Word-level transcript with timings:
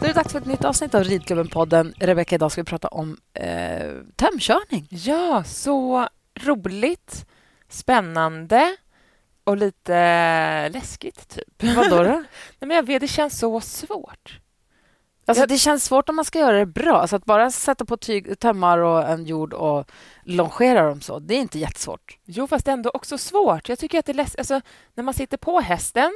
Nu 0.00 0.06
är 0.06 0.08
det 0.08 0.12
dags 0.20 0.32
för 0.32 0.38
ett 0.40 0.46
nytt 0.46 0.64
avsnitt 0.64 0.94
av 0.94 1.02
Ridklubben-podden. 1.04 1.94
Rebecka, 1.98 2.34
idag 2.34 2.52
ska 2.52 2.60
vi 2.60 2.64
prata 2.64 2.88
om 2.88 3.16
eh, 3.34 3.90
tömkörning. 4.16 4.86
Ja, 4.90 5.44
så 5.44 6.08
roligt, 6.40 7.26
spännande 7.68 8.76
och 9.44 9.56
lite 9.56 10.68
läskigt, 10.68 11.28
typ. 11.28 11.62
Vadå 11.76 11.96
då? 11.96 12.02
Nej, 12.02 12.24
men 12.58 12.70
jag 12.70 12.86
vet, 12.86 13.00
det 13.00 13.08
känns 13.08 13.38
så 13.38 13.60
svårt. 13.60 14.40
Alltså, 15.26 15.46
det 15.46 15.58
känns 15.58 15.84
svårt 15.84 16.08
om 16.08 16.16
man 16.16 16.24
ska 16.24 16.38
göra 16.38 16.58
det 16.58 16.66
bra. 16.66 17.00
Alltså, 17.00 17.16
att 17.16 17.24
bara 17.24 17.50
sätta 17.50 17.84
på 17.84 17.96
tyg, 17.96 18.38
tömmar 18.40 18.78
och 18.78 19.08
en 19.08 19.24
jord 19.24 19.52
och 19.52 19.90
longera 20.24 20.88
dem 20.88 21.00
så, 21.00 21.18
det 21.18 21.34
är 21.34 21.38
inte 21.38 21.58
jättesvårt. 21.58 22.18
Jo, 22.24 22.46
fast 22.46 22.68
ändå 22.68 22.90
också 22.94 23.18
svårt. 23.18 23.68
Jag 23.68 23.78
tycker 23.78 23.98
att 23.98 24.06
det 24.06 24.12
är 24.12 24.14
läs- 24.14 24.34
alltså, 24.38 24.60
När 24.94 25.04
man 25.04 25.14
sitter 25.14 25.36
på 25.36 25.60
hästen, 25.60 26.10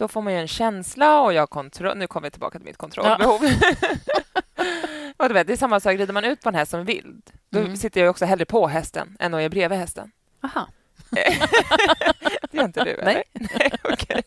då 0.00 0.08
får 0.08 0.22
man 0.22 0.32
ju 0.32 0.38
en 0.38 0.48
känsla 0.48 1.20
och 1.20 1.32
jag 1.32 1.50
kontroll... 1.50 1.96
Nu 1.98 2.06
kommer 2.06 2.26
vi 2.26 2.30
tillbaka 2.30 2.58
till 2.58 2.66
mitt 2.66 2.76
kontrollbehov. 2.76 3.40
du 5.18 5.32
vet, 5.34 5.46
det 5.46 5.52
är 5.52 5.56
samma 5.56 5.80
sak, 5.80 5.92
rider 5.98 6.12
man 6.12 6.24
ut 6.24 6.40
på 6.42 6.48
en 6.48 6.54
häst 6.54 6.70
som 6.70 6.84
vild, 6.84 7.30
då 7.50 7.58
Mm. 7.58 7.76
sitter 7.76 8.00
jag 8.00 8.10
också 8.10 8.24
hellre 8.24 8.44
på 8.44 8.66
hästen 8.66 9.16
än 9.20 9.34
att 9.34 9.38
jag 9.40 9.44
är 9.44 9.48
bredvid 9.48 9.78
hästen. 9.78 10.10
Aha. 10.44 10.68
Det 11.10 12.56
gör 12.56 12.64
inte 12.64 12.84
du, 12.84 12.90
eller? 12.90 13.04
Nej. 13.04 13.24
Nej 13.58 13.70
okej. 13.84 14.22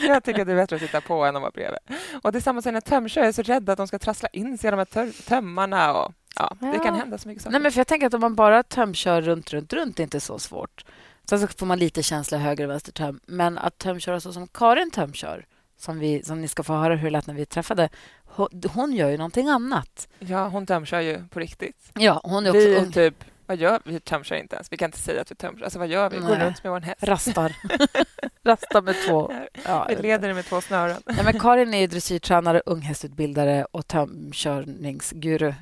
Jag 0.00 0.24
tycker 0.24 0.40
att 0.40 0.46
det 0.46 0.52
är 0.52 0.56
bättre 0.56 0.76
att 0.76 0.82
sitta 0.82 1.00
på 1.00 1.24
än 1.24 1.36
att 1.36 1.42
vara 1.42 1.50
bredvid. 1.50 1.78
Och 2.22 2.32
det 2.32 2.38
är 2.38 2.40
samma 2.40 2.62
sak 2.62 2.72
när 2.72 2.80
tömkör. 2.80 3.20
Jag 3.20 3.28
är 3.28 3.32
så 3.32 3.42
rädd 3.42 3.70
att 3.70 3.76
de 3.78 3.86
ska 3.88 3.98
trassla 3.98 4.28
in 4.32 4.58
sig 4.58 4.68
i 4.68 4.70
de 4.70 4.76
här 4.76 5.22
tömmarna. 5.28 5.92
Och, 5.94 6.12
ja, 6.36 6.56
Det 6.60 6.66
Ja. 6.66 6.82
kan 6.82 6.94
hända 6.94 7.18
så 7.18 7.28
mycket 7.28 7.42
saker. 7.42 7.52
Nej, 7.52 7.60
men 7.60 7.72
för 7.72 7.80
jag 7.80 7.86
tänker 7.86 8.06
att 8.06 8.14
om 8.14 8.20
man 8.20 8.34
bara 8.34 8.62
tömkör 8.62 9.22
runt, 9.22 9.52
runt, 9.52 9.72
runt, 9.72 9.96
det 9.96 10.00
är 10.00 10.04
inte 10.04 10.20
så 10.20 10.38
svårt. 10.38 10.84
Sen 11.28 11.38
så 11.40 11.46
får 11.46 11.66
man 11.66 11.78
lite 11.78 12.02
känsla 12.02 12.38
höger 12.38 12.64
och 12.64 12.70
vänster 12.70 12.92
töm. 12.92 13.20
Men 13.26 13.58
att 13.58 13.78
tömköra 13.78 14.20
så 14.20 14.32
som 14.32 14.46
Karin 14.46 14.90
tömkör, 14.90 15.46
som, 15.78 15.98
vi, 15.98 16.22
som 16.22 16.40
ni 16.40 16.48
ska 16.48 16.62
få 16.62 16.74
höra 16.74 16.96
hur 16.96 17.04
det 17.04 17.10
lät 17.10 17.26
när 17.26 17.34
vi 17.34 17.46
träffade, 17.46 17.88
hon, 18.74 18.92
gör 18.92 19.08
ju 19.08 19.16
någonting 19.16 19.48
annat. 19.48 20.08
Ja, 20.18 20.48
hon 20.48 20.66
tömkör 20.66 21.00
ju 21.00 21.28
på 21.28 21.40
riktigt. 21.40 21.90
Ja, 21.94 22.20
hon 22.24 22.46
är 22.46 22.50
också 22.50 22.68
Vi 22.68 22.76
ung. 22.76 22.92
typ... 22.92 23.24
Vad 23.46 23.56
gör 23.56 23.80
vi? 23.84 23.92
Vi 23.92 24.00
tömkör 24.00 24.36
inte 24.36 24.56
ens. 24.56 24.72
Vi 24.72 24.76
kan 24.76 24.88
inte 24.88 24.98
säga 24.98 25.20
att 25.20 25.30
vi 25.30 25.34
tömkör. 25.34 25.64
Alltså, 25.64 25.78
vad 25.78 25.88
gör 25.88 26.10
vi? 26.10 26.18
Går 26.18 26.36
runt 26.36 26.64
med 26.64 26.72
vår 26.72 26.80
häst. 26.80 27.02
Rastar. 27.02 27.56
Rastar 28.44 28.82
med 28.82 28.94
två... 29.08 29.32
Ja, 29.64 29.86
Vi 29.88 29.96
leder 29.96 30.34
med 30.34 30.44
två 30.44 30.60
snören. 30.60 31.02
Nej, 31.06 31.24
men 31.24 31.40
Karin 31.40 31.74
är 31.74 31.78
ju 31.80 31.86
dressyrtränare, 31.86 32.62
unghästutbildare 32.66 33.66
och 33.70 33.86
tömkörningsguru. 33.86 35.54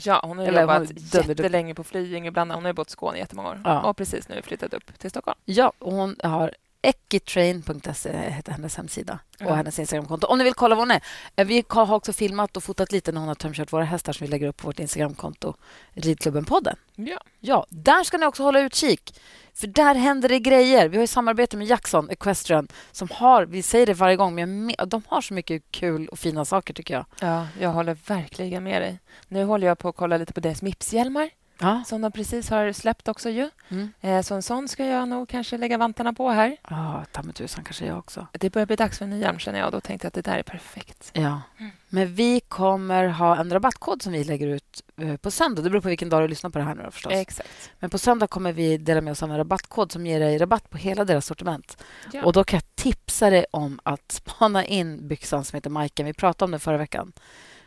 Ja, 0.00 0.20
hon 0.24 0.38
har 0.38 0.46
Eller 0.46 0.60
jobbat 0.60 0.78
hon 0.78 0.96
jättelänge 1.28 1.74
på 1.74 1.84
Flying. 1.84 2.26
Ibland, 2.26 2.52
hon 2.52 2.64
har 2.64 2.68
ju 2.68 2.74
bott 2.74 2.88
i 2.88 2.90
Skåne 2.90 3.16
i 3.16 3.20
jättemånga 3.20 3.50
år. 3.50 3.60
Ja. 3.64 3.80
Och 3.80 3.96
precis 3.96 4.28
nu 4.28 4.42
flyttat 4.42 4.74
upp 4.74 4.98
till 4.98 5.10
Stockholm. 5.10 5.38
Ja, 5.44 5.72
och 5.78 5.92
hon 5.92 6.16
har 6.22 6.54
ekitrain.se 6.84 8.12
heter 8.30 8.52
hennes 8.52 8.76
hemsida 8.76 9.18
och 9.40 9.46
Ja. 9.46 9.54
hennes 9.54 9.78
Instagramkonto. 9.78 10.26
Om 10.26 10.38
ni 10.38 10.44
vill 10.44 10.54
kolla 10.54 10.74
vad 10.74 10.82
hon 10.82 10.90
är. 10.90 11.02
Eh, 11.36 11.46
Vi 11.46 11.64
har 11.68 11.92
också 11.94 12.12
filmat 12.12 12.56
och 12.56 12.64
fotat 12.64 12.92
lite 12.92 13.12
när 13.12 13.20
hon 13.20 13.28
har 13.28 13.34
tömkört 13.34 13.72
våra 13.72 13.84
hästar 13.84 14.12
som 14.12 14.24
vi 14.24 14.30
lägger 14.30 14.46
upp 14.48 14.56
på 14.56 14.66
vårt 14.68 14.78
Instagramkonto, 14.78 15.54
Ridklubben-podden. 15.94 16.76
Ja. 16.94 17.18
Ja, 17.40 17.66
där 17.68 18.04
ska 18.04 18.18
ni 18.18 18.26
också 18.26 18.42
hålla 18.42 18.60
utkik. 18.60 19.20
För 19.54 19.66
där 19.66 19.94
händer 19.94 20.28
det 20.28 20.38
grejer. 20.38 20.88
Vi 20.88 20.96
har 20.96 21.02
ju 21.02 21.06
samarbete 21.06 21.56
med 21.56 21.66
Jackson 21.66 22.10
Equestrian 22.10 22.68
som 22.92 23.08
har, 23.12 23.46
vi 23.46 23.62
säger 23.62 23.86
det 23.86 23.94
varje 23.94 24.16
gång, 24.16 24.34
men 24.34 24.74
de 24.86 25.02
har 25.08 25.20
så 25.20 25.34
mycket 25.34 25.62
kul 25.70 26.08
och 26.08 26.18
fina 26.18 26.44
saker 26.44 26.74
tycker 26.74 26.94
jag. 26.94 27.06
ja, 27.20 27.46
jag 27.60 27.70
håller 27.70 27.96
verkligen 28.06 28.62
med 28.64 28.82
dig. 28.82 28.98
Nu 29.28 29.44
håller 29.44 29.66
jag 29.66 29.78
på 29.78 29.88
att 29.88 29.96
kolla 29.96 30.16
lite 30.16 30.32
på 30.32 30.40
deras 30.40 30.62
Mipshjälmar. 30.62 31.30
Ja. 31.58 31.82
som 31.86 32.00
de 32.00 32.12
precis 32.12 32.50
har 32.50 32.72
släppt 32.72 33.08
också 33.08 33.30
ju. 33.30 33.50
Mm. 33.68 33.92
Eh, 34.00 34.22
Så 34.22 34.34
en 34.34 34.42
sån 34.42 34.68
ska 34.68 34.86
jag 34.86 35.08
nog 35.08 35.28
kanske 35.28 35.58
lägga 35.58 35.78
vantarna 35.78 36.12
på 36.12 36.30
här. 36.30 36.56
Ja, 36.70 37.04
ta 37.12 37.22
mig 37.22 37.34
tusan 37.34 37.64
kanske 37.64 37.86
jag 37.86 37.98
också. 37.98 38.26
Det 38.32 38.50
börjar 38.50 38.66
bli 38.66 38.76
dags 38.76 38.98
för 38.98 39.04
en 39.04 39.10
ny 39.10 39.20
hjälm 39.20 39.38
känner 39.38 39.58
jag. 39.58 39.72
Då 39.72 39.80
tänkte 39.80 40.04
jag 40.04 40.08
att 40.08 40.14
det 40.14 40.30
där 40.30 40.38
är 40.38 40.42
perfekt. 40.42 41.10
Ja. 41.12 41.42
Men 41.88 42.14
vi 42.14 42.40
kommer 42.40 43.04
ha 43.08 43.36
en 43.36 43.50
rabattkod 43.50 44.02
som 44.02 44.12
vi 44.12 44.24
lägger 44.24 44.46
ut 44.46 44.82
eh, 44.96 45.16
på 45.16 45.30
söndag. 45.30 45.62
Det 45.62 45.70
beror 45.70 45.80
på 45.82 45.88
vilken 45.88 46.08
dag 46.08 46.22
du 46.22 46.28
lyssnar 46.28 46.50
på 46.50 46.58
det 46.58 46.64
här 46.64 46.74
nu 46.74 46.90
förstås. 46.90 47.12
Exakt. 47.12 47.70
Men 47.78 47.90
på 47.90 47.98
söndag 47.98 48.26
kommer 48.26 48.52
vi 48.52 48.76
dela 48.78 49.00
med 49.00 49.10
oss 49.10 49.22
av 49.22 49.30
en 49.30 49.36
rabattkod 49.36 49.92
som 49.92 50.06
ger 50.06 50.20
dig 50.20 50.38
rabatt 50.38 50.70
på 50.70 50.78
hela 50.78 51.04
deras 51.04 51.26
sortiment. 51.26 51.82
Ja. 52.12 52.24
Och 52.24 52.32
då 52.32 52.44
kan 52.44 52.56
jag 52.56 52.76
tipsa 52.76 53.30
dig 53.30 53.46
om 53.50 53.80
att 53.82 54.12
spana 54.12 54.64
in 54.64 55.08
byxan 55.08 55.44
som 55.44 55.56
heter 55.56 55.70
Majken. 55.70 56.06
Vi 56.06 56.12
pratade 56.14 56.44
om 56.44 56.50
den 56.50 56.60
förra 56.60 56.76
veckan. 56.78 57.12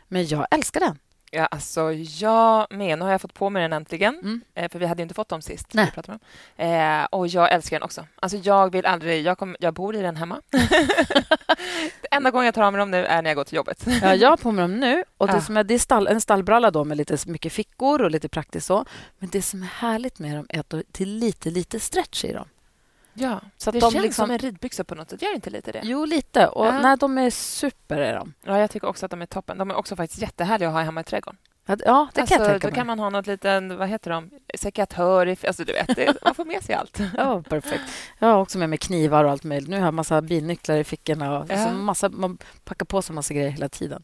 Men 0.08 0.26
jag 0.26 0.46
älskar 0.50 0.80
den. 0.80 0.98
Ja, 1.30 1.46
alltså 1.46 1.92
jag 1.92 2.66
med. 2.70 2.98
Nu 2.98 3.04
har 3.04 3.10
jag 3.12 3.20
fått 3.20 3.34
på 3.34 3.50
mig 3.50 3.62
den 3.62 3.72
äntligen. 3.72 4.18
Mm. 4.18 4.40
Eh, 4.54 4.70
För 4.70 4.78
vi 4.78 4.86
hade 4.86 5.02
inte 5.02 5.14
fått 5.14 5.28
dem 5.28 5.42
sist. 5.42 5.66
Nej. 5.74 5.84
Vi 5.84 5.90
pratade 5.90 6.18
om. 6.56 6.64
Eh, 6.64 7.04
och 7.04 7.28
jag 7.28 7.52
älskar 7.52 7.76
den 7.76 7.82
också. 7.84 8.06
Alltså 8.20 8.38
jag 8.38 8.72
vill 8.72 8.86
aldrig... 8.86 9.22
Jag, 9.26 9.38
kom, 9.38 9.56
jag 9.60 9.74
bor 9.74 9.96
i 9.96 10.02
den 10.02 10.16
hemma. 10.16 10.40
det 12.00 12.08
enda 12.10 12.30
gången 12.30 12.44
jag 12.44 12.54
tar 12.54 12.62
av 12.62 12.72
mig 12.72 12.78
dem 12.78 12.90
nu 12.90 13.06
är 13.06 13.22
när 13.22 13.30
jag 13.30 13.36
går 13.36 13.44
till 13.44 13.56
jobbet. 13.56 13.84
Ja, 14.02 14.14
jag 14.14 14.30
har 14.30 14.36
på 14.36 14.52
mig 14.52 14.62
dem 14.62 14.80
nu. 14.80 15.04
Och 15.16 15.26
det 15.26 15.32
Ja. 15.32 15.40
som 15.40 15.56
är, 15.56 15.64
det 15.64 15.74
är 15.74 15.78
stall, 15.78 16.06
en 16.06 16.20
stallbralla 16.20 16.70
då 16.70 16.84
med 16.84 16.96
lite 16.96 17.16
mycket 17.26 17.52
fickor 17.52 18.02
och 18.02 18.10
lite 18.10 18.28
praktiskt 18.28 18.66
så. 18.66 18.84
Men 19.18 19.28
det 19.28 19.42
som 19.42 19.62
är 19.62 19.66
härligt 19.66 20.18
med 20.18 20.36
dem 20.36 20.46
är 20.48 20.60
att 20.60 20.70
det 20.70 21.00
är 21.00 21.06
lite, 21.06 21.50
lite 21.50 21.80
stretch 21.80 22.24
i 22.24 22.32
dem. 22.32 22.48
Ja, 23.20 23.40
Så 23.56 23.70
det 23.70 23.78
de 23.80 23.90
känns 23.92 24.02
liksom- 24.04 24.22
som 24.26 24.30
en 24.30 24.38
ridbyxa 24.38 24.84
på 24.84 24.94
något 24.94 25.10
sätt. 25.10 25.22
Gör 25.22 25.34
inte 25.34 25.50
lite 25.50 25.72
det? 25.72 25.80
Jo, 25.84 26.04
lite. 26.04 26.46
Och 26.48 26.66
Ja. 26.66 26.80
nej, 26.80 26.96
de 26.96 27.18
är 27.18 27.30
super. 27.30 27.98
Är 27.98 28.14
de. 28.16 28.34
Ja, 28.44 28.58
jag 28.58 28.70
tycker 28.70 28.88
också 28.88 29.04
att 29.06 29.10
de 29.10 29.22
är 29.22 29.26
toppen. 29.26 29.58
De 29.58 29.70
är 29.70 29.74
också 29.74 29.96
faktiskt 29.96 30.22
jättehärliga 30.22 30.68
att 30.68 30.74
ha 30.74 30.82
hemma 30.82 31.00
i 31.00 31.04
trädgården. 31.04 31.38
Ja, 31.68 31.74
det 31.74 31.84
kan 31.84 32.22
alltså, 32.22 32.34
jag 32.34 32.44
tänka 32.46 32.58
då 32.58 32.66
mig. 32.68 32.74
kan 32.74 32.86
man 32.86 32.98
ha 32.98 33.10
något 33.10 33.26
liten, 33.26 33.76
vad 33.78 33.88
heter 33.88 34.10
de, 34.10 34.30
sekatör, 34.54 35.26
i, 35.28 35.36
alltså 35.46 35.64
du 35.64 35.72
vet, 35.72 35.96
det, 35.96 36.14
man 36.24 36.34
får 36.34 36.44
med 36.44 36.62
sig 36.64 36.74
allt. 36.74 36.98
Ja, 37.16 37.42
perfekt. 37.42 37.82
Jag 38.18 38.28
har 38.28 38.40
också 38.40 38.58
med 38.58 38.68
mig 38.70 38.78
knivar 38.78 39.24
och 39.24 39.30
allt 39.30 39.44
möjligt. 39.44 39.68
Nu 39.68 39.76
har 39.78 39.84
jag 39.84 39.94
massa 39.94 40.22
bilnycklar 40.22 40.76
i 40.76 40.84
fickorna. 40.84 41.38
Och 41.38 41.46
Ja. 41.50 41.66
så 41.66 41.72
massa, 41.72 42.08
man 42.08 42.38
packar 42.64 42.86
på 42.86 43.02
sig 43.02 43.14
massa 43.14 43.34
grejer 43.34 43.50
hela 43.50 43.68
tiden. 43.68 44.02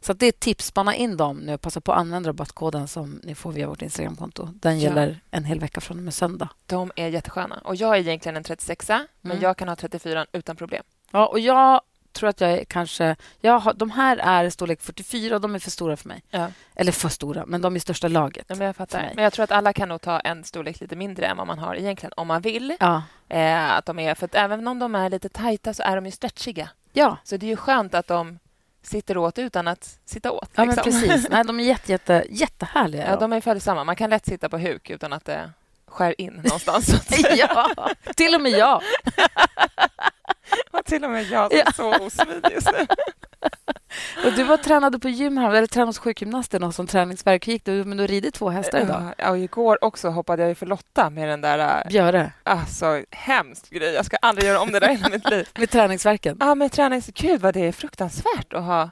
Så 0.00 0.12
det 0.12 0.26
är 0.26 0.28
ett 0.28 0.40
tips. 0.40 0.66
Spana 0.66 0.94
in 0.94 1.16
dem 1.16 1.38
nu. 1.38 1.58
Passa 1.58 1.80
på 1.80 1.92
att 1.92 1.98
använda 1.98 2.28
rabattkoden 2.28 2.88
som 2.88 3.20
ni 3.24 3.34
får 3.34 3.52
via 3.52 3.66
vårt 3.68 3.82
Instagramkonto. 3.82 4.48
Den 4.52 4.80
Ja. 4.80 4.88
gäller 4.88 5.20
en 5.30 5.44
hel 5.44 5.60
vecka 5.60 5.80
från 5.80 5.96
och 5.98 6.02
med 6.04 6.14
söndag. 6.14 6.48
De 6.66 6.90
är 6.96 7.08
jättesköna. 7.08 7.58
Och 7.64 7.76
jag 7.76 7.96
är 7.96 8.00
egentligen 8.00 8.36
en 8.36 8.44
36 8.44 8.88
men 8.88 9.06
Mm. 9.32 9.42
jag 9.42 9.56
kan 9.56 9.68
ha 9.68 9.76
34 9.76 10.26
utan 10.32 10.56
problem. 10.56 10.82
Ja, 11.12 11.26
och 11.26 11.38
jag 11.40 11.80
tror 12.16 12.28
att 12.28 12.40
jag 12.40 12.50
är 12.50 12.64
kanske... 12.64 13.16
Jag 13.40 13.58
har, 13.58 13.74
de 13.74 13.90
här 13.90 14.16
är 14.16 14.50
storlek 14.50 14.82
44 14.82 15.34
och 15.34 15.40
de 15.40 15.54
är 15.54 15.58
för 15.58 15.70
stora 15.70 15.96
för 15.96 16.08
mig. 16.08 16.22
Ja. 16.30 16.48
Eller 16.74 16.92
för 16.92 17.08
stora, 17.08 17.46
men 17.46 17.60
de 17.60 17.74
är 17.74 17.76
i 17.76 17.80
största 17.80 18.08
laget. 18.08 18.44
Ja, 18.48 18.54
men 18.54 18.66
jag 18.66 18.76
fattar. 18.76 19.12
Men 19.14 19.24
jag 19.24 19.32
tror 19.32 19.44
att 19.44 19.50
alla 19.50 19.72
kan 19.72 19.88
nog 19.88 20.00
ta 20.00 20.20
en 20.20 20.44
storlek 20.44 20.80
lite 20.80 20.96
mindre 20.96 21.26
än 21.26 21.36
vad 21.36 21.46
man 21.46 21.58
har 21.58 21.74
egentligen, 21.74 22.12
om 22.16 22.26
man 22.26 22.40
vill. 22.42 22.76
Ja. 22.80 23.02
Eh, 23.28 23.72
att 23.72 23.86
de 23.86 23.98
är, 23.98 24.14
för 24.14 24.24
att 24.24 24.34
även 24.34 24.68
om 24.68 24.78
de 24.78 24.94
är 24.94 25.10
lite 25.10 25.28
tajta 25.28 25.74
så 25.74 25.82
är 25.82 25.96
de 25.96 26.06
ju 26.06 26.12
stretchiga. 26.12 26.68
Ja, 26.92 27.16
Så 27.24 27.36
det 27.36 27.46
är 27.46 27.50
ju 27.50 27.56
skönt 27.56 27.94
att 27.94 28.06
de 28.06 28.38
sitter 28.82 29.16
åt 29.16 29.38
utan 29.38 29.68
att 29.68 29.98
sitta 30.04 30.32
åt. 30.32 30.50
ja 30.54 30.64
men 30.64 30.74
liksom. 30.74 30.84
precis. 30.84 31.28
Nej, 31.30 31.44
de 31.44 31.60
är 31.60 31.64
jätte, 31.64 31.92
jätte, 31.92 32.24
jättehärliga. 32.30 33.04
är 33.04 33.10
Ja, 33.10 33.16
de 33.16 33.32
är 33.32 33.40
följsamma. 33.40 33.84
Man 33.84 33.96
kan 33.96 34.10
lätt 34.10 34.26
sitta 34.26 34.48
på 34.48 34.58
huk 34.58 34.90
utan 34.90 35.12
att 35.12 35.24
det 35.24 35.50
skär 35.86 36.20
in 36.20 36.32
någonstans. 36.32 37.10
ja, 37.36 37.68
till 38.16 38.34
och 38.34 38.40
med 38.40 38.52
jag. 38.52 38.82
Och 40.70 40.84
till 40.84 41.04
och 41.04 41.10
med 41.10 41.24
jag 41.24 41.50
som 41.50 41.60
är 41.60 41.72
så 41.72 42.06
osmidig 42.06 42.52
just 42.52 42.72
nu. 42.72 42.86
Och 44.26 44.32
du 44.32 44.42
var 44.42 44.56
tränade 44.56 44.98
på 44.98 45.08
gym 45.08 45.38
eller 45.38 45.66
tränade 45.66 45.88
hos 45.88 45.98
sjukgymnasten 45.98 46.62
och 46.62 46.74
som 46.74 46.86
träningsverk. 46.86 47.48
Gick 47.48 47.64
du? 47.64 47.84
Men 47.84 47.96
du 47.96 48.06
rider 48.06 48.30
två 48.30 48.50
hästar 48.50 48.80
idag. 48.80 49.14
Ja, 49.18 49.30
och 49.30 49.38
igår 49.38 49.84
också 49.84 50.08
hoppade 50.08 50.48
jag 50.48 50.58
för 50.58 50.66
Lotta 50.66 51.10
med 51.10 51.28
den 51.28 51.40
där... 51.40 51.58
äh, 51.58 51.88
Björe, 51.88 52.32
Alltså, 52.42 53.02
hemskt 53.10 53.70
grej. 53.70 53.92
Jag 53.94 54.06
ska 54.06 54.16
aldrig 54.16 54.48
göra 54.48 54.60
om 54.60 54.72
det 54.72 54.80
där 54.80 54.90
i 54.90 55.10
mitt 55.10 55.30
liv. 55.30 55.48
med 55.54 55.70
träningsverken. 55.70 56.36
Ja, 56.40 56.54
men 56.54 56.70
tränings... 56.70 57.06
Gud, 57.14 57.40
vad 57.40 57.54
det 57.54 57.60
är 57.60 57.72
fruktansvärt 57.72 58.52
att 58.52 58.64
ha... 58.64 58.90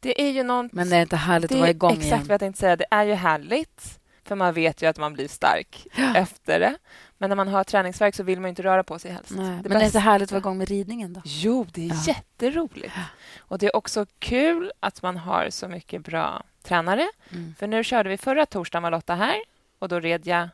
Det 0.00 0.22
är 0.22 0.30
ju 0.30 0.42
någon... 0.42 0.68
Men 0.72 0.90
det 0.90 0.96
är 0.96 1.02
inte 1.02 1.16
härligt 1.16 1.50
det 1.50 1.54
att 1.54 1.60
vara 1.60 1.70
igång 1.70 1.92
exakt 1.92 2.06
igen. 2.06 2.22
vad 2.26 2.34
jag 2.34 2.40
tänkte 2.40 2.60
säga. 2.60 2.76
Det 2.76 2.86
är 2.90 3.04
ju 3.04 3.14
härligt, 3.14 3.98
för 4.24 4.34
man 4.34 4.54
vet 4.54 4.82
ju 4.82 4.86
att 4.86 4.98
man 4.98 5.12
blir 5.14 5.28
stark 5.28 5.86
efter 6.14 6.60
det. 6.60 6.74
Men 7.18 7.28
när 7.28 7.36
man 7.36 7.48
har 7.48 7.64
träningsverk 7.64 8.14
så 8.14 8.22
vill 8.22 8.40
man 8.40 8.48
ju 8.48 8.50
inte 8.50 8.62
röra 8.62 8.82
på 8.84 8.98
sig 8.98 9.10
helst. 9.12 9.30
Nej, 9.30 9.44
Det 9.46 9.52
men 9.52 9.62
det 9.62 9.76
är 9.76 9.80
bästa- 9.80 9.98
härligt 9.98 10.28
att 10.28 10.32
vara 10.32 10.38
igång 10.40 10.58
med 10.58 10.68
ridningen 10.68 11.12
då? 11.12 11.20
Jo, 11.24 11.66
det 11.72 11.84
är 11.84 11.88
Ja. 11.88 11.94
jätteroligt. 12.06 12.94
Och 13.38 13.58
det 13.58 13.66
är 13.66 13.76
också 13.76 14.06
kul 14.18 14.72
att 14.80 15.02
man 15.02 15.16
har 15.16 15.50
så 15.50 15.68
mycket 15.68 16.02
bra 16.04 16.42
tränare. 16.62 17.08
Mm. 17.32 17.54
För 17.58 17.66
nu 17.66 17.84
körde 17.84 18.08
vi 18.08 18.16
förra 18.16 18.46
torsdagen 18.46 18.82
var 18.82 18.90
Lotta 18.90 19.14
här 19.14 19.36
och 19.78 19.88
då 19.88 20.00
red 20.00 20.26
jag 20.26 20.48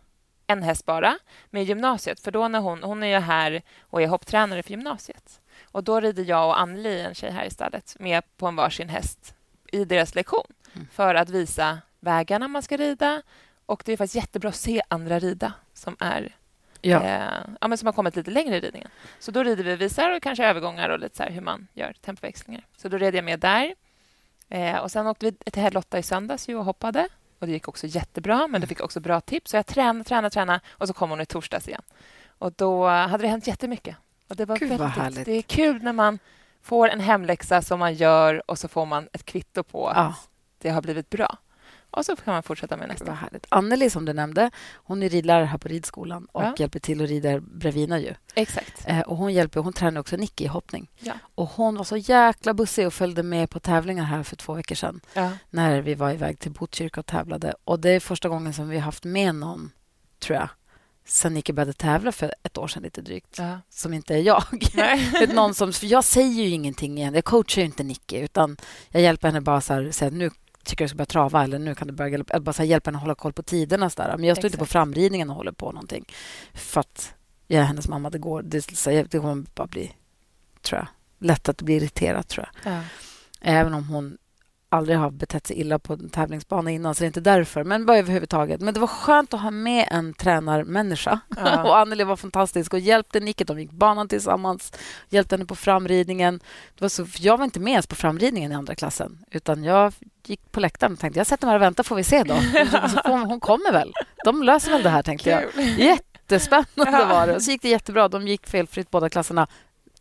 en 0.47 0.63
häst 0.63 0.87
bara 0.87 1.19
med 1.51 1.65
gymnasiet. 1.65 2.21
För 2.21 2.31
då 2.31 2.49
när 2.49 2.61
hon, 2.61 2.83
hon 2.83 3.03
är 3.03 3.07
ju 3.07 3.19
här 3.19 3.63
och 3.81 4.03
är 4.03 4.07
hopptränare 4.09 4.63
för 4.63 4.71
gymnasiet. 4.71 5.41
Och 5.73 5.85
då 5.85 6.01
rider 6.01 6.25
jag 6.25 6.47
och 6.49 6.61
Anneli, 6.61 7.01
en 7.01 7.15
tjej 7.15 7.31
här 7.31 7.45
i 7.45 7.51
stallet, 7.51 7.97
med 7.99 8.23
på 8.37 8.47
en 8.47 8.57
varsin 8.57 8.89
häst 8.89 9.35
i 9.73 9.85
deras 9.85 10.15
lektion. 10.15 10.47
Mm. 10.75 10.87
för 10.93 11.15
att 11.15 11.29
visa 11.29 11.79
vägarna 12.01 12.49
man 12.49 12.63
ska 12.63 12.77
rida. 12.77 13.23
Och 13.67 13.83
Det 13.87 13.93
är 13.93 13.97
faktiskt 13.97 14.15
jättebra 14.15 14.49
att 14.49 14.57
se 14.57 14.83
andra 14.89 15.19
rida 15.19 15.53
som 15.75 15.97
är 16.01 16.37
Ja. 16.83 17.03
eh, 17.03 17.21
ja, 17.61 17.69
men 17.69 17.79
som 17.79 17.87
har 17.87 17.93
kommit 17.93 18.17
lite 18.17 18.31
längre 18.31 18.57
i 18.57 18.61
ridningen. 18.61 18.89
Så 19.19 19.31
då 19.31 19.43
rider 19.43 19.65
vi 19.65 19.77
visar 19.77 20.17
och 20.17 20.23
kanske 20.23 20.47
övergångar 20.47 20.89
och 20.89 20.99
lite 20.99 21.17
så 21.17 21.23
hur 21.23 21.41
man 21.41 21.67
gör 21.75 21.93
tempoväxlingar. 22.01 22.65
Så 22.77 22.89
då 22.89 22.99
red 22.99 23.15
jag 23.15 23.25
med 23.25 23.41
där. 23.41 23.75
Eh, 24.49 24.77
och 24.77 24.91
Sen 24.91 25.07
åkte 25.07 25.27
vi 25.27 25.33
till 25.51 25.73
Lotta 25.73 25.99
i 25.99 26.03
söndags 26.03 26.49
och 26.49 26.65
hoppade. 26.65 27.09
Och 27.39 27.47
Det 27.47 27.53
gick 27.53 27.69
också 27.69 27.87
jättebra, 27.87 28.47
men 28.47 28.61
då 28.61 28.67
fick 28.67 28.79
jag 28.81 28.85
också 28.85 29.01
bra 29.01 29.21
tips. 29.21 29.51
Så 29.51 29.57
jag 29.57 29.67
tränade, 29.67 30.05
tränade, 30.05 30.31
tränade 30.31 30.61
och 30.71 30.89
så 30.89 30.95
kom 30.95 31.11
hon 31.11 31.21
i 31.21 31.27
torsdags 31.27 31.69
igen. 31.69 31.83
Och 32.39 32.53
Då 32.53 32.87
hade 32.89 33.23
det 33.23 33.29
hänt 33.29 33.47
jättemycket. 33.47 33.97
Och 34.29 34.37
det 34.37 34.45
var 34.45 34.57
Gud, 34.57 34.69
vad 34.71 34.79
väldigt, 34.79 34.97
härligt. 35.03 35.25
Det 35.25 35.33
är 35.33 35.43
kul 35.43 35.83
när 35.83 35.93
man 35.93 36.19
får 36.63 36.89
en 36.89 37.01
hemläxa 37.01 37.63
som 37.63 37.79
man 37.79 37.95
gör 37.95 38.51
och 38.51 38.59
så 38.59 38.69
får 38.69 38.87
man 38.87 39.09
ett 39.13 39.25
kvitto 39.25 39.63
på 39.63 39.89
att 39.89 39.97
Ja. 39.97 40.15
det 40.59 40.69
har 40.71 40.83
blivit 40.83 41.11
bra. 41.11 41.37
Och 41.91 42.07
så 42.07 42.17
kan 42.17 42.35
man 42.35 42.43
fortsätta 42.43 42.77
med 42.77 42.89
Vad 42.89 42.95
nästa. 42.99 43.13
härligt. 43.13 43.47
Anneli, 43.49 43.91
som 43.91 44.05
du 44.05 44.13
nämnde, 44.13 44.51
hon 44.75 45.03
är 45.03 45.09
ridlärare 45.09 45.45
här 45.45 45.59
på 45.59 45.69
ridskolan 45.69 46.27
och 46.33 46.43
Ja. 46.43 46.55
hjälper 46.59 46.79
till 46.81 47.01
och 47.03 47.09
rider 47.09 47.41
Bravina. 47.41 47.99
Ju. 47.99 48.15
Exakt. 48.35 48.83
Eh, 48.87 49.01
och 49.01 49.17
hon, 49.17 49.33
hjälper, 49.33 49.61
hon 49.61 49.73
tränar 49.73 50.01
också 50.01 50.17
Nicky 50.17 50.45
i 50.45 50.47
hoppning. 50.47 50.91
Ja. 50.99 51.13
Och 51.35 51.49
Hon 51.49 51.77
var 51.77 51.85
så 51.85 51.97
jäkla 51.97 52.55
bussig 52.55 52.87
och 52.87 52.95
följde 52.95 53.23
med 53.23 53.51
på 53.51 53.61
tävlingar 53.61 54.05
här 54.05 54.23
för 54.23 54.37
två 54.37 54.53
veckor 54.55 54.75
sedan 54.75 55.01
Ja. 55.15 55.31
när 55.51 55.81
vi 55.81 55.95
var 55.95 56.11
iväg 56.11 56.39
till 56.39 56.51
Botkyrka 56.51 57.01
och 57.01 57.07
tävlade. 57.07 57.55
Och 57.65 57.81
Det 57.81 57.91
är 57.91 58.01
första 58.01 58.29
gången 58.29 58.55
som 58.55 58.69
vi 58.69 58.77
har 58.77 58.83
haft 58.85 59.05
med 59.05 59.35
någon, 59.35 59.71
tror 60.19 60.39
jag, 60.39 60.49
sen 61.05 61.35
Nicky 61.35 61.53
började 61.53 61.73
tävla 61.73 62.13
för 62.13 62.35
ett 62.43 62.59
år 62.59 62.69
sedan 62.69 62.83
lite 62.83 63.03
drygt, 63.03 63.39
Ja. 63.39 63.59
som 63.71 63.95
inte 63.95 64.15
är 64.15 64.19
jag. 64.23 64.43
Någon 65.35 65.55
som, 65.55 65.73
för 65.73 65.87
jag 65.87 66.05
säger 66.05 66.43
ju 66.43 66.49
ingenting 66.49 66.99
igen. 66.99 67.15
Jag 67.15 67.25
coachar 67.25 67.63
ju 67.63 67.67
inte 67.67 67.83
Nicky, 67.83 68.17
utan 68.19 68.57
jag 68.89 69.03
hjälper 69.03 69.29
henne 69.29 69.41
bara 69.41 69.61
så 69.61 69.75
här, 69.75 69.91
säga 69.91 70.11
nu 70.11 70.31
tycker 70.65 70.85
jag 70.85 70.91
ska 70.91 70.97
börja 70.97 71.07
trava 71.07 71.45
eller 71.45 71.59
nu 71.59 71.75
kan 71.75 71.89
du 71.89 71.95
börja 71.95 72.15
eller 72.15 72.41
bara 72.41 72.65
hjälpa 72.65 72.89
henne 72.89 72.99
att 72.99 73.03
hålla 73.03 73.15
koll 73.15 73.33
på 73.33 73.43
tiderna. 73.43 73.91
Så 73.91 74.03
där. 74.03 74.17
Men 74.17 74.29
jag 74.29 74.37
står 74.37 74.47
inte 74.47 74.59
på 74.59 74.65
Exakt. 74.65 74.73
framridningen 74.73 75.31
och 75.31 75.37
håller 75.37 75.53
på 75.53 75.73
någonting. 75.73 76.05
För 76.55 76.81
att 76.81 77.15
jag 77.47 77.61
är 77.61 77.65
hennes 77.65 77.89
mamma. 77.89 78.11
Det, 78.11 78.19
går, 78.19 78.43
det, 78.43 78.77
så 78.77 78.91
det 78.91 79.19
kommer 79.19 79.45
bara 79.55 79.67
bli, 79.67 79.93
tror 80.63 80.79
jag, 80.79 80.87
lätt 81.27 81.49
att 81.49 81.63
bli 81.63 81.75
irriterad, 81.75 82.29
tror 82.29 82.49
jag. 82.65 82.73
Ja. 82.73 82.83
Även 83.41 83.75
om 83.75 83.89
hon 83.89 84.19
aldrig 84.73 84.99
har 84.99 85.11
betett 85.11 85.47
sig 85.47 85.57
illa 85.61 85.79
på 85.79 85.93
en 85.93 86.11
tävlingsbana 86.11 86.71
innan, 86.71 86.95
så 86.95 87.01
det 87.01 87.05
är 87.05 87.07
inte 87.07 87.21
därför. 87.21 87.65
Men 87.65 87.87
bara 87.87 87.99
överhuvudtaget. 87.99 88.61
Men 88.61 88.75
det 88.75 88.81
var 88.81 88.87
skönt 88.87 89.35
att 89.35 89.41
ha 89.41 89.51
med 89.51 89.89
en 89.91 90.15
tränarmänniska. 90.15 91.21
Ja. 91.37 91.63
och 91.65 91.79
Anneli 91.79 92.05
var 92.05 92.17
fantastisk 92.17 92.73
och 92.75 92.79
hjälpte 92.81 93.21
Nicky. 93.21 93.45
De 93.45 93.61
gick 93.61 93.71
banan 93.71 94.09
tillsammans, 94.09 94.73
hjälpte 95.09 95.35
henne 95.35 95.47
på 95.47 95.55
framridningen. 95.57 96.41
Det 96.75 96.81
var 96.81 96.89
så, 96.89 97.07
jag 97.19 97.37
var 97.37 97.45
inte 97.45 97.61
med 97.61 97.71
ens 97.71 97.87
på 97.87 97.95
framridningen 97.95 98.53
i 98.53 98.55
andra 98.55 98.75
klassen, 98.75 99.19
utan 99.31 99.65
jag 99.65 99.93
gick 100.27 100.53
på 100.53 100.61
läktaren 100.61 100.93
och 100.93 100.99
tänkte 100.99 101.21
jag 101.21 101.27
sätter 101.27 101.47
mig 101.47 101.53
här 101.53 101.59
och 101.59 101.63
väntar 101.63 101.85
får 101.85 101.97
vi 101.97 102.05
se 102.05 102.23
då. 102.23 102.35
Så 102.89 102.89
får, 103.07 103.27
hon 103.27 103.41
kommer 103.41 103.73
väl. 103.73 103.93
De 104.25 104.43
löser 104.43 104.71
väl 104.71 104.83
det 104.83 104.91
här, 104.91 105.03
tänkte 105.03 105.31
jag. 105.31 105.45
Jättespännande 105.79 106.67
Ja. 107.01 107.07
var 107.07 107.27
det. 107.27 107.35
Och 107.37 107.43
så 107.43 107.51
gick 107.51 107.63
det 107.63 107.69
jättebra. 107.69 108.09
De 108.09 108.29
gick 108.29 108.47
felfritt 108.47 108.91
båda 108.91 109.09
klasserna. 109.09 109.47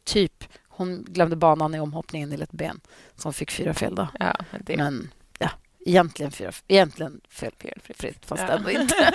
Typ. 0.04 0.44
Hon 0.80 1.04
glömde 1.08 1.36
banan 1.36 1.76
i 1.76 1.80
omhoppningen 1.80 2.34
i 2.34 2.42
ett 2.42 2.52
ben, 2.52 2.80
som 3.16 3.34
fick 3.34 3.52
fyra 3.52 3.74
fel. 3.74 3.96
Då. 3.96 4.08
Ja, 4.20 4.36
men 4.52 4.62
det 4.66 4.78
Men 4.78 5.10
ja, 5.40 5.50
egentligen, 5.86 6.32
fyra, 6.32 6.52
egentligen 6.68 7.22
fel, 7.30 7.52
felfritt, 7.60 8.26
fast 8.26 8.44
Ja. 8.44 8.48
ändå 8.50 8.72
inte. 8.72 9.14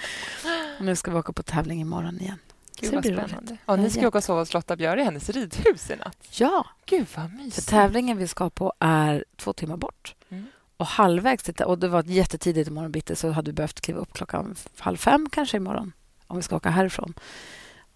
Nu 0.80 0.96
ska 0.96 1.10
vi 1.10 1.16
åka 1.18 1.32
på 1.32 1.42
tävling 1.42 1.80
imorgon 1.80 2.20
igen. 2.20 2.38
Gud, 2.80 2.90
Så 2.90 2.94
vad 2.96 3.04
spännande. 3.04 3.56
Och 3.66 3.78
ni 3.78 3.90
ska 3.90 4.08
åka 4.08 4.18
och 4.18 4.24
sova 4.24 4.40
hos 4.40 4.54
Lotta 4.54 4.76
Björe 4.76 5.00
i 5.00 5.04
hennes 5.04 5.30
ridhus 5.30 5.90
i 5.90 5.96
natt. 5.96 6.16
Ja, 6.30 6.66
Gud, 6.86 7.06
vad 7.16 7.30
för 7.30 7.36
mysigt. 7.36 7.68
tävlingen 7.68 8.16
vi 8.16 8.28
ska 8.28 8.50
på 8.50 8.72
är 8.78 9.24
två 9.36 9.52
timmar 9.52 9.76
bort. 9.76 10.14
Mm. 10.28 10.46
Och 10.76 10.86
halvvägs 10.86 11.42
till, 11.42 11.54
och 11.64 11.78
det 11.78 11.88
var 11.88 12.02
jättetidigt 12.04 12.68
i 12.68 12.72
morgon 12.72 12.92
bitti 12.92 13.16
så 13.16 13.30
hade 13.30 13.50
vi 13.50 13.54
behövt 13.54 13.80
kliva 13.80 14.00
upp 14.00 14.12
klockan 14.12 14.56
halv 14.78 14.96
fem 14.96 15.28
kanske 15.32 15.56
imorgon 15.56 15.92
om 16.26 16.36
vi 16.36 16.42
ska 16.42 16.56
åka 16.56 16.70
härifrån. 16.70 17.14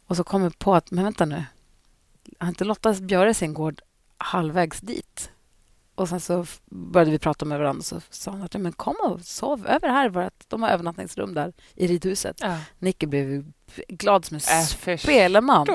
Och 0.07 0.17
så 0.17 0.25
kom 0.25 0.43
vi 0.43 0.51
på 0.51 0.75
att, 0.75 0.91
men 0.91 1.05
vänta 1.05 1.25
nu, 1.25 1.45
har 2.39 2.49
inte 2.49 2.65
Lotta 2.65 2.93
Björe 2.93 3.35
sin 3.35 3.55
gård 3.55 3.81
halvvägs 4.19 4.81
dit? 4.81 5.31
Och 5.95 6.09
sen 6.09 6.21
så 6.21 6.47
började 6.71 7.11
vi 7.11 7.19
prata 7.19 7.45
med 7.45 7.59
varandra 7.59 7.79
och 7.79 7.85
så 7.85 8.01
sa 8.11 8.31
hon 8.31 8.43
att 8.43 8.55
ja, 8.55 8.61
men 8.61 8.73
kom 8.73 8.97
och 9.03 9.21
sov 9.21 9.67
över 9.67 9.89
här. 9.89 10.09
Vårt, 10.09 10.49
de 10.49 10.63
har 10.63 10.71
övernattningsrum 10.71 11.35
där 11.35 11.53
i 11.75 11.87
ridhuset. 11.87 12.37
Ja. 12.41 12.59
Nicky 12.79 13.07
blev 13.07 13.53
glad 13.89 14.25
som 14.25 14.35
en 14.35 14.41
Äh, 14.91 14.97
spelman. 14.97 15.67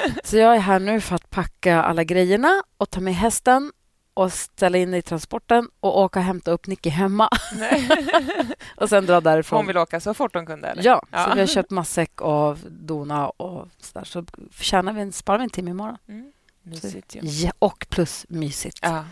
Så 0.24 0.36
jag 0.36 0.56
är 0.56 0.60
här 0.60 0.78
nu 0.78 1.00
för 1.00 1.14
att 1.14 1.30
packa 1.30 1.82
alla 1.82 2.04
grejerna 2.04 2.62
och 2.76 2.90
ta 2.90 3.00
med 3.00 3.14
hästen 3.14 3.72
och 4.14 4.32
ställa 4.32 4.78
in 4.78 4.94
i 4.94 5.02
transporten 5.02 5.68
och 5.80 5.98
åka 6.00 6.18
och 6.18 6.24
hämta 6.24 6.50
upp 6.50 6.66
Nicky 6.66 6.90
hemma 6.90 7.28
Nej. 7.58 7.88
och 8.76 8.88
sen 8.88 9.06
dra 9.06 9.20
därifrån. 9.20 9.56
Hon 9.56 9.66
vill 9.66 9.78
åka 9.78 10.00
så 10.00 10.14
fort 10.14 10.34
hon 10.34 10.46
kunde? 10.46 10.68
Eller? 10.68 10.84
Ja, 10.84 11.02
Ja. 11.10 11.24
så 11.24 11.34
vi 11.34 11.40
har 11.40 11.46
köpt 11.46 11.70
matsäck 11.70 12.20
och 12.20 12.56
dona 12.70 13.28
och 13.28 13.68
så 13.78 13.98
där. 13.98 14.04
Så 14.04 14.24
tjänar 14.60 14.92
vi 14.92 15.00
en, 15.00 15.12
sparar 15.12 15.38
vi 15.38 15.44
en 15.44 15.50
timme 15.50 15.70
imorgon. 15.70 15.96
Mm. 16.08 16.32
Mysigt 16.62 17.14
ju. 17.16 17.20
Ja, 17.22 17.52
och 17.58 17.86
plus 17.90 18.26
mysigt. 18.28 18.78
Ja. 18.82 19.04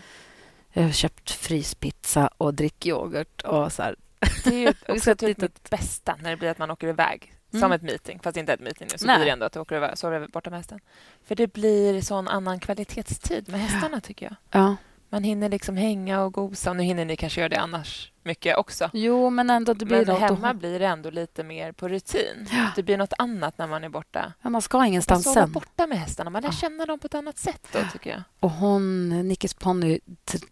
Jag 0.73 0.83
har 0.83 0.91
köpt 0.91 1.31
fryspizza 1.31 2.29
och 2.37 2.53
drickyoghurt 2.53 3.41
och 3.41 3.73
så 3.73 3.83
här. 3.83 3.95
Det 4.43 4.49
är 4.49 4.59
ju 4.59 4.73
också 4.95 5.15
typ 5.15 5.37
mitt 5.41 5.69
bästa 5.69 6.15
när 6.21 6.29
det 6.29 6.37
blir 6.37 6.49
att 6.49 6.57
man 6.57 6.71
åker 6.71 6.87
iväg. 6.87 7.33
Mm. 7.53 7.61
Som 7.61 7.71
ett 7.71 7.81
meeting, 7.81 8.19
fast 8.23 8.37
inte 8.37 8.53
ett 8.53 8.59
meeting 8.59 8.87
nu. 8.91 8.97
Så 8.97 9.05
Nej. 9.05 9.15
blir 9.17 9.25
det 9.25 9.31
ändå 9.31 9.45
att 9.45 9.53
du 9.53 9.59
åker 9.59 9.75
iväg, 9.75 9.97
sover 9.97 10.27
borta 10.27 10.49
med 10.49 10.59
hästen. 10.59 10.79
För 11.25 11.35
det 11.35 11.53
blir 11.53 12.01
sån 12.01 12.27
annan 12.27 12.59
kvalitetstid 12.59 13.49
med 13.49 13.59
hästarna, 13.59 14.01
tycker 14.01 14.25
jag. 14.25 14.35
Ja. 14.61 14.75
Man 15.11 15.23
hinner 15.23 15.49
liksom 15.49 15.77
hänga 15.77 16.21
och 16.21 16.33
gosa. 16.33 16.73
Nu 16.73 16.83
hinner 16.83 17.05
ni 17.05 17.15
kanske 17.15 17.41
göra 17.41 17.49
det 17.49 17.59
annars 17.59 18.11
mycket 18.23 18.57
också. 18.57 18.89
Jo, 18.93 19.29
men 19.29 19.49
ändå 19.49 19.73
det 19.73 19.85
blir 19.85 20.05
Men 20.05 20.15
hemma 20.15 20.49
Och, 20.49 20.55
blir 20.55 20.79
det 20.79 20.85
ändå 20.85 21.09
lite 21.09 21.43
mer 21.43 21.71
på 21.71 21.87
rutin. 21.87 22.47
Ja. 22.51 22.71
Det 22.75 22.83
blir 22.83 22.97
något 22.97 23.13
annat 23.17 23.57
när 23.57 23.67
man 23.67 23.83
är 23.83 23.89
borta. 23.89 24.33
ja, 24.41 24.49
man 24.49 24.61
ska 24.61 24.77
Man 24.77 24.87
ingenstans 24.87 25.23
sover 25.23 25.41
sen. 25.41 25.51
borta 25.51 25.87
med 25.87 25.97
hästarna. 25.99 26.29
Man 26.29 26.41
lär 26.41 26.49
Ja. 26.49 26.53
känna 26.53 26.85
dem 26.85 26.99
på 26.99 27.05
ett 27.07 27.15
annat 27.15 27.37
sätt 27.37 27.67
då, 27.71 27.79
tycker 27.93 28.09
jag. 28.09 28.21
Och 28.39 28.51
hon, 28.51 29.09
Nickis 29.27 29.53
ponny 29.53 29.99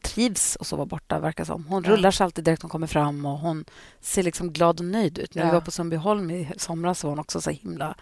trivs 0.02 0.58
att 0.60 0.68
sova 0.68 0.86
borta, 0.86 1.20
verkar 1.20 1.44
som. 1.46 1.66
Hon 1.68 1.84
Ja. 1.84 1.90
rullar 1.92 2.12
sig 2.12 2.24
alltid 2.26 2.44
direkt 2.44 2.62
hon 2.62 2.70
kommer 2.72 2.88
fram 2.88 3.26
och 3.26 3.38
hon 3.40 3.66
ser 4.02 4.24
liksom 4.24 4.54
glad 4.54 4.80
och 4.80 4.86
nöjd 4.86 5.18
ut. 5.18 5.36
När 5.36 5.46
vi 5.46 5.52
var 5.52 5.62
på 5.62 5.72
Sundbyholm 5.72 6.32
i 6.32 6.52
somras 6.58 7.04
var 7.04 7.10
hon 7.12 7.20
också 7.20 7.42
så 7.42 7.50
himla... 7.50 7.96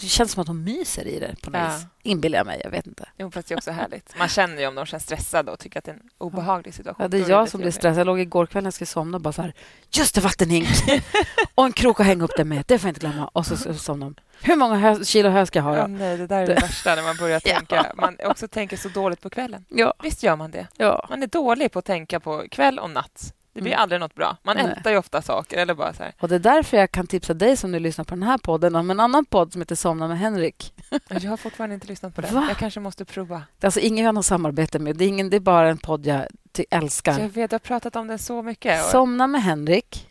Det 0.00 0.06
känns 0.06 0.32
som 0.32 0.40
att 0.42 0.48
hon 0.48 0.64
myser 0.64 1.06
i 1.06 1.18
det 1.18 1.34
på 1.42 1.50
något 1.50 1.60
Ja. 1.60 1.76
vis. 1.76 1.86
Inbillar 2.02 2.38
jag 2.38 2.46
mig, 2.46 2.60
jag 2.64 2.70
vet 2.70 2.86
inte. 2.86 3.08
Jo, 3.18 3.30
fast 3.30 3.48
det 3.48 3.54
är 3.54 3.56
också 3.56 3.70
härligt. 3.70 4.14
Man 4.18 4.28
känner 4.28 4.60
ju 4.60 4.66
om 4.66 4.74
de 4.74 4.86
känns 4.86 5.02
stressade 5.02 5.50
och 5.50 5.58
tycker 5.58 5.78
att 5.78 5.84
det 5.84 5.90
är 5.90 5.94
en 5.94 6.08
obehaglig 6.18 6.74
situation. 6.74 7.02
Ja, 7.02 7.08
det 7.08 7.18
är 7.18 7.30
jag 7.30 7.48
som 7.48 7.60
blir 7.60 7.70
stressad. 7.70 8.00
Jag 8.00 8.06
låg 8.06 8.20
igår 8.20 8.46
kväll 8.46 8.62
när 8.62 8.66
jag 8.66 8.74
skulle 8.74 8.86
somna 8.86 9.16
och 9.16 9.20
bara 9.20 9.32
så 9.32 9.42
här... 9.42 9.54
Just 9.90 10.14
det, 10.14 10.20
vattenhink! 10.20 10.68
och 11.54 11.64
en 11.64 11.72
krok 11.72 12.00
att 12.00 12.06
hänga 12.06 12.24
upp 12.24 12.30
den 12.36 12.48
med. 12.48 12.64
Det 12.66 12.78
får 12.78 12.88
jag 12.88 12.90
inte 12.90 13.00
glömma. 13.00 13.28
Och 13.32 13.46
så, 13.46 13.56
så 13.56 13.74
somnade 13.74 14.06
hon. 14.06 14.20
Hur 14.42 14.56
många 14.56 14.74
hö- 14.76 15.04
kilo 15.04 15.28
hö 15.28 15.46
ska 15.46 15.58
jag 15.58 15.64
ha? 15.64 15.76
Ja, 15.76 15.86
nej, 15.86 16.16
det 16.16 16.26
där 16.26 16.42
är 16.42 16.46
det 16.46 16.54
värsta 16.54 16.94
när 16.94 17.02
man 17.02 17.16
börjar 17.16 17.40
Ja. 17.44 17.54
tänka. 17.56 17.92
Man 17.96 18.16
också 18.24 18.48
tänker 18.48 18.76
så 18.76 18.88
dåligt 18.88 19.20
på 19.20 19.30
kvällen. 19.30 19.64
Ja. 19.68 19.94
Visst 20.02 20.22
gör 20.22 20.36
man 20.36 20.50
det? 20.50 20.66
ja. 20.76 21.06
Man 21.10 21.22
är 21.22 21.26
dålig 21.26 21.72
på 21.72 21.78
att 21.78 21.84
tänka 21.84 22.20
på 22.20 22.44
kväll 22.50 22.78
och 22.78 22.90
natt. 22.90 23.34
Det 23.54 23.60
blir 23.62 23.72
Mm. 23.72 23.82
aldrig 23.82 24.00
något 24.00 24.14
bra. 24.14 24.36
Man 24.42 24.56
Nej. 24.56 24.66
ältar 24.76 24.90
ju 24.90 24.96
ofta 24.96 25.22
saker. 25.22 25.56
Eller 25.58 25.74
bara 25.74 25.92
så 25.92 26.02
här. 26.02 26.12
Och 26.20 26.28
det 26.28 26.34
är 26.34 26.38
därför 26.38 26.76
jag 26.76 26.90
kan 26.90 27.06
tipsa 27.06 27.34
dig 27.34 27.56
som 27.56 27.70
nu 27.72 27.78
lyssnar 27.78 28.04
på 28.04 28.14
den 28.14 28.22
här 28.22 28.38
podden 28.38 28.76
om 28.76 28.90
en 28.90 29.00
annan 29.00 29.24
podd 29.24 29.52
som 29.52 29.60
heter 29.60 29.74
Somna 29.74 30.08
med 30.08 30.18
Henrik. 30.18 30.74
Jag 31.08 31.30
har 31.30 31.36
fortfarande 31.36 31.74
inte 31.74 31.86
lyssnat 31.86 32.14
på 32.14 32.20
det. 32.20 32.28
Va? 32.32 32.44
Jag 32.48 32.56
kanske 32.56 32.80
måste 32.80 33.04
prova. 33.04 33.42
Alltså 33.62 33.80
ingen 33.80 34.04
vi 34.10 34.16
har 34.16 34.22
samarbete 34.22 34.78
med. 34.78 34.96
Det 34.96 35.04
är, 35.04 35.08
ingen, 35.08 35.30
det 35.30 35.36
är 35.36 35.40
bara 35.40 35.68
en 35.68 35.78
podd 35.78 36.06
jag 36.06 36.26
älskar. 36.70 37.18
Jag 37.20 37.28
vet, 37.28 37.50
du 37.50 37.54
har 37.54 37.58
pratat 37.58 37.96
om 37.96 38.06
den 38.08 38.18
så 38.18 38.42
mycket. 38.42 38.84
Somna 38.84 39.26
med 39.26 39.42
Henrik. 39.42 40.08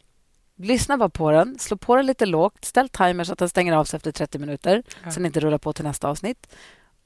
Lyssna 0.58 0.98
bara 0.98 1.10
på 1.10 1.32
den. 1.32 1.60
Slå 1.60 1.78
på 1.78 1.96
den 1.96 2.06
lite 2.06 2.26
lågt. 2.26 2.66
Ställ 2.66 2.90
timer 2.90 3.24
så 3.24 3.34
att 3.34 3.40
den 3.40 3.50
stänger 3.50 3.74
av 3.74 3.86
sig 3.86 3.98
efter 3.98 4.12
30 4.12 4.40
minuter. 4.40 4.84
Ja. 5.04 5.12
Så 5.12 5.20
den 5.20 5.26
inte 5.26 5.40
rullar 5.40 5.58
på 5.58 5.74
till 5.74 5.84
nästa 5.86 6.10
avsnitt. 6.10 6.56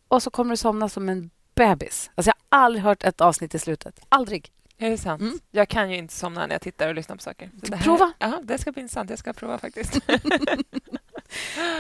Och 0.08 0.24
så 0.24 0.30
kommer 0.30 0.50
du 0.52 0.58
somna 0.58 0.90
som 0.90 1.10
en 1.10 1.30
bebis. 1.56 2.12
Alltså 2.16 2.30
jag 2.50 2.58
har 2.58 2.66
aldrig 2.66 2.84
hört 2.84 3.04
ett 3.04 3.22
avsnitt 3.22 3.56
i 3.56 3.60
slutet. 3.60 4.00
Aldrig. 4.10 4.52
Är 4.80 4.90
det 4.90 4.98
sant? 4.98 5.22
Mm. 5.22 5.40
Jag 5.52 5.70
kan 5.70 5.92
ju 5.92 5.98
inte 5.98 6.14
somna 6.14 6.46
när 6.48 6.54
jag 6.56 6.62
tittar 6.62 6.88
och 6.90 6.96
lyssnar 6.96 7.16
på 7.16 7.22
saker. 7.22 7.52
Här- 7.72 7.84
Prova. 7.84 8.14
Ja, 8.20 8.40
det 8.44 8.58
ska 8.58 8.72
bli 8.72 8.82
intressant. 8.82 9.10
Jag 9.10 9.20
ska 9.20 9.34
prova 9.34 9.58
faktiskt. 9.58 10.00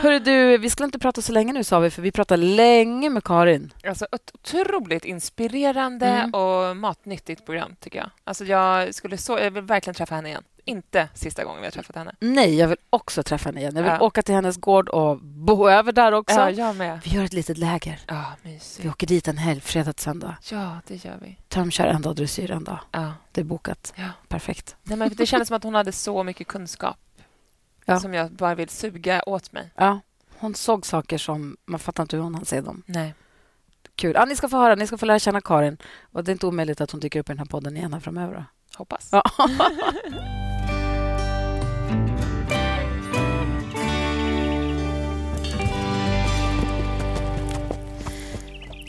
Hörru 0.02 0.20
du, 0.20 0.58
vi 0.58 0.70
skulle 0.70 0.86
inte 0.86 1.00
prata 1.00 1.22
så 1.22 1.32
länge 1.32 1.54
nu 1.54 1.64
sa 1.64 1.80
vi, 1.80 1.90
för 1.90 2.02
vi 2.02 2.12
pratade 2.12 2.44
länge 2.44 3.10
med 3.10 3.24
Karin. 3.24 3.74
Alltså 3.88 4.06
ett 4.12 4.32
otroligt 4.34 5.06
inspirerande 5.06 6.08
Mm. 6.08 6.34
och 6.34 6.78
matnyttigt 6.78 7.46
program, 7.46 7.76
tycker 7.80 8.00
jag. 8.00 8.10
Alltså 8.24 8.46
jag, 8.46 8.96
skulle 8.96 9.18
så, 9.18 9.40
jag 9.40 9.52
vill 9.52 9.64
verkligen 9.64 9.96
träffa 9.96 10.16
henne 10.16 10.30
igen. 10.30 10.44
Inte 10.66 11.08
sista 11.14 11.44
gången 11.44 11.60
vi 11.62 11.66
har 11.68 11.72
träffat 11.72 11.96
henne. 11.96 12.16
Nej, 12.20 12.56
jag 12.56 12.68
vill 12.68 12.78
också 12.90 13.24
träffa 13.24 13.50
henne 13.50 13.60
igen. 13.60 13.76
Jag 13.76 13.84
vill 13.84 13.92
Ja. 13.92 14.00
åka 14.06 14.22
till 14.22 14.36
hennes 14.36 14.58
gård 14.58 14.90
och 14.90 15.18
bo 15.22 15.70
över 15.70 15.92
där 15.92 16.12
också. 16.12 16.36
Ja, 16.40 16.50
jag 16.52 16.76
med. 16.76 17.00
Vi 17.04 17.10
gör 17.12 17.24
ett 17.24 17.34
litet 17.34 17.58
läger. 17.58 18.00
Ja, 18.08 18.24
Vi 18.42 18.50
mysigt. 18.54 18.88
åker 18.90 19.08
dit 19.08 19.28
en 19.28 19.38
helg, 19.38 19.62
fredag 19.62 19.94
till 19.94 20.04
söndag. 20.04 20.36
Ja, 20.52 20.78
det 20.88 21.06
gör 21.06 21.16
vi. 21.22 21.38
Tömkör 21.48 21.86
en 21.86 22.02
dag, 22.02 22.16
dressyr 22.16 22.52
en 22.52 22.64
dag. 22.64 22.80
Ja. 22.92 23.14
Det 23.32 23.42
är 23.42 23.46
bokat. 23.46 23.94
Ja. 23.96 24.10
Perfekt. 24.28 24.76
Nej, 24.84 24.98
men 24.98 25.10
det 25.16 25.26
kändes 25.26 25.48
som 25.48 25.58
att 25.58 25.64
hon 25.64 25.76
hade 25.76 25.92
så 25.92 26.24
mycket 26.24 26.48
kunskap 26.48 26.98
Ja. 27.88 28.00
som 28.00 28.14
jag 28.14 28.32
bara 28.32 28.56
vill 28.56 28.70
suga 28.70 29.24
åt 29.26 29.52
mig. 29.52 29.72
Ja. 29.76 30.00
Hon 30.38 30.56
såg 30.56 30.86
saker 30.86 31.18
som 31.18 31.58
man 31.66 31.80
fattar 31.80 32.04
inte 32.04 32.16
hur 32.16 32.24
hon 32.24 32.36
hann 32.36 32.46
se 32.46 32.62
dem. 32.62 32.84
Nej. 32.86 33.14
Kul. 33.96 34.12
Ja, 34.16 34.26
ni 34.26 34.36
ska 34.36 34.50
få 34.50 34.58
höra, 34.58 34.76
ni 34.76 34.88
ska 34.88 34.98
få 34.98 35.06
lära 35.06 35.20
känna 35.20 35.42
Karin. 35.42 35.78
Och 36.12 36.24
det 36.24 36.32
är 36.32 36.34
inte 36.34 36.48
omöjligt 36.48 36.82
att 36.82 36.92
hon 36.92 37.00
dyker 37.00 37.20
upp 37.20 37.30
i 37.30 37.32
den 37.32 37.40
här 37.40 37.46
podden 37.46 37.78
igen 37.78 37.94
här 37.94 38.00
framöver. 38.00 38.34
Då. 38.36 38.44
Hoppas. 38.78 39.10
Ja. 39.12 39.24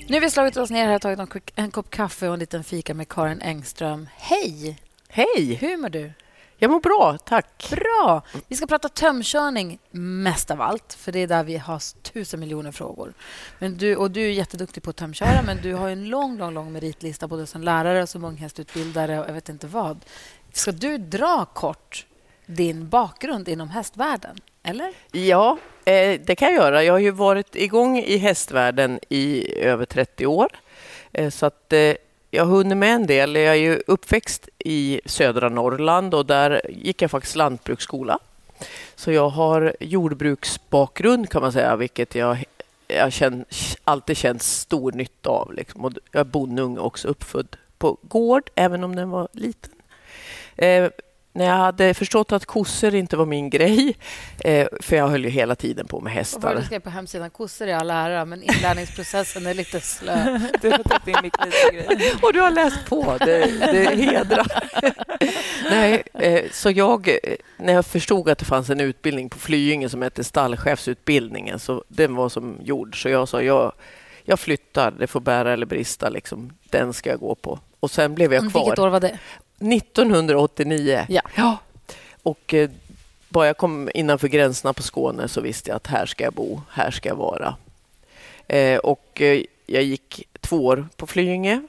Nu 0.09 0.15
har 0.17 0.21
vi 0.21 0.31
slagit 0.31 0.57
oss 0.57 0.71
ner 0.71 0.87
här 0.87 0.95
och 0.95 1.03
tagit 1.03 1.19
en, 1.19 1.29
en 1.55 1.71
kopp 1.71 1.91
kaffe 1.91 2.29
och 2.29 2.35
en 2.35 2.41
liten 2.41 2.65
fika 2.65 2.95
med 2.95 3.09
Karin 3.09 3.41
Engström. 3.41 4.09
Hej! 4.17 4.79
Hej! 5.09 5.55
Hur 5.55 5.77
mår 5.77 5.89
du? 5.89 6.13
Jag 6.61 6.71
mår 6.71 6.81
bra, 6.81 7.19
tack. 7.19 7.71
Bra! 7.71 8.23
Vi 8.49 8.57
ska 8.57 8.67
prata 8.67 8.89
tömkörning 8.89 9.79
mest 9.91 10.51
av 10.51 10.61
allt, 10.61 10.93
för 10.93 11.13
det 11.13 11.19
är 11.19 11.27
där 11.27 11.45
vi 11.45 11.57
har 11.57 12.03
tusen 12.03 12.41
miljoner 12.41 12.73
frågor. 12.73 13.13
Men 13.59 13.79
du, 13.79 13.97
och 13.97 14.11
du 14.11 14.23
är 14.23 14.31
jätteduktig 14.31 14.83
på 14.83 14.91
att 14.91 14.97
tömköra, 14.97 15.43
men 15.47 15.57
du 15.63 15.75
har 15.75 15.89
en 15.89 16.09
lång, 16.09 16.39
lång, 16.39 16.55
lång 16.55 16.73
meritlista 16.73 17.29
både 17.29 17.47
som 17.47 17.63
lärare 17.63 18.03
och 18.03 18.09
som 18.09 18.25
unghästutbildare 18.25 19.21
och 19.21 19.29
jag 19.29 19.35
vet 19.35 19.49
inte 19.49 19.67
vad. 19.67 20.05
Ska 20.53 20.73
du 20.73 20.99
dra 20.99 21.45
kort 21.45 22.07
din 22.47 22.89
bakgrund 22.89 23.49
inom 23.49 23.69
hästvärlden, 23.69 24.37
eller? 24.63 24.93
Ja, 25.13 25.59
eh, 25.85 26.21
det 26.21 26.37
kan 26.37 26.49
jag 26.49 26.57
göra. 26.57 26.85
Jag 26.85 26.93
har 26.93 26.99
ju 26.99 27.11
varit 27.11 27.57
igång 27.57 27.99
i 27.99 28.17
hästvärlden 28.17 29.01
i 29.09 29.55
över 29.55 29.85
30 29.85 30.27
år. 30.27 30.49
Eh, 31.13 31.31
så 31.31 31.47
att 31.47 31.73
eh, 31.73 31.95
jag 32.31 32.45
har 32.45 32.57
hunnit 32.57 32.79
med 32.79 32.95
en 32.95 33.07
del. 33.07 33.35
Jag 33.35 33.45
är 33.45 33.55
ju 33.55 33.83
uppväxt 33.87 34.49
i 34.59 35.01
södra 35.05 35.49
Norrland 35.49 36.15
och 36.15 36.27
där 36.27 36.61
gick 36.69 37.03
jag 37.03 37.11
faktiskt 37.11 37.37
lantbruksskola. 37.37 38.19
Så 38.95 39.13
jag 39.13 39.29
har 39.29 39.77
jordbruksbakgrund 39.81 41.31
kan 41.31 41.43
man 41.43 41.53
säga, 41.53 41.77
vilket 41.77 42.15
jag, 42.15 42.45
jag 42.87 43.13
känn, 43.13 43.45
alltid 43.85 44.17
känt 44.17 44.43
stor 44.43 44.93
nytta 44.93 45.31
av. 45.31 45.53
Liksom. 45.53 45.85
Och 45.85 45.93
jag 46.13 46.21
är 46.21 46.25
bondung 46.25 46.79
också 46.79 47.09
uppfödd 47.09 47.57
på 47.79 47.97
gård, 48.03 48.51
även 48.55 48.85
om 48.85 48.97
den 48.97 49.11
var 49.11 49.29
liten. 49.33 49.73
Eh, 50.57 50.91
när 51.39 51.45
jag 51.45 51.57
hade 51.57 51.95
förstått 51.95 52.33
att 52.33 52.47
kossor 52.47 52.95
inte 52.95 53.17
var 53.17 53.27
min 53.27 53.51
grej, 53.51 53.97
eh, 54.45 54.69
för 54.81 54.97
jag 54.97 55.09
höll 55.09 55.25
ju 55.25 55.31
hela 55.31 55.55
tiden 55.55 55.87
på 55.87 56.01
med 56.01 56.13
hästar. 56.13 56.41
Vad 56.41 56.57
du 56.57 56.63
skrev 56.63 56.81
på 56.81 56.91
hemsidan, 56.91 57.31
kossor 57.31 57.69
är 57.69 57.77
all 57.77 57.91
ära, 57.91 58.25
men 58.25 58.43
inlärningsprocessen 58.43 59.47
är 59.47 59.55
lite 59.55 59.81
slö. 59.81 60.39
Du 60.61 60.71
har 60.71 60.79
tagit 60.79 61.25
in 61.25 61.31
grej. 61.73 62.15
Och 62.23 62.33
du 62.33 62.41
har 62.41 62.51
läst 62.51 62.87
på, 62.89 63.17
det, 63.19 63.47
det 63.73 63.97
hedrar. 63.97 64.47
Nej, 65.71 66.03
eh, 66.15 66.51
så 66.53 66.71
jag, 66.71 67.09
eh, 67.09 67.15
när 67.57 67.73
jag 67.73 67.87
förstod 67.87 68.29
att 68.29 68.39
det 68.39 68.45
fanns 68.45 68.71
en 68.71 68.81
utbildning 68.81 69.31
på 69.31 69.39
Flyinge 69.39 69.89
som 69.89 70.03
hette 70.03 70.25
stallchefsutbildningen, 70.25 71.59
så 71.59 71.85
den 71.89 72.15
var 72.15 72.29
som 72.29 72.57
gjord, 72.63 73.03
så 73.03 73.09
jag 73.09 73.29
sa 73.29 73.43
jag, 73.43 73.73
jag 74.25 74.41
flyttar, 74.41 74.91
det 74.91 75.07
får 75.07 75.21
bära 75.21 75.53
eller 75.53 75.67
brista, 75.67 76.09
liksom. 76.09 76.53
den 76.71 76.93
ska 76.93 77.11
jag 77.11 77.21
gå 77.21 77.35
på. 77.35 77.59
Och 77.81 77.91
sen 77.91 78.15
blev 78.15 78.35
jag 78.35 78.51
kvar. 78.51 78.65
Vilket 78.65 78.79
år 78.79 78.89
var 78.89 79.01
det? 79.01 79.19
1989. 79.61 81.07
Ja. 81.09 81.23
ja. 81.37 81.59
Och 82.23 82.55
eh, 82.55 82.71
bara 83.29 83.47
jag 83.47 83.57
kom 83.57 83.91
innanför 83.95 84.29
gränserna 84.29 84.73
på 84.73 84.83
Skåne 84.83 85.29
så 85.29 85.41
visste 85.41 85.71
jag 85.71 85.77
att 85.77 85.87
här 85.87 86.07
ska 86.07 86.25
jag 86.25 86.33
bo, 86.33 86.61
här 86.71 86.91
ska 86.91 87.09
jag 87.09 87.17
vara. 87.17 87.57
Eh, 88.47 88.79
och 88.79 89.21
eh, 89.21 89.43
jag 89.67 89.83
gick 89.83 90.29
två 90.41 90.67
år 90.67 90.89
på 90.97 91.07
Flyinge 91.07 91.63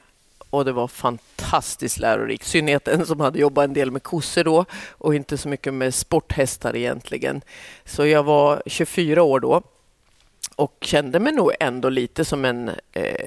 och 0.50 0.64
det 0.64 0.72
var 0.72 0.88
fantastiskt 0.88 1.98
lärorikt. 1.98 2.46
I 2.46 2.48
synnerhet 2.48 2.88
en 2.88 3.06
som 3.06 3.20
hade 3.20 3.38
jobbat 3.38 3.64
en 3.64 3.74
del 3.74 3.90
med 3.90 4.02
kossor 4.02 4.44
då 4.44 4.64
och 4.90 5.14
inte 5.14 5.38
så 5.38 5.48
mycket 5.48 5.74
med 5.74 5.94
sporthästar 5.94 6.76
egentligen. 6.76 7.42
Så 7.84 8.06
jag 8.06 8.22
var 8.22 8.62
24 8.66 9.22
år 9.22 9.40
då 9.40 9.62
och 10.56 10.76
kände 10.80 11.20
mig 11.20 11.32
nog 11.32 11.52
ändå 11.60 11.88
lite 11.88 12.24
som 12.24 12.44
en 12.44 12.70
eh, 12.92 13.26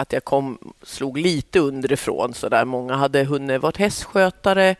att 0.00 0.12
jag 0.12 0.24
kom, 0.24 0.58
slog 0.82 1.18
lite 1.18 1.60
underifrån. 1.60 2.34
Så 2.34 2.48
där. 2.48 2.64
Många 2.64 2.94
hade 2.94 3.24
hunnit 3.24 3.62
vara 3.62 3.72
hästskötare, 3.78 4.76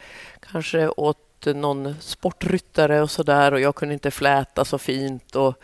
kanske 0.53 0.89
åt 0.89 1.47
någon 1.47 1.95
sportryttare 2.01 3.03
och 3.03 3.11
så 3.11 3.23
där. 3.23 3.53
Och 3.53 3.61
jag 3.61 3.75
kunde 3.75 3.95
inte 3.95 4.11
fläta 4.11 4.65
så 4.65 4.79
fint. 4.79 5.37
Och, 5.37 5.55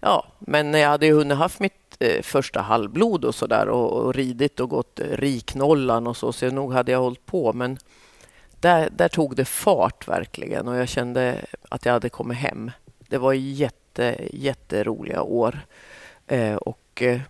ja, 0.00 0.26
men 0.38 0.74
jag 0.74 0.88
hade 0.88 1.06
ju 1.06 1.12
hunnit 1.12 1.38
haft 1.38 1.60
mitt 1.60 1.96
eh, 1.98 2.22
första 2.22 2.60
halvblod 2.60 3.24
och 3.24 3.34
så 3.34 3.46
där 3.46 3.68
och, 3.68 3.92
och 3.92 4.14
ridit 4.14 4.60
och 4.60 4.68
gått 4.68 5.00
eh, 5.00 5.06
riknollan 5.06 6.06
och 6.06 6.16
så. 6.16 6.32
Så 6.32 6.50
nog 6.50 6.72
hade 6.72 6.92
jag 6.92 7.00
hållit 7.00 7.26
på. 7.26 7.52
Men 7.52 7.78
där, 8.60 8.88
där 8.92 9.08
tog 9.08 9.36
det 9.36 9.44
fart 9.44 10.08
verkligen 10.08 10.68
och 10.68 10.76
jag 10.76 10.88
kände 10.88 11.44
att 11.68 11.86
jag 11.86 11.92
hade 11.92 12.08
kommit 12.08 12.38
hem. 12.38 12.70
Det 12.98 13.18
var 13.18 13.32
jätte, 13.32 14.16
jätteroliga 14.32 15.22
år. 15.22 15.60
Eh, 16.26 16.54
och 16.54 17.02
eh, 17.02 17.20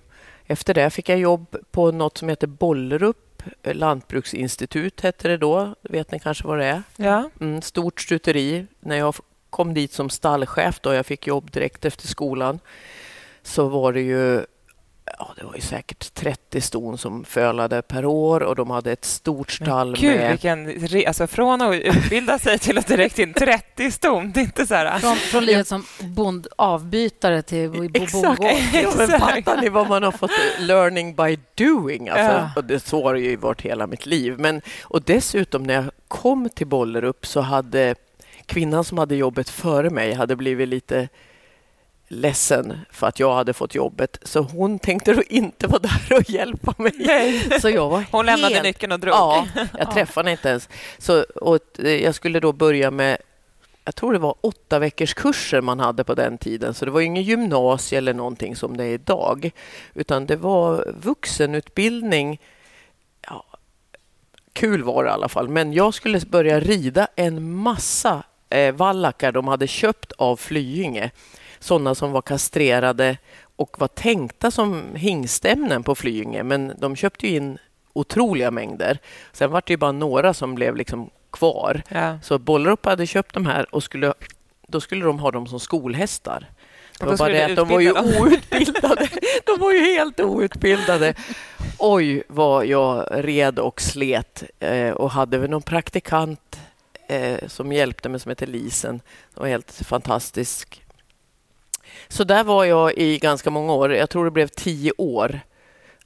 efter 0.48 0.74
det 0.74 0.90
fick 0.90 1.08
jag 1.08 1.18
jobb 1.18 1.56
på 1.70 1.92
något 1.92 2.18
som 2.18 2.28
heter 2.28 2.46
Bollerup 2.46 3.42
lantbruksinstitut 3.62 5.00
hette 5.00 5.28
det 5.28 5.36
då. 5.36 5.74
Vet 5.82 6.12
ni 6.12 6.18
kanske 6.18 6.46
vad 6.46 6.58
det 6.58 6.64
är? 6.64 6.82
Ja. 6.96 7.30
Mm, 7.40 7.62
stort 7.62 8.00
stuteri. 8.00 8.66
När 8.80 8.96
jag 8.96 9.14
kom 9.50 9.74
dit 9.74 9.92
som 9.92 10.10
stallchef 10.10 10.80
då, 10.80 10.94
jag 10.94 11.06
fick 11.06 11.26
jobb 11.26 11.50
direkt 11.50 11.84
efter 11.84 12.08
skolan, 12.08 12.60
så 13.42 13.68
var 13.68 13.92
det 13.92 14.00
ju 14.00 14.44
ja, 15.18 15.34
det 15.36 15.44
var 15.44 15.54
ju 15.54 15.60
säkert 15.60 16.14
30 16.14 16.60
ston 16.60 16.98
som 16.98 17.24
fölade 17.24 17.82
per 17.82 18.04
år 18.04 18.40
och 18.42 18.56
de 18.56 18.70
hade 18.70 18.92
ett 18.92 19.04
stort 19.04 19.50
stall 19.50 19.96
Gud, 19.96 20.16
med... 20.16 20.30
Vilken, 20.30 21.06
alltså 21.06 21.26
från 21.26 21.62
att 21.62 21.74
utbilda 21.74 22.38
sig 22.38 22.58
till 22.58 22.78
att 22.78 22.86
direkt 22.86 23.18
in 23.18 23.34
30 23.34 23.90
ston. 23.90 24.32
Det 24.32 24.40
är 24.40 24.44
inte 24.44 24.66
så 24.66 24.74
här... 24.74 24.98
Från, 24.98 25.16
från 25.16 25.44
livet 25.44 25.68
som 25.68 25.84
bond, 26.00 26.46
avbytare 26.56 27.42
till 27.42 27.70
bondgård. 27.70 28.38
Ja, 28.72 28.92
men 28.96 29.08
fattar 29.08 29.60
ni 29.60 29.68
vad 29.68 29.88
man 29.88 30.02
har 30.02 30.12
fått 30.12 30.30
learning 30.58 31.14
by 31.14 31.38
doing? 31.54 32.08
Alltså, 32.08 32.32
ja. 32.32 32.50
och 32.56 32.64
det, 32.64 32.80
så 32.80 33.04
har 33.04 33.14
det 33.14 33.20
ju 33.20 33.36
varit 33.36 33.60
hela 33.60 33.86
mitt 33.86 34.06
liv. 34.06 34.34
Men, 34.38 34.62
och 34.82 35.02
dessutom 35.02 35.62
när 35.62 35.74
jag 35.74 35.90
kom 36.08 36.48
till 36.48 36.66
Bollerup 36.66 37.26
så 37.26 37.40
hade 37.40 37.94
kvinnan 38.46 38.84
som 38.84 38.98
hade 38.98 39.16
jobbet 39.16 39.48
före 39.48 39.90
mig 39.90 40.14
hade 40.14 40.36
blivit 40.36 40.68
lite 40.68 41.08
ledsen 42.08 42.80
för 42.90 43.06
att 43.06 43.20
jag 43.20 43.34
hade 43.34 43.52
fått 43.52 43.74
jobbet. 43.74 44.18
Så 44.22 44.40
hon 44.40 44.78
tänkte 44.78 45.12
då 45.12 45.22
inte 45.22 45.66
vara 45.66 45.78
där 45.78 46.16
och 46.16 46.30
hjälpa 46.30 46.74
mig. 46.78 46.92
Nej. 46.96 47.60
Så 47.60 47.70
jag 47.70 47.88
var 47.88 48.04
hon 48.10 48.28
helt... 48.28 48.42
lämnade 48.42 48.62
nyckeln 48.62 48.92
och 48.92 49.00
drog. 49.00 49.14
Ja, 49.14 49.46
jag 49.78 49.90
träffade 49.90 50.28
henne 50.28 50.30
inte 50.30 50.48
ens. 50.48 50.68
Så, 50.98 51.22
och 51.22 51.58
jag 51.84 52.14
skulle 52.14 52.40
då 52.40 52.52
börja 52.52 52.90
med 52.90 53.18
jag 53.84 53.94
tror 53.94 54.12
det 54.12 54.18
var 54.18 54.34
åtta 54.40 54.78
veckors 54.78 55.14
kurser 55.14 55.60
man 55.60 55.80
hade 55.80 56.04
på 56.04 56.14
den 56.14 56.38
tiden, 56.38 56.74
så 56.74 56.84
det 56.84 56.90
var 56.90 57.00
ingen 57.00 57.22
gymnasie 57.22 57.98
eller 57.98 58.14
någonting 58.14 58.56
som 58.56 58.76
det 58.76 58.84
är 58.84 58.94
idag, 58.94 59.50
utan 59.94 60.26
det 60.26 60.36
var 60.36 60.94
vuxenutbildning. 61.02 62.40
Ja, 63.26 63.44
kul 64.52 64.82
var 64.82 65.04
det 65.04 65.10
i 65.10 65.12
alla 65.12 65.28
fall, 65.28 65.48
men 65.48 65.72
jag 65.72 65.94
skulle 65.94 66.20
börja 66.20 66.60
rida 66.60 67.08
en 67.16 67.54
massa 67.54 68.22
eh, 68.50 68.74
vallackar 68.74 69.32
de 69.32 69.48
hade 69.48 69.66
köpt 69.66 70.12
av 70.12 70.36
Flyinge 70.36 71.10
sådana 71.58 71.94
som 71.94 72.12
var 72.12 72.22
kastrerade 72.22 73.16
och 73.56 73.80
var 73.80 73.88
tänkta 73.88 74.50
som 74.50 74.94
hingstämnen 74.94 75.82
på 75.82 75.94
Flyinge, 75.94 76.42
men 76.42 76.72
de 76.78 76.96
köpte 76.96 77.28
in 77.28 77.58
otroliga 77.92 78.50
mängder. 78.50 78.98
Sen 79.32 79.50
var 79.50 79.62
det 79.66 79.72
ju 79.72 79.76
bara 79.76 79.92
några 79.92 80.34
som 80.34 80.54
blev 80.54 80.76
liksom 80.76 81.10
kvar. 81.32 81.82
Ja. 81.88 82.18
Så 82.22 82.38
Bollerup 82.38 82.86
hade 82.86 83.06
köpt 83.06 83.34
de 83.34 83.46
här 83.46 83.74
och 83.74 83.82
skulle, 83.82 84.14
då 84.66 84.80
skulle 84.80 85.04
de 85.04 85.18
ha 85.18 85.30
dem 85.30 85.46
som 85.46 85.60
skolhästar. 85.60 86.46
Det 86.98 87.06
var 87.06 87.16
bara 87.16 87.32
det 87.32 87.44
att 87.44 87.56
de 87.56 87.68
var 87.68 87.80
ju 87.80 87.92
outbildade. 87.92 89.08
De 89.46 89.60
var 89.60 89.72
ju 89.72 89.80
helt 89.80 90.20
outbildade. 90.20 91.14
Oj, 91.78 92.22
vad 92.28 92.66
jag 92.66 93.08
red 93.10 93.58
och 93.58 93.80
slet 93.80 94.44
eh, 94.60 94.90
och 94.90 95.10
hade 95.10 95.38
väl 95.38 95.50
någon 95.50 95.62
praktikant 95.62 96.60
eh, 97.08 97.38
som 97.46 97.72
hjälpte 97.72 98.08
mig 98.08 98.20
som 98.20 98.28
heter 98.28 98.46
Lisen. 98.46 99.00
Det 99.34 99.40
var 99.40 99.48
helt 99.48 99.72
fantastisk 99.72 100.82
så 102.08 102.24
där 102.24 102.44
var 102.44 102.64
jag 102.64 102.98
i 102.98 103.18
ganska 103.18 103.50
många 103.50 103.72
år. 103.72 103.92
Jag 103.92 104.10
tror 104.10 104.24
det 104.24 104.30
blev 104.30 104.48
tio 104.48 104.92
år. 104.98 105.40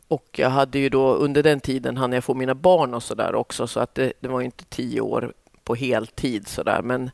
Och 0.09 0.39
jag 0.39 0.51
hade 0.51 0.79
ju 0.79 0.89
då 0.89 1.15
under 1.15 1.43
den 1.43 1.61
tiden 1.61 1.97
hann 1.97 2.13
jag 2.13 2.25
få 2.25 2.35
mina 2.35 2.55
barn 2.55 2.95
och 2.95 3.03
så 3.03 3.15
där 3.15 3.35
också, 3.35 3.67
så 3.67 3.81
att 3.81 3.95
det, 3.95 4.13
det 4.21 4.29
var 4.29 4.41
inte 4.41 4.65
tio 4.65 5.01
år 5.01 5.33
på 5.65 5.75
heltid 5.75 6.49
så 6.49 6.63
där. 6.63 6.83
Men 6.83 7.11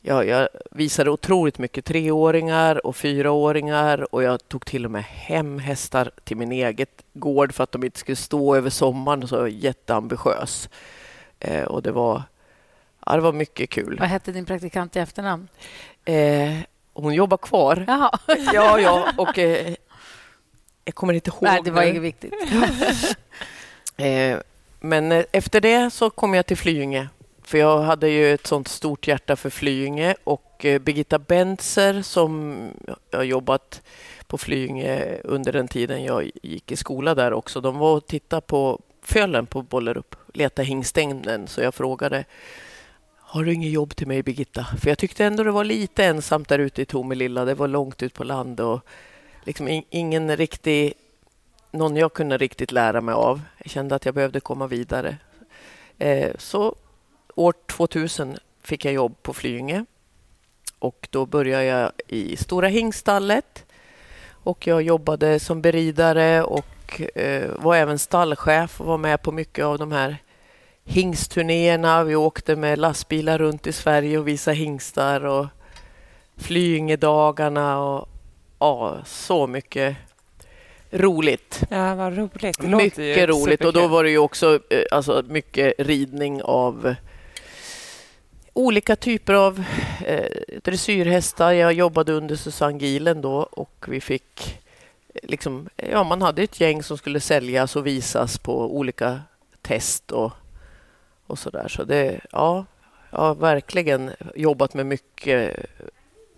jag, 0.00 0.26
jag 0.26 0.48
visade 0.70 1.10
otroligt 1.10 1.58
mycket 1.58 1.84
treåringar 1.84 2.86
och 2.86 2.96
fyraåringar 2.96 4.14
och 4.14 4.22
jag 4.22 4.48
tog 4.48 4.66
till 4.66 4.84
och 4.84 4.90
med 4.90 5.04
hem 5.04 5.58
hästar 5.58 6.10
till 6.24 6.36
min 6.36 6.52
eget 6.52 7.04
gård 7.12 7.52
för 7.52 7.64
att 7.64 7.72
de 7.72 7.84
inte 7.84 7.98
skulle 7.98 8.16
stå 8.16 8.56
över 8.56 8.70
sommaren. 8.70 9.28
Så 9.28 9.34
jag 9.34 9.40
var 9.40 9.48
jätteambitiös. 9.48 10.68
Eh, 11.40 11.64
och 11.64 11.82
det 11.82 11.92
var, 11.92 12.22
ja, 13.06 13.14
det 13.14 13.20
var 13.20 13.32
mycket 13.32 13.70
kul. 13.70 13.96
Vad 14.00 14.08
hette 14.08 14.32
din 14.32 14.44
praktikant 14.44 14.96
i 14.96 14.98
efternamn? 14.98 15.48
Eh, 16.04 16.58
hon 16.94 17.14
jobbar 17.14 17.36
kvar. 17.36 17.84
Jaha. 17.88 18.18
Ja, 18.52 18.80
ja. 18.80 19.12
Och 19.16 19.38
eh, 19.38 19.74
jag 20.84 20.94
kommer 20.94 21.12
inte 21.12 21.30
ihåg. 21.30 21.42
Nej, 21.42 21.60
det 21.64 21.70
var 21.70 21.82
inget 21.82 22.02
viktigt. 22.02 22.34
eh, 23.96 24.38
men 24.80 25.12
eh, 25.12 25.24
efter 25.32 25.60
det 25.60 25.90
så 25.90 26.10
kom 26.10 26.34
jag 26.34 26.46
till 26.46 26.56
Flyinge. 26.56 27.08
För 27.42 27.58
jag 27.58 27.78
hade 27.78 28.08
ju 28.08 28.34
ett 28.34 28.46
sånt 28.46 28.68
stort 28.68 29.08
hjärta 29.08 29.36
för 29.36 29.50
Flyinge 29.50 30.14
och 30.24 30.64
eh, 30.64 30.78
Birgitta 30.78 31.18
Bentzer 31.18 32.02
som 32.02 32.58
har 33.12 33.22
jobbat 33.22 33.82
på 34.26 34.38
Flyinge 34.38 35.18
under 35.24 35.52
den 35.52 35.68
tiden 35.68 36.04
jag 36.04 36.30
gick 36.42 36.72
i 36.72 36.76
skola 36.76 37.14
där 37.14 37.32
också. 37.32 37.60
De 37.60 37.78
var 37.78 37.96
och 37.96 38.06
tittade 38.06 38.42
på 38.42 38.80
uppföljaren 39.04 39.46
på 39.46 39.62
Bollerup 39.62 40.16
letade 40.34 40.68
hingstängden 40.68 41.48
så 41.48 41.60
jag 41.60 41.74
frågade 41.74 42.24
har 43.34 43.44
du 43.44 43.52
inget 43.52 43.72
jobb 43.72 43.96
till 43.96 44.06
mig 44.06 44.22
Birgitta? 44.22 44.66
För 44.80 44.88
jag 44.88 44.98
tyckte 44.98 45.24
ändå 45.24 45.42
det 45.42 45.50
var 45.50 45.64
lite 45.64 46.04
ensamt 46.04 46.48
där 46.48 46.58
ute 46.58 46.82
i 46.82 46.84
Tomelilla. 46.84 47.44
Det 47.44 47.54
var 47.54 47.68
långt 47.68 48.02
ut 48.02 48.14
på 48.14 48.24
land 48.24 48.60
och 48.60 48.80
liksom 49.44 49.82
ingen 49.90 50.36
riktig, 50.36 50.92
någon 51.70 51.96
jag 51.96 52.12
kunde 52.12 52.38
riktigt 52.38 52.72
lära 52.72 53.00
mig 53.00 53.14
av. 53.14 53.40
Jag 53.58 53.70
kände 53.70 53.94
att 53.94 54.04
jag 54.04 54.14
behövde 54.14 54.40
komma 54.40 54.66
vidare. 54.66 55.16
Eh, 55.98 56.30
så 56.38 56.74
år 57.34 57.54
2000 57.66 58.36
fick 58.62 58.84
jag 58.84 58.94
jobb 58.94 59.22
på 59.22 59.34
Flyinge 59.34 59.84
och 60.78 61.08
då 61.10 61.26
började 61.26 61.64
jag 61.64 61.92
i 62.08 62.36
Stora 62.36 62.68
Hingstallet 62.68 63.64
och 64.30 64.66
jag 64.66 64.82
jobbade 64.82 65.40
som 65.40 65.62
beridare 65.62 66.42
och 66.42 67.00
eh, 67.14 67.50
var 67.58 67.76
även 67.76 67.98
stallchef 67.98 68.80
och 68.80 68.86
var 68.86 68.98
med 68.98 69.22
på 69.22 69.32
mycket 69.32 69.64
av 69.64 69.78
de 69.78 69.92
här 69.92 70.23
hingstturnéerna. 70.84 72.04
Vi 72.04 72.16
åkte 72.16 72.56
med 72.56 72.78
lastbilar 72.78 73.38
runt 73.38 73.66
i 73.66 73.72
Sverige 73.72 74.18
och 74.18 74.28
visade 74.28 74.56
hingstar 74.56 75.24
och 75.24 75.46
Flyingedagarna 76.36 77.78
och 77.78 78.08
ja, 78.58 78.98
så 79.06 79.46
mycket 79.46 79.96
roligt. 80.90 81.62
Ja, 81.70 81.94
vad 81.94 82.16
roligt. 82.16 82.58
Det 82.60 82.68
mycket 82.68 83.28
roligt. 83.28 83.64
Och 83.64 83.72
då 83.72 83.88
var 83.88 84.04
det 84.04 84.10
ju 84.10 84.18
också 84.18 84.60
eh, 84.70 84.82
alltså, 84.90 85.24
mycket 85.28 85.74
ridning 85.78 86.42
av 86.42 86.94
olika 88.52 88.96
typer 88.96 89.34
av 89.34 89.64
eh, 90.06 90.58
dressyrhästar. 90.62 91.52
Jag 91.52 91.72
jobbade 91.72 92.12
under 92.12 92.36
Susanne 92.36 92.78
Gilen 92.78 93.20
då 93.20 93.42
och 93.42 93.84
vi 93.88 94.00
fick 94.00 94.60
liksom, 95.22 95.68
ja, 95.76 96.04
man 96.04 96.22
hade 96.22 96.42
ett 96.42 96.60
gäng 96.60 96.82
som 96.82 96.98
skulle 96.98 97.20
säljas 97.20 97.76
och 97.76 97.86
visas 97.86 98.38
på 98.38 98.76
olika 98.76 99.20
test 99.62 100.10
och, 100.10 100.32
och 101.26 101.38
så 101.38 101.50
där. 101.50 101.68
Så 101.68 101.84
det, 101.84 102.20
ja, 102.32 102.66
jag 103.10 103.18
har 103.18 103.34
verkligen 103.34 104.10
jobbat 104.34 104.74
med 104.74 104.86
mycket 104.86 105.66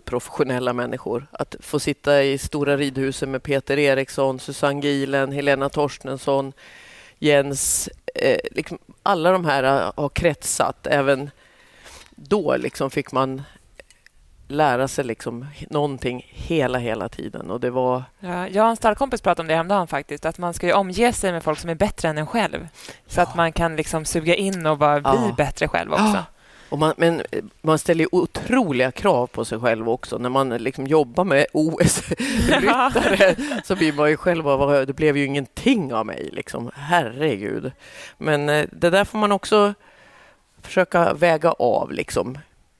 professionella 0.05 0.73
människor. 0.73 1.27
Att 1.31 1.55
få 1.59 1.79
sitta 1.79 2.23
i 2.23 2.37
stora 2.37 2.77
ridhuset 2.77 3.29
med 3.29 3.43
Peter 3.43 3.79
Eriksson, 3.79 4.39
Susanne 4.39 4.81
Gilen, 4.81 5.31
Helena 5.31 5.69
Torstensson, 5.69 6.53
Jens. 7.19 7.89
Eh, 8.15 8.39
liksom 8.51 8.77
alla 9.03 9.31
de 9.31 9.45
här 9.45 9.91
har 9.95 10.09
kretsat. 10.09 10.87
Även 10.87 11.31
då 12.15 12.57
liksom 12.57 12.91
fick 12.91 13.11
man 13.11 13.41
lära 14.47 14.87
sig 14.87 15.05
liksom 15.05 15.45
någonting 15.69 16.25
hela, 16.29 16.77
hela 16.77 17.09
tiden. 17.09 17.51
Och 17.51 17.59
det 17.59 17.69
var... 17.69 18.03
Ja, 18.19 18.47
jag 18.47 18.63
och 18.63 18.69
en 18.69 18.75
stallkompis 18.75 19.21
pratade 19.21 19.41
om 19.41 19.47
det 19.47 19.53
häromdagen 19.53 19.87
faktiskt, 19.87 20.25
att 20.25 20.37
man 20.37 20.53
ska 20.53 20.67
ju 20.67 20.73
omge 20.73 21.13
sig 21.13 21.31
med 21.31 21.43
folk 21.43 21.59
som 21.59 21.69
är 21.69 21.75
bättre 21.75 22.07
än 22.09 22.17
en 22.17 22.27
själv. 22.27 22.67
Så 23.07 23.19
ja. 23.19 23.23
att 23.23 23.35
man 23.35 23.51
kan 23.51 23.75
liksom 23.75 24.05
suga 24.05 24.35
in 24.35 24.65
och 24.65 24.77
bara 24.77 25.01
bli 25.01 25.27
ja. 25.27 25.33
bättre 25.37 25.67
själv 25.67 25.91
också. 25.91 26.05
Ja. 26.05 26.23
Och 26.69 26.79
man, 26.79 26.93
men 26.97 27.21
man 27.61 27.79
ställer 27.79 28.15
otroliga 28.15 28.91
krav 28.91 29.27
på 29.27 29.45
sig 29.45 29.59
själv 29.59 29.89
också. 29.89 30.17
När 30.17 30.29
man 30.29 30.49
liksom 30.49 30.87
jobbar 30.87 31.23
med 31.23 31.45
OS-ryttare 31.53 33.35
så 33.63 33.75
blir 33.75 33.93
man 33.93 34.09
ju 34.09 34.17
själv 34.17 34.43
bara, 34.43 34.85
det 34.85 34.93
blev 34.93 35.17
ju 35.17 35.25
ingenting 35.25 35.93
av 35.93 36.05
mig. 36.05 36.29
Liksom. 36.33 36.71
Herregud. 36.73 37.71
Men 38.17 38.49
eh, 38.49 38.65
det 38.71 38.89
där 38.89 39.05
får 39.05 39.17
man 39.19 39.31
också 39.31 39.73
försöka 40.61 41.13
väga 41.13 41.51
av. 41.51 41.91
Liksom. 41.91 42.37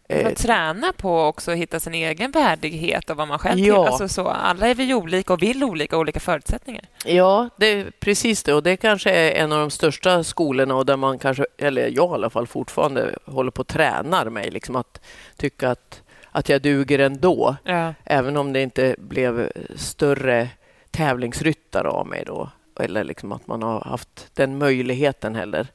Eh, 0.10 0.34
träna 0.34 0.94
på 0.94 1.22
också 1.22 1.52
att 1.52 1.58
hitta 1.58 1.80
sin 1.80 1.94
egen 1.94 2.32
värdighet 2.32 3.10
och 3.10 3.18
vad 3.18 3.28
man 3.28 3.40
själv 3.40 3.60
ja. 3.60 3.88
Alltså 3.88 4.08
så, 4.08 4.28
alla 4.28 4.68
är 4.68 4.76
vi 4.76 4.94
olika 4.94 5.34
och 5.34 5.42
vill 5.42 5.64
olika 5.64 5.98
olika 5.98 6.20
förutsättningar. 6.20 6.84
Ja, 7.06 7.50
det 7.58 7.66
är 7.66 7.92
precis 8.00 8.44
det. 8.44 8.54
Och 8.54 8.64
det 8.64 8.78
kanske 8.78 9.12
är 9.12 9.44
en 9.44 9.52
av 9.52 9.60
de 9.60 9.70
största 9.70 10.24
skolorna 10.24 10.76
och 10.76 10.86
där 10.86 10.98
man 10.98 11.20
kanske, 11.20 11.46
eller 11.58 11.82
jag 11.82 12.12
i 12.12 12.14
alla 12.14 12.30
fall 12.30 12.48
fortfarande 12.48 13.16
håller 13.26 13.52
på 13.52 13.62
att 13.62 13.68
träna 13.68 14.30
mig. 14.30 14.52
Liksom 14.52 14.76
att 14.76 15.02
tycka 15.38 15.70
att, 15.70 16.02
att 16.32 16.50
jag 16.50 16.62
duger 16.62 17.00
ändå. 17.00 17.56
Ja. 17.64 17.94
Även 18.04 18.38
om 18.38 18.54
det 18.54 18.62
inte 18.62 18.96
blev 18.98 19.52
större 19.76 20.50
tävlingsryttare 20.92 21.88
av 21.88 22.08
mig 22.08 22.24
då. 22.26 22.50
Eller 22.80 23.04
liksom 23.04 23.32
att 23.32 23.48
man 23.48 23.64
har 23.64 23.82
haft 23.82 24.30
den 24.34 24.58
möjligheten 24.58 25.36
heller. 25.36 25.68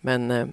Men 0.00 0.30
eh, 0.30 0.46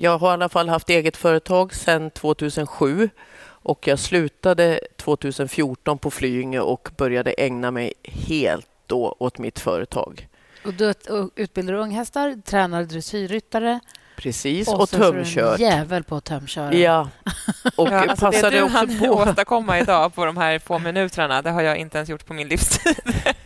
jag 0.00 0.18
har 0.18 0.30
i 0.30 0.32
alla 0.32 0.48
fall 0.48 0.68
haft 0.68 0.90
eget 0.90 1.16
företag 1.16 1.74
sedan 1.74 2.10
2007 2.10 3.10
och 3.40 3.86
jag 3.86 3.98
slutade 3.98 4.80
2014 4.96 5.98
på 5.98 6.10
Flyinge 6.10 6.60
och 6.60 6.88
började 6.96 7.32
ägna 7.32 7.70
mig 7.70 7.92
helt 8.04 8.66
då 8.86 9.16
åt 9.18 9.38
mitt 9.38 9.58
företag. 9.58 10.28
Och 10.64 10.74
du 10.74 10.94
utbildar 11.36 11.74
unghästar, 11.74 12.42
tränar 12.44 12.82
dressyrryttare 12.84 13.80
Precis, 14.16 14.68
och, 14.68 14.80
och 14.80 14.90
tömkört. 14.90 15.54
Och 15.54 15.60
jävel 15.60 16.04
på 16.04 16.16
att 16.16 16.24
tömköra. 16.24 16.74
Ja, 16.74 17.08
och 17.76 17.88
ja, 17.88 18.08
alltså 18.08 18.26
passade 18.26 18.50
det 18.50 18.56
du 18.56 18.62
också 18.62 18.86
på. 18.86 19.06
åstadkomma 19.30 19.78
idag 19.78 20.14
på 20.14 20.24
de 20.24 20.36
här 20.36 20.58
få 20.58 20.78
minuterna, 20.78 21.42
det 21.42 21.50
har 21.50 21.62
jag 21.62 21.76
inte 21.76 21.98
ens 21.98 22.08
gjort 22.08 22.26
på 22.26 22.34
min 22.34 22.48
livstid. 22.48 22.96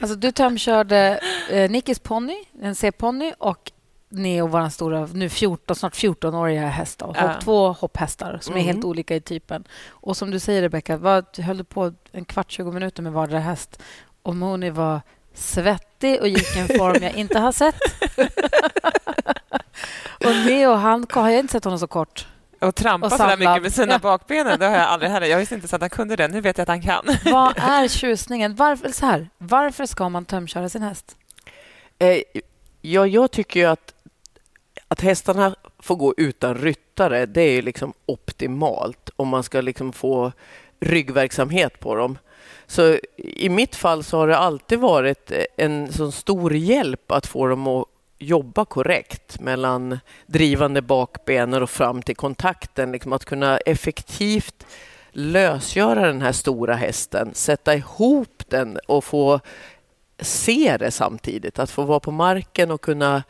Alltså, 0.00 0.16
du 0.16 0.32
tömkörde 0.32 1.20
eh, 1.50 1.70
Nickis 1.70 1.98
ponny, 1.98 2.36
en 2.62 2.74
C-ponny 2.74 3.32
och 3.38 3.72
Neo, 4.12 4.46
vår 4.46 4.68
stora, 4.68 5.08
nu 5.12 5.28
14, 5.28 5.76
snart 5.76 5.94
14-åriga 5.94 6.66
häst. 6.66 6.98
Då. 6.98 7.14
Ja. 7.16 7.40
två 7.40 7.72
hopphästar 7.72 8.38
som 8.40 8.54
mm. 8.54 8.66
är 8.66 8.72
helt 8.72 8.84
olika 8.84 9.16
i 9.16 9.20
typen. 9.20 9.64
Och 9.88 10.16
som 10.16 10.30
du 10.30 10.38
säger, 10.38 10.62
Rebecka, 10.62 10.96
vad 10.96 11.38
höll 11.38 11.64
på 11.64 11.92
en 12.12 12.24
kvart, 12.24 12.50
20 12.50 12.72
minuter 12.72 13.02
med 13.02 13.12
vardera 13.12 13.40
häst. 13.40 13.82
Och 14.22 14.36
Moni 14.36 14.70
var 14.70 15.00
svettig 15.34 16.20
och 16.20 16.28
gick 16.28 16.56
i 16.56 16.58
en 16.58 16.68
form 16.68 17.02
jag 17.02 17.14
inte 17.14 17.38
har 17.38 17.52
sett. 17.52 17.80
och 20.24 20.36
Neo, 20.46 20.74
han 20.74 21.06
har 21.10 21.30
jag 21.30 21.40
inte 21.40 21.52
sett 21.52 21.64
honom 21.64 21.78
så 21.78 21.86
kort. 21.86 22.26
Och 22.60 22.74
trampa 22.74 23.10
så 23.10 23.16
där 23.16 23.36
mycket 23.36 23.62
med 23.62 23.72
sina 23.72 23.92
ja. 23.92 23.98
bakbenen, 23.98 24.58
det 24.58 24.66
har 24.66 24.74
jag 24.74 24.82
aldrig 24.82 25.10
heller. 25.10 25.26
Jag 25.26 25.38
visste 25.38 25.54
inte 25.54 25.68
så 25.68 25.76
att 25.76 25.82
han 25.82 25.90
kunde 25.90 26.16
det. 26.16 26.28
Nu 26.28 26.40
vet 26.40 26.58
jag 26.58 26.62
att 26.62 26.68
han 26.68 26.82
kan. 26.82 27.04
Vad 27.24 27.54
är 27.58 27.88
tjusningen? 27.88 28.54
Varför, 28.54 28.88
så 28.88 29.06
här, 29.06 29.28
varför 29.38 29.86
ska 29.86 30.08
man 30.08 30.24
tömköra 30.24 30.68
sin 30.68 30.82
häst? 30.82 31.16
Eh, 31.98 32.18
ja, 32.80 33.06
jag 33.06 33.30
tycker 33.30 33.60
ju 33.60 33.66
att 33.66 33.91
att 34.92 35.00
hästarna 35.00 35.54
får 35.78 35.96
gå 35.96 36.14
utan 36.16 36.54
ryttare, 36.54 37.26
det 37.26 37.42
är 37.42 37.62
liksom 37.62 37.92
optimalt 38.06 39.10
om 39.16 39.28
man 39.28 39.42
ska 39.42 39.60
liksom 39.60 39.92
få 39.92 40.32
ryggverksamhet 40.80 41.80
på 41.80 41.94
dem. 41.94 42.18
Så 42.66 42.98
i 43.16 43.48
mitt 43.48 43.76
fall 43.76 44.04
så 44.04 44.18
har 44.18 44.28
det 44.28 44.36
alltid 44.36 44.78
varit 44.78 45.32
en 45.56 45.92
sån 45.92 46.12
stor 46.12 46.54
hjälp 46.54 47.12
att 47.12 47.26
få 47.26 47.46
dem 47.46 47.66
att 47.66 47.84
jobba 48.18 48.64
korrekt 48.64 49.40
mellan 49.40 49.98
drivande 50.26 50.82
bakbenor 50.82 51.60
och 51.62 51.70
fram 51.70 52.02
till 52.02 52.16
kontakten. 52.16 52.92
Liksom 52.92 53.12
att 53.12 53.24
kunna 53.24 53.58
effektivt 53.58 54.66
lösgöra 55.10 56.06
den 56.06 56.22
här 56.22 56.32
stora 56.32 56.74
hästen, 56.74 57.30
sätta 57.34 57.74
ihop 57.74 58.42
den 58.48 58.78
och 58.86 59.04
få 59.04 59.40
se 60.20 60.76
det 60.76 60.90
samtidigt. 60.90 61.58
Att 61.58 61.70
få 61.70 61.82
vara 61.82 62.00
på 62.00 62.10
marken 62.10 62.70
och 62.70 62.80
kunna 62.80 63.22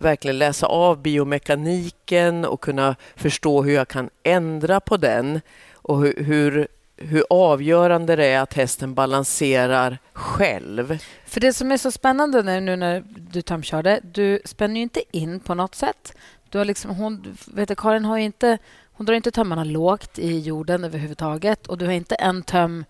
verkligen 0.00 0.38
läsa 0.38 0.66
av 0.66 1.02
biomekaniken 1.02 2.44
och 2.44 2.60
kunna 2.60 2.96
förstå 3.16 3.62
hur 3.62 3.74
jag 3.74 3.88
kan 3.88 4.10
ändra 4.22 4.80
på 4.80 4.96
den 4.96 5.40
och 5.72 6.00
hur, 6.00 6.24
hur, 6.24 6.68
hur 6.96 7.24
avgörande 7.30 8.16
det 8.16 8.26
är 8.26 8.40
att 8.40 8.54
hästen 8.54 8.94
balanserar 8.94 9.98
själv. 10.12 10.98
För 11.26 11.40
det 11.40 11.52
som 11.52 11.72
är 11.72 11.76
så 11.76 11.90
spännande 11.90 12.42
när, 12.42 12.60
nu 12.60 12.76
när 12.76 13.04
du 13.16 13.42
tömkörde, 13.42 14.00
du 14.02 14.40
spänner 14.44 14.76
ju 14.76 14.82
inte 14.82 15.02
in 15.10 15.40
på 15.40 15.54
något 15.54 15.74
sätt. 15.74 16.16
Du 16.48 16.58
har 16.58 16.64
liksom, 16.64 16.90
hon, 16.90 17.36
vet 17.46 17.68
du, 17.68 17.74
Karin 17.74 18.04
har 18.04 18.18
inte, 18.18 18.58
hon 18.92 19.06
drar 19.06 19.14
inte 19.14 19.30
tömmarna 19.30 19.64
lågt 19.64 20.18
i 20.18 20.38
jorden 20.38 20.84
överhuvudtaget 20.84 21.66
och 21.66 21.78
du 21.78 21.86
har 21.86 21.92
inte 21.92 22.14
en 22.14 22.42
töm 22.42 22.84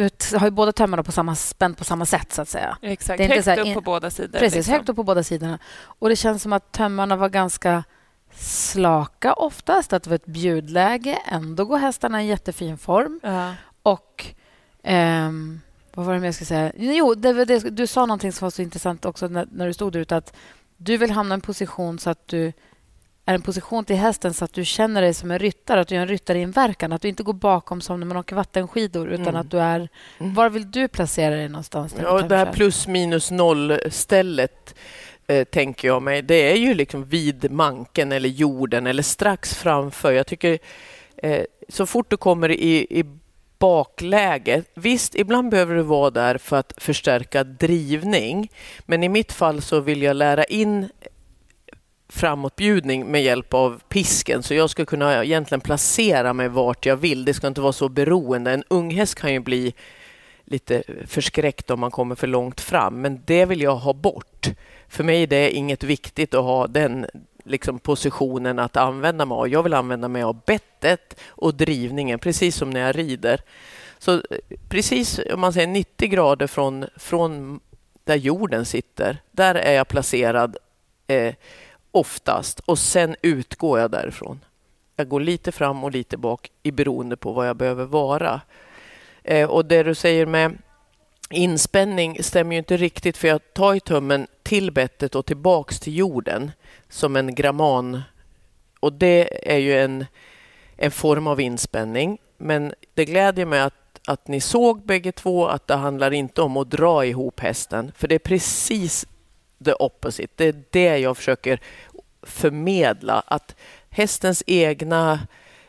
du 0.00 0.38
har 0.38 0.46
ju 0.46 0.50
båda 0.50 0.72
tömmarna 0.72 1.02
på 1.02 1.12
samma, 1.12 1.34
spänt 1.34 1.78
på 1.78 1.84
samma 1.84 2.06
sätt. 2.06 2.32
så 2.32 2.42
att 2.42 2.48
säga. 2.48 2.78
Exakt, 2.82 3.18
det 3.18 3.24
är 3.24 3.28
högt 3.28 3.60
upp 3.60 3.66
in... 3.66 3.74
på 3.74 3.80
båda 3.80 4.10
sidor. 4.10 4.38
Precis, 4.38 4.56
liksom. 4.56 4.74
högt 4.74 4.88
upp 4.88 4.96
på 4.96 5.02
båda 5.02 5.22
sidorna. 5.22 5.58
Och 5.82 6.08
Det 6.08 6.16
känns 6.16 6.42
som 6.42 6.52
att 6.52 6.72
tömmarna 6.72 7.16
var 7.16 7.28
ganska 7.28 7.84
slaka 8.34 9.32
oftast. 9.32 9.92
Att 9.92 10.02
det 10.02 10.10
var 10.10 10.14
ett 10.14 10.26
bjudläge. 10.26 11.18
Ändå 11.26 11.64
går 11.64 11.78
hästarna 11.78 12.22
i 12.22 12.26
jättefin 12.26 12.78
form. 12.78 13.20
Ja. 13.22 13.54
Och... 13.82 14.26
Ehm, 14.82 15.60
vad 15.94 16.06
var 16.06 16.14
det 16.14 16.24
jag 16.24 16.34
skulle 16.34 16.46
säga? 16.46 16.72
Jo, 16.76 17.14
det, 17.14 17.44
det, 17.44 17.58
du 17.58 17.86
sa 17.86 18.06
någonting 18.06 18.32
som 18.32 18.46
var 18.46 18.50
så 18.50 18.62
intressant 18.62 19.04
också 19.04 19.28
när, 19.28 19.48
när 19.52 19.66
du 19.66 19.72
stod 19.72 19.92
där 19.92 20.00
ute. 20.00 20.16
Att 20.16 20.36
du 20.76 20.96
vill 20.96 21.10
hamna 21.10 21.34
i 21.34 21.36
en 21.36 21.40
position 21.40 21.98
så 21.98 22.10
att 22.10 22.28
du 22.28 22.52
är 23.24 23.34
en 23.34 23.42
position 23.42 23.84
till 23.84 23.96
hästen 23.96 24.34
så 24.34 24.44
att 24.44 24.52
du 24.52 24.64
känner 24.64 25.02
dig 25.02 25.14
som 25.14 25.30
en 25.30 25.38
ryttare, 25.38 25.80
att 25.80 25.88
du 25.88 25.94
gör 25.94 26.02
en 26.02 26.08
ryttarinverkan. 26.08 26.92
Att 26.92 27.02
du 27.02 27.08
inte 27.08 27.22
går 27.22 27.32
bakom 27.32 27.80
som 27.80 28.00
när 28.00 28.06
man 28.06 28.16
åker 28.16 28.36
vattenskidor, 28.36 29.08
utan 29.08 29.28
mm. 29.28 29.40
att 29.40 29.50
du 29.50 29.58
är... 29.58 29.88
Mm. 30.18 30.34
Var 30.34 30.50
vill 30.50 30.70
du 30.70 30.88
placera 30.88 31.34
dig 31.34 31.48
någonstans? 31.48 31.94
Ja, 32.02 32.22
det 32.22 32.36
här 32.36 32.52
plus 32.52 32.86
minus 32.86 33.30
noll-stället 33.30 34.74
eh, 35.26 35.44
tänker 35.44 35.88
jag 35.88 36.02
mig. 36.02 36.22
Det 36.22 36.52
är 36.52 36.56
ju 36.56 36.74
liksom 36.74 37.04
vid 37.04 37.50
manken 37.50 38.12
eller 38.12 38.28
jorden 38.28 38.86
eller 38.86 39.02
strax 39.02 39.54
framför. 39.54 40.12
Jag 40.12 40.26
tycker 40.26 40.58
eh, 41.16 41.44
så 41.68 41.86
fort 41.86 42.10
du 42.10 42.16
kommer 42.16 42.50
i, 42.50 42.86
i 42.90 43.04
bakläge. 43.58 44.62
Visst, 44.74 45.14
ibland 45.14 45.50
behöver 45.50 45.74
du 45.74 45.82
vara 45.82 46.10
där 46.10 46.38
för 46.38 46.56
att 46.56 46.72
förstärka 46.76 47.44
drivning. 47.44 48.50
Men 48.86 49.02
i 49.02 49.08
mitt 49.08 49.32
fall 49.32 49.62
så 49.62 49.80
vill 49.80 50.02
jag 50.02 50.16
lära 50.16 50.44
in 50.44 50.88
framåtbjudning 52.10 53.06
med 53.06 53.22
hjälp 53.22 53.54
av 53.54 53.80
pisken. 53.88 54.42
Så 54.42 54.54
jag 54.54 54.70
ska 54.70 54.84
kunna 54.84 55.24
egentligen 55.24 55.60
placera 55.60 56.32
mig 56.32 56.48
vart 56.48 56.86
jag 56.86 56.96
vill. 56.96 57.24
Det 57.24 57.34
ska 57.34 57.46
inte 57.46 57.60
vara 57.60 57.72
så 57.72 57.88
beroende. 57.88 58.52
En 58.52 58.64
ung 58.68 58.90
häst 58.90 59.14
kan 59.14 59.32
ju 59.32 59.40
bli 59.40 59.74
lite 60.44 60.82
förskräckt 61.06 61.70
om 61.70 61.80
man 61.80 61.90
kommer 61.90 62.14
för 62.14 62.26
långt 62.26 62.60
fram. 62.60 63.00
Men 63.00 63.22
det 63.24 63.44
vill 63.44 63.60
jag 63.60 63.76
ha 63.76 63.92
bort. 63.92 64.50
För 64.88 65.04
mig 65.04 65.22
är 65.22 65.26
det 65.26 65.50
inget 65.50 65.84
viktigt 65.84 66.34
att 66.34 66.44
ha 66.44 66.66
den 66.66 67.06
liksom, 67.44 67.78
positionen 67.78 68.58
att 68.58 68.76
använda 68.76 69.24
mig 69.24 69.36
av. 69.36 69.48
Jag 69.48 69.62
vill 69.62 69.74
använda 69.74 70.08
mig 70.08 70.22
av 70.22 70.40
bettet 70.46 71.20
och 71.26 71.54
drivningen, 71.54 72.18
precis 72.18 72.56
som 72.56 72.70
när 72.70 72.80
jag 72.80 72.98
rider. 72.98 73.40
Så 73.98 74.22
precis 74.68 75.20
om 75.32 75.40
man 75.40 75.52
säger 75.52 75.66
90 75.66 76.08
grader 76.08 76.46
från, 76.46 76.86
från 76.96 77.60
där 78.04 78.16
jorden 78.16 78.64
sitter, 78.64 79.18
där 79.30 79.54
är 79.54 79.72
jag 79.72 79.88
placerad 79.88 80.56
eh, 81.06 81.34
oftast 81.92 82.60
och 82.60 82.78
sen 82.78 83.16
utgår 83.22 83.78
jag 83.78 83.90
därifrån. 83.90 84.44
Jag 84.96 85.08
går 85.08 85.20
lite 85.20 85.52
fram 85.52 85.84
och 85.84 85.90
lite 85.90 86.16
bak 86.16 86.50
i 86.62 86.70
beroende 86.70 87.16
på 87.16 87.32
vad 87.32 87.48
jag 87.48 87.56
behöver 87.56 87.84
vara. 87.84 88.40
Eh, 89.22 89.50
och 89.50 89.64
det 89.64 89.82
du 89.82 89.94
säger 89.94 90.26
med 90.26 90.58
inspänning 91.30 92.22
stämmer 92.22 92.52
ju 92.52 92.58
inte 92.58 92.76
riktigt 92.76 93.16
för 93.16 93.28
jag 93.28 93.54
tar 93.54 93.74
ju 93.74 93.80
tummen 93.80 94.26
till 94.42 94.72
bettet 94.72 95.14
och 95.14 95.26
tillbaks 95.26 95.80
till 95.80 95.96
jorden 95.96 96.50
som 96.88 97.16
en 97.16 97.34
gramman. 97.34 98.02
Och 98.80 98.92
det 98.92 99.52
är 99.52 99.58
ju 99.58 99.80
en, 99.80 100.06
en 100.76 100.90
form 100.90 101.26
av 101.26 101.40
inspänning. 101.40 102.18
Men 102.38 102.74
det 102.94 103.04
glädjer 103.04 103.46
mig 103.46 103.60
att, 103.60 104.00
att 104.06 104.28
ni 104.28 104.40
såg 104.40 104.86
bägge 104.86 105.12
två 105.12 105.46
att 105.46 105.66
det 105.66 105.74
handlar 105.74 106.10
inte 106.10 106.42
om 106.42 106.56
att 106.56 106.70
dra 106.70 107.04
ihop 107.04 107.40
hästen. 107.40 107.92
För 107.96 108.08
det 108.08 108.14
är 108.14 108.18
precis 108.18 109.06
the 109.64 109.72
opposite. 109.72 110.32
Det 110.36 110.44
är 110.44 110.62
det 110.70 110.98
jag 110.98 111.16
försöker 111.16 111.60
förmedla. 112.22 113.22
Att 113.26 113.56
hästens 113.90 114.42
egna 114.46 115.20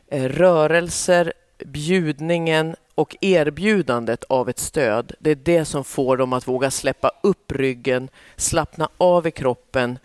eh, 0.07 0.23
rörelser, 0.23 1.33
bjudningen 1.65 2.75
och 2.95 3.15
erbjudandet 3.21 4.23
av 4.23 4.49
ett 4.49 4.59
stöd, 4.59 5.13
det 5.19 5.31
är 5.31 5.35
det 5.35 5.65
som 5.65 5.83
får 5.83 6.17
dem 6.17 6.33
att 6.33 6.47
våga 6.47 6.71
släppa 6.71 7.11
upp 7.23 7.51
ryggen, 7.51 8.09
slappna 8.35 8.89
av 8.97 9.27
i 9.27 9.31
kroppen 9.31 9.99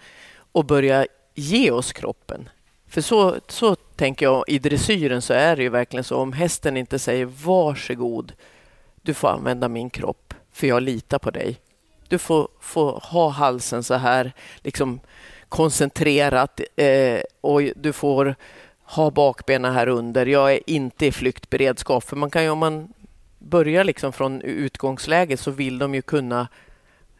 och 0.52 0.64
börja 0.64 1.06
ge 1.34 1.70
oss 1.70 1.92
kroppen. 1.92 2.48
För 2.88 3.00
så, 3.00 3.36
så 3.48 3.74
tänker 3.74 4.26
jag, 4.26 4.44
i 4.48 4.58
dressyren 4.58 5.22
så 5.22 5.32
är 5.32 5.56
det 5.56 5.62
ju 5.62 5.68
verkligen 5.68 6.04
så. 6.04 6.16
Om 6.16 6.32
hästen 6.32 6.76
inte 6.76 6.98
säger 6.98 7.24
varsågod, 7.24 8.32
du 9.02 9.14
får 9.14 9.28
använda 9.28 9.68
min 9.68 9.90
kropp, 9.90 10.34
för 10.52 10.66
jag 10.66 10.82
litar 10.82 11.18
på 11.18 11.30
dig. 11.30 11.60
Du 12.08 12.18
får, 12.18 12.48
får 12.60 13.00
ha 13.04 13.28
halsen 13.28 13.82
så 13.82 13.94
här 13.94 14.32
liksom 14.62 15.00
koncentrerat 15.48 16.60
eh, 16.76 17.20
och 17.40 17.62
du 17.76 17.92
får 17.92 18.34
ha 18.84 19.10
bakbenen 19.10 19.74
här 19.74 19.88
under. 19.88 20.26
Jag 20.26 20.52
är 20.52 20.60
inte 20.66 21.06
i 21.06 21.12
flyktberedskap. 21.12 22.04
För 22.04 22.16
man 22.16 22.30
kan 22.30 22.42
ju, 22.42 22.50
om 22.50 22.58
man 22.58 22.92
börjar 23.38 23.84
liksom 23.84 24.12
från 24.12 24.42
utgångsläget 24.42 25.40
så 25.40 25.50
vill 25.50 25.78
de 25.78 25.94
ju 25.94 26.02
kunna 26.02 26.48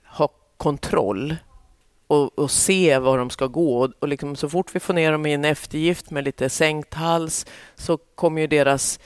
ha 0.05 0.29
kontroll 0.57 1.37
och, 2.07 2.38
och 2.38 2.51
se 2.51 2.99
var 2.99 3.18
de 3.18 3.31
ska 3.31 3.46
gå. 3.46 3.79
Och, 3.79 3.92
och 3.99 4.09
liksom, 4.09 4.37
så 4.37 4.49
fort 4.49 4.75
vi 4.75 4.81
får 4.81 4.94
ner 4.94 5.12
dem 5.12 5.27
i 5.27 5.33
en 5.33 5.44
eftergift 5.44 6.11
med 6.11 6.25
lite 6.25 6.49
sänkt 6.49 6.94
hals 6.94 7.46
så 7.75 7.96
kommer 7.96 8.40
ju 8.40 8.46
deras 8.46 9.01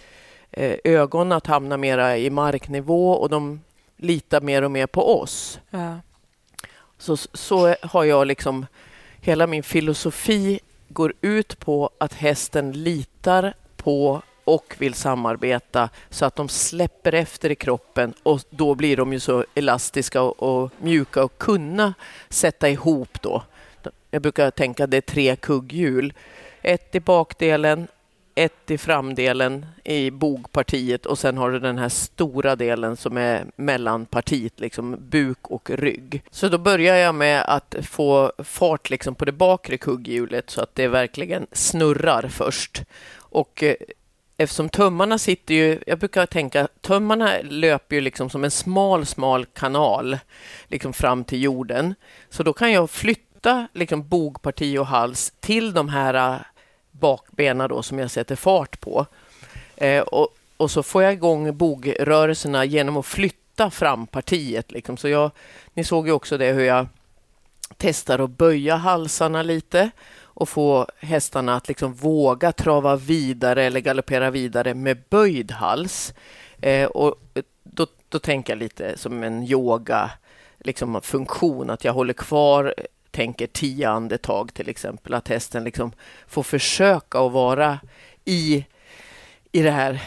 eh, 0.51 0.77
ögon 0.85 1.33
att 1.33 1.47
hamna 1.47 1.77
mera 1.77 2.19
i 2.19 2.31
marknivå 2.31 3.13
och 3.13 3.31
de 3.31 3.61
litar 4.01 4.41
mer 4.41 4.63
och 4.63 4.71
mer 4.71 4.87
på 4.87 5.21
oss. 5.21 5.61
Ja. 5.71 6.01
Så, 6.99 7.17
så 7.17 7.75
har 7.83 8.05
jag 8.05 8.27
liksom... 8.27 8.67
Hela 9.23 9.47
min 9.47 9.63
filosofi 9.63 10.61
går 10.89 11.13
ut 11.21 11.59
på 11.59 11.91
att 11.99 12.15
hästen 12.15 12.73
litar 12.73 13.55
på 13.77 14.23
och 14.45 14.75
vill 14.79 14.95
samarbeta 14.95 15.89
så 16.11 16.25
att 16.25 16.37
de 16.37 16.49
släpper 16.49 17.15
efter 17.15 17.51
i 17.51 17.55
kroppen 17.55 18.15
och 18.23 18.41
då 18.51 18.75
blir 18.75 18.97
de 18.97 19.13
ju 19.13 19.21
så 19.21 19.45
elastiska 19.55 20.23
och, 20.23 20.43
och 20.43 20.71
mjuka 20.79 21.25
och 21.25 21.39
kunna 21.39 21.95
sätta 22.29 22.69
ihop 22.69 23.23
då. 23.23 23.43
Jag 24.11 24.23
brukar 24.23 24.51
tänka 24.51 24.85
att 24.85 24.91
det 24.91 24.97
är 24.97 25.01
tre 25.01 25.37
kugghjul. 25.37 26.13
Ett 26.63 26.95
i 26.95 27.01
bakdelen, 27.01 27.89
ett 28.35 28.71
i 28.71 28.79
framdelen 28.79 29.67
i 29.85 30.11
bogpartiet 30.11 31.07
och 31.07 31.19
sen 31.19 31.39
har 31.39 31.51
du 31.51 31.59
den 31.59 31.79
här 31.79 31.89
stora 31.89 32.57
delen 32.57 32.97
som 32.97 33.17
är 33.17 33.45
mellanpartiet, 33.57 34.61
liksom 34.61 34.97
buk 35.01 35.39
och 35.43 35.71
rygg. 35.71 36.23
Så 36.31 36.49
då 36.49 36.59
börjar 36.59 36.97
jag 36.97 37.15
med 37.15 37.45
att 37.49 37.75
få 37.83 38.33
fart 38.39 38.91
liksom 38.91 39.15
på 39.15 39.25
det 39.25 39.33
bakre 39.33 39.77
kugghjulet 39.77 40.51
så 40.51 40.61
att 40.61 40.75
det 40.75 40.89
verkligen 40.89 41.47
snurrar 41.53 42.29
först. 42.29 42.83
Och 43.17 43.63
eh, 43.63 43.75
eftersom 44.37 44.69
tömmarna 44.69 45.19
sitter 45.19 45.55
ju, 45.55 45.79
jag 45.87 45.99
brukar 45.99 46.27
tänka, 46.27 46.69
tömmarna 46.81 47.33
löper 47.43 47.97
ju 47.97 48.01
liksom 48.01 48.31
som 48.31 48.45
en 48.45 48.51
smal, 48.51 49.07
smal 49.07 49.45
kanal 49.45 50.19
liksom 50.69 50.93
fram 50.93 51.25
till 51.25 51.43
jorden. 51.43 51.95
Så 52.29 52.43
då 52.43 52.53
kan 52.53 52.73
jag 52.73 52.91
flytta 52.91 53.69
liksom 53.75 54.09
bogparti 54.09 54.79
och 54.79 54.87
hals 54.87 55.33
till 55.41 55.73
de 55.73 55.89
här 55.89 56.15
eh, 56.15 56.41
bakbena 57.01 57.65
bakbenen 57.65 57.69
då 57.69 57.83
som 57.83 57.99
jag 57.99 58.11
sätter 58.11 58.37
fart 58.37 58.81
på. 58.81 59.07
Eh, 59.77 60.03
och, 60.03 60.29
och 60.57 60.71
så 60.71 60.83
får 60.83 61.03
jag 61.03 61.13
igång 61.13 61.57
bogrörelserna 61.57 62.65
genom 62.65 62.97
att 62.97 63.07
flytta 63.07 63.71
frampartiet. 63.71 64.73
Liksom. 64.73 64.97
Så 64.97 65.09
jag, 65.09 65.31
ni 65.75 65.85
såg 65.85 66.07
ju 66.07 66.13
också 66.13 66.39
det 66.39 66.53
hur 66.53 66.65
jag 66.65 66.87
testar 67.77 68.19
att 68.19 68.31
böja 68.31 68.77
halsarna 68.77 69.43
lite 69.43 69.91
och 70.23 70.49
få 70.49 70.87
hästarna 70.99 71.57
att 71.57 71.69
liksom 71.69 71.95
våga 71.95 72.53
trava 72.53 72.97
vidare 72.97 73.65
eller 73.65 73.81
galoppera 73.81 74.31
vidare 74.31 74.75
med 74.75 75.03
böjd 75.09 75.53
hals. 75.53 76.15
Eh, 76.61 76.87
och 76.87 77.17
eh, 77.35 77.43
då, 77.63 77.87
då 78.09 78.19
tänker 78.19 78.53
jag 78.53 78.59
lite 78.59 78.99
som 78.99 79.23
en 79.23 79.43
yoga 79.43 80.11
liksom 80.59 81.01
funktion, 81.03 81.71
att 81.71 81.85
jag 81.85 81.93
håller 81.93 82.13
kvar 82.13 82.75
tänker 83.11 83.47
tio 83.47 83.89
andetag 83.89 84.55
till 84.55 84.69
exempel, 84.69 85.15
att 85.15 85.29
hästen 85.29 85.65
liksom 85.65 85.93
får 86.29 86.43
försöka 86.43 87.19
att 87.19 87.33
vara 87.33 87.81
i 88.25 88.67
i 89.53 89.63
det 89.63 89.71
här 89.71 90.03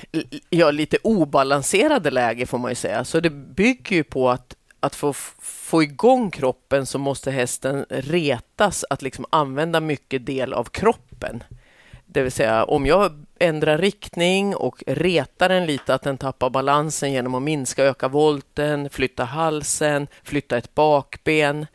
ja, 0.49 0.71
lite 0.71 0.97
obalanserade 1.03 2.11
läget, 2.11 2.49
får 2.49 2.57
man 2.57 2.71
ju 2.71 2.75
säga. 2.75 3.03
Så 3.03 3.19
det 3.19 3.29
bygger 3.29 3.95
ju 3.95 4.03
på 4.03 4.29
att 4.29 4.55
att 4.79 4.95
få, 4.95 5.13
få 5.39 5.83
igång 5.83 6.31
kroppen 6.31 6.85
så 6.85 6.99
måste 6.99 7.31
hästen 7.31 7.85
retas 7.89 8.85
att 8.89 9.01
liksom 9.01 9.25
använda 9.29 9.79
mycket 9.79 10.25
del 10.25 10.53
av 10.53 10.63
kroppen. 10.63 11.43
Det 12.05 12.21
vill 12.21 12.31
säga 12.31 12.63
om 12.63 12.85
jag 12.85 13.25
ändrar 13.39 13.77
riktning 13.77 14.55
och 14.55 14.83
retar 14.87 15.49
den 15.49 15.65
lite 15.65 15.93
att 15.93 16.01
den 16.01 16.17
tappar 16.17 16.49
balansen 16.49 17.11
genom 17.11 17.35
att 17.35 17.41
minska, 17.41 17.83
öka 17.83 18.07
volten, 18.07 18.89
flytta 18.89 19.23
halsen, 19.23 20.07
flytta 20.23 20.57
ett 20.57 20.75
bakben 20.75 21.65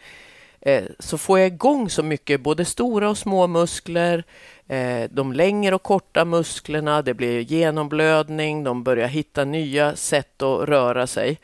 Eh, 0.61 0.85
så 0.99 1.19
får 1.19 1.39
jag 1.39 1.49
igång 1.49 1.91
så 1.91 2.03
mycket, 2.03 2.41
både 2.41 2.65
stora 2.65 3.11
och 3.11 3.19
små 3.19 3.47
muskler, 3.47 4.25
eh, 4.69 5.11
de 5.11 5.33
längre 5.33 5.75
och 5.75 5.83
korta 5.83 6.25
musklerna, 6.25 7.03
det 7.03 7.15
blir 7.15 7.41
genomblödning, 7.41 8.65
de 8.65 8.83
börjar 8.83 9.09
hitta 9.09 9.45
nya 9.45 9.97
sätt 9.97 10.43
att 10.43 10.69
röra 10.69 11.07
sig. 11.07 11.39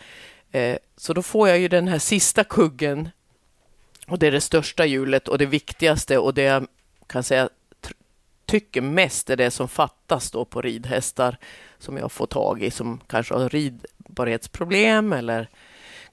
Eh, 0.51 0.77
så 0.97 1.13
då 1.13 1.23
får 1.23 1.49
jag 1.49 1.59
ju 1.59 1.69
den 1.69 1.89
här 1.89 1.99
sista 1.99 2.45
kuggen 2.45 3.09
och 4.07 4.19
det 4.19 4.27
är 4.27 4.33
det 4.33 4.41
största 4.41 4.85
hjulet 4.87 5.29
och 5.29 5.39
det 5.39 5.47
viktigaste 5.47 6.19
och 6.19 6.35
det 6.35 6.43
jag 6.43 6.67
kan 7.07 7.23
säga 7.23 7.49
tycker 8.47 8.81
mest 8.81 9.31
är 9.31 9.37
det 9.37 9.51
som 9.51 9.69
fattas 9.69 10.31
då 10.31 10.45
på 10.45 10.63
ridhästar 10.63 11.37
som 11.79 11.97
jag 11.97 12.13
får 12.13 12.27
tag 12.27 12.63
i 12.63 12.71
som 12.71 13.01
kanske 13.07 13.35
har 13.35 13.49
ridbarhetsproblem 13.49 15.13
eller 15.13 15.49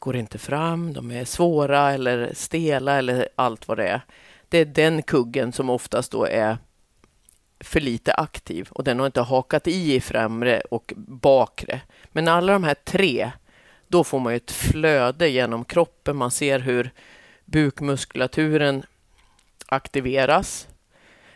går 0.02 0.16
inte 0.16 0.38
fram, 0.38 0.94
de 0.94 1.12
är 1.12 1.26
svåra 1.26 1.92
eller 1.92 2.32
stela 2.34 2.98
eller 2.98 3.30
allt 3.36 3.68
vad 3.68 3.78
det 3.78 3.88
är. 3.88 4.02
Det 4.50 4.58
är 4.58 4.66
den 4.66 5.04
kuggen 5.04 5.52
som 5.52 5.70
oftast 5.70 6.12
då 6.12 6.26
är 6.26 6.58
för 7.60 7.80
lite 7.80 8.14
aktiv 8.14 8.68
och 8.72 8.84
den 8.84 9.00
har 9.00 9.06
inte 9.06 9.22
hakat 9.22 9.68
i 9.68 9.96
i 9.96 10.02
främre 10.02 10.62
och 10.72 10.94
bakre. 10.98 11.82
Men 12.08 12.28
alla 12.28 12.54
de 12.54 12.64
här 12.64 12.76
tre 12.84 13.32
då 13.88 14.04
får 14.04 14.20
man 14.20 14.34
ett 14.34 14.52
flöde 14.52 15.30
genom 15.30 15.66
kroppen. 15.66 16.18
Man 16.18 16.32
ser 16.32 16.60
hur 16.60 16.92
bukmuskulaturen 17.46 18.84
aktiveras. 19.66 20.68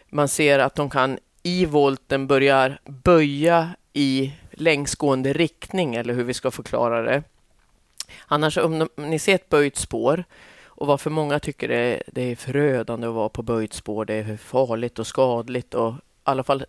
Man 0.09 0.27
ser 0.27 0.59
att 0.59 0.75
de 0.75 0.89
kan 0.89 1.19
i 1.43 1.65
volten 1.65 2.27
börja 2.27 2.77
böja 2.85 3.69
i 3.93 4.33
längsgående 4.51 5.33
riktning, 5.33 5.95
eller 5.95 6.13
hur 6.13 6.23
vi 6.23 6.33
ska 6.33 6.51
förklara 6.51 7.01
det. 7.01 7.23
Annars, 8.27 8.57
om 8.57 8.89
ni 8.95 9.19
ser 9.19 9.35
ett 9.35 9.49
böjt 9.49 9.77
spår 9.77 10.23
och 10.65 10.87
varför 10.87 11.09
många 11.09 11.39
tycker 11.39 11.67
det, 11.67 12.03
det 12.07 12.21
är 12.31 12.35
förödande 12.35 13.07
att 13.07 13.13
vara 13.13 13.29
på 13.29 13.41
böjt 13.41 13.73
spår, 13.73 14.05
det 14.05 14.13
är 14.13 14.37
farligt 14.37 14.99
och 14.99 15.07
skadligt 15.07 15.73
och 15.73 15.93
i 15.93 15.97
alla 16.23 16.43
fall 16.43 16.65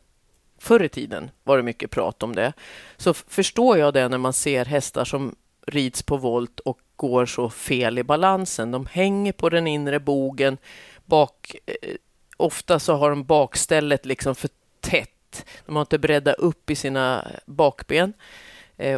förr 0.59 0.83
i 0.83 0.89
tiden 0.89 1.31
var 1.45 1.57
det 1.57 1.63
mycket 1.63 1.91
prat 1.91 2.23
om 2.23 2.35
det. 2.35 2.53
Så 2.97 3.15
förstår 3.15 3.79
jag 3.79 3.95
det 3.95 4.09
när 4.09 4.19
man 4.19 4.33
ser 4.33 4.65
hästar 4.65 5.05
som 5.05 5.35
rids 5.67 6.03
på 6.03 6.17
volt 6.17 6.61
och 6.61 6.79
går 6.97 7.27
så 7.27 7.51
fel 7.51 7.99
i 7.99 8.03
balansen. 8.03 8.71
De 8.71 8.87
hänger 8.87 9.33
på 9.33 9.49
den 9.49 9.67
inre 9.67 10.01
bogen 10.01 10.59
bak, 11.05 11.57
eh, 11.67 11.95
ofta 12.37 12.79
så 12.79 12.95
har 12.95 13.11
de 13.11 13.25
bakstället 13.25 14.07
liksom 14.07 14.35
för 14.35 14.51
tätt. 14.81 15.45
De 15.67 15.77
har 15.77 15.83
inte 15.83 15.99
bredda 15.99 16.33
upp 16.33 16.71
i 16.71 16.75
sina 16.75 17.27
bakben 17.47 18.13
eh, 18.13 18.46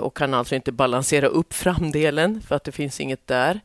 och 0.00 0.16
kan 0.16 0.34
alltså 0.34 0.54
inte 0.54 0.72
balansera 0.72 1.26
upp 1.26 1.54
framdelen 1.54 2.42
för 2.42 2.56
att 2.56 2.64
det 2.64 2.72
finns 2.72 3.00
inget 3.00 3.26
där. 3.26 3.60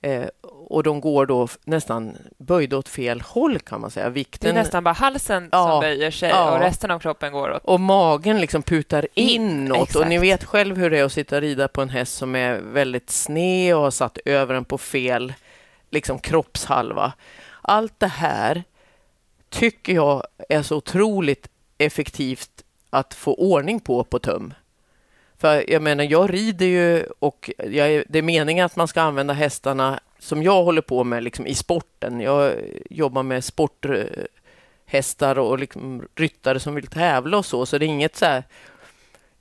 Eh, 0.00 0.26
och 0.66 0.82
de 0.82 1.00
går 1.00 1.26
då 1.26 1.48
nästan 1.64 2.16
böjda 2.38 2.76
åt 2.78 2.88
fel 2.88 3.20
håll 3.20 3.58
kan 3.58 3.80
man 3.80 3.90
säga. 3.90 4.08
Vikten... 4.08 4.54
Det 4.54 4.60
är 4.60 4.62
nästan 4.62 4.84
bara 4.84 4.94
halsen 4.94 5.48
Ja, 5.52 5.70
som 5.70 5.80
böjer 5.80 6.10
sig 6.10 6.28
ja. 6.28 6.52
och 6.52 6.60
resten 6.60 6.90
av 6.90 6.98
kroppen 6.98 7.32
går 7.32 7.50
åt... 7.52 7.64
Och 7.64 7.80
magen 7.80 8.40
liksom 8.40 8.62
putar 8.62 9.08
In, 9.14 9.30
inåt. 9.42 9.94
Och 9.94 10.06
ni 10.06 10.14
exakt. 10.14 10.22
vet 10.22 10.44
själv 10.44 10.76
hur 10.76 10.90
det 10.90 10.98
är 10.98 11.04
att 11.04 11.12
sitta 11.12 11.36
och 11.36 11.42
rida 11.42 11.68
på 11.68 11.82
en 11.82 11.88
häst 11.88 12.16
som 12.16 12.36
är 12.36 12.58
väldigt 12.58 13.10
sned 13.10 13.76
och 13.76 13.82
har 13.82 13.90
satt 13.90 14.18
över 14.24 14.54
den 14.54 14.64
på 14.64 14.78
fel 14.78 15.32
liksom, 15.90 16.18
kroppshalva. 16.18 17.12
Allt 17.62 18.00
det 18.00 18.06
här 18.06 18.64
tycker 19.50 19.92
jag 19.92 20.22
är 20.48 20.62
så 20.62 20.76
otroligt 20.76 21.48
effektivt 21.78 22.50
att 22.90 23.14
få 23.14 23.34
ordning 23.34 23.80
på 23.80 24.04
på 24.04 24.18
töm. 24.18 24.54
För 25.42 25.70
jag 25.70 25.82
menar, 25.82 26.04
jag 26.04 26.32
rider 26.32 26.66
ju 26.66 27.06
och 27.18 27.50
jag 27.58 27.92
är, 27.92 28.04
det 28.08 28.18
är 28.18 28.22
meningen 28.22 28.66
att 28.66 28.76
man 28.76 28.88
ska 28.88 29.02
använda 29.02 29.34
hästarna 29.34 30.00
som 30.18 30.42
jag 30.42 30.64
håller 30.64 30.82
på 30.82 31.04
med 31.04 31.22
liksom, 31.22 31.46
i 31.46 31.54
sporten. 31.54 32.20
Jag 32.20 32.54
jobbar 32.90 33.22
med 33.22 33.44
sporthästar 33.44 35.38
och 35.38 35.58
liksom, 35.58 36.08
ryttare 36.16 36.60
som 36.60 36.74
vill 36.74 36.86
tävla 36.86 37.38
och 37.38 37.46
så, 37.46 37.66
så 37.66 37.78
det 37.78 37.84
är 37.84 37.88
inget 37.88 38.16
så 38.16 38.24
här 38.24 38.44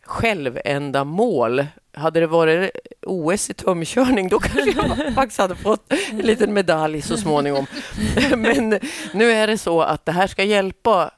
självändamål. 0.04 1.66
Hade 1.94 2.20
det 2.20 2.28
varit 2.28 2.72
OS 3.02 3.50
i 3.50 3.54
tömkörning 3.54 4.30
då 4.30 4.40
kanske 4.40 4.72
jag 4.72 5.14
faktiskt 5.16 5.40
hade 5.40 5.56
fått 5.56 5.94
en 6.12 6.18
liten 6.18 6.54
medalj 6.54 7.02
så 7.02 7.18
småningom. 7.18 7.66
Men 8.38 8.80
nu 9.14 9.32
är 9.32 9.48
det 9.48 9.58
så 9.58 9.82
att 9.82 10.06
det 10.06 10.12
här 10.12 10.28
ska 10.28 10.44
hjälpa 10.44 11.12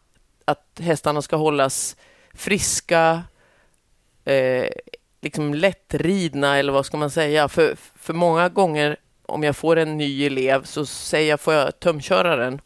att 0.45 0.79
hästarna 0.79 1.21
ska 1.21 1.35
hållas 1.35 1.95
friska, 2.33 3.23
eh, 4.25 4.69
liksom 5.21 5.53
lättridna 5.53 6.57
eller 6.57 6.73
vad 6.73 6.85
ska 6.85 6.97
man 6.97 7.11
säga? 7.11 7.47
För, 7.47 7.75
för 7.95 8.13
många 8.13 8.49
gånger 8.49 8.97
om 9.25 9.43
jag 9.43 9.55
får 9.55 9.75
en 9.75 9.97
ny 9.97 10.25
elev 10.25 10.63
så 10.63 10.85
säger 10.85 11.29
jag, 11.29 11.39
får 11.39 11.53
jag 11.53 11.79
tömköra 11.79 12.35
den? 12.35 12.61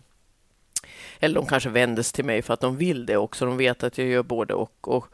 Eller 1.20 1.36
de 1.36 1.46
kanske 1.46 1.70
vändes 1.70 2.12
till 2.12 2.26
mig 2.26 2.42
för 2.42 2.54
att 2.54 2.62
de 2.62 2.78
vill 2.78 3.06
det 3.06 3.18
också. 3.18 3.46
De 3.46 3.58
vet 3.58 3.84
att 3.84 3.98
jag 3.98 4.08
gör 4.08 4.24
både 4.24 4.54
och. 4.54 4.88
och 4.88 5.08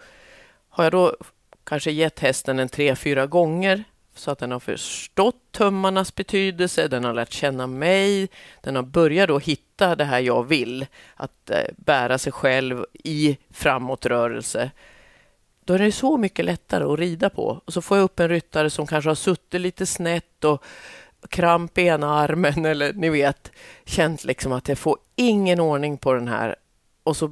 har 0.70 0.84
jag 0.84 0.92
då 0.92 1.16
kanske 1.64 1.92
gett 1.92 2.20
hästen 2.20 2.60
en 2.60 2.70
tre, 2.70 2.96
fyra 2.96 3.26
gånger 3.26 3.84
så 4.16 4.32
att 4.32 4.40
den 4.40 4.52
har 4.52 4.60
förstått 4.60 5.36
tömmarnas 5.52 6.16
betydelse, 6.16 6.88
den 6.88 7.04
har 7.04 7.14
lärt 7.14 7.32
känna 7.32 7.68
mig, 7.68 8.30
den 8.62 8.76
har 8.76 8.84
börjat 8.84 9.28
då 9.28 9.40
hitta 9.40 9.96
det 9.96 10.04
här 10.04 10.20
jag 10.20 10.48
vill, 10.48 10.86
att 11.16 11.50
eh, 11.50 11.64
bära 11.78 12.18
sig 12.18 12.32
själv 12.32 12.86
i 12.94 13.38
framåtrörelse. 13.52 14.72
Då 15.66 15.74
är 15.74 15.80
det 15.80 15.92
så 15.92 16.18
mycket 16.18 16.46
lättare 16.46 16.84
att 16.84 17.00
rida 17.00 17.30
på. 17.30 17.62
Och 17.66 17.74
så 17.74 17.82
får 17.82 17.98
jag 17.98 18.04
upp 18.04 18.20
en 18.20 18.30
ryttare 18.30 18.70
som 18.70 18.88
kanske 18.88 19.10
har 19.10 19.16
suttit 19.16 19.62
lite 19.62 19.86
snett 19.86 20.44
och 20.44 20.64
kramp 21.30 21.78
i 21.78 21.82
ena 21.82 22.16
armen 22.20 22.66
eller 22.66 22.94
ni 22.94 23.10
vet, 23.10 23.52
känt 23.86 24.24
liksom 24.24 24.52
att 24.52 24.68
jag 24.68 24.78
får 24.78 24.98
ingen 25.16 25.60
ordning 25.60 25.98
på 25.98 26.14
den 26.14 26.28
här. 26.28 26.56
Och 27.04 27.18
så 27.18 27.32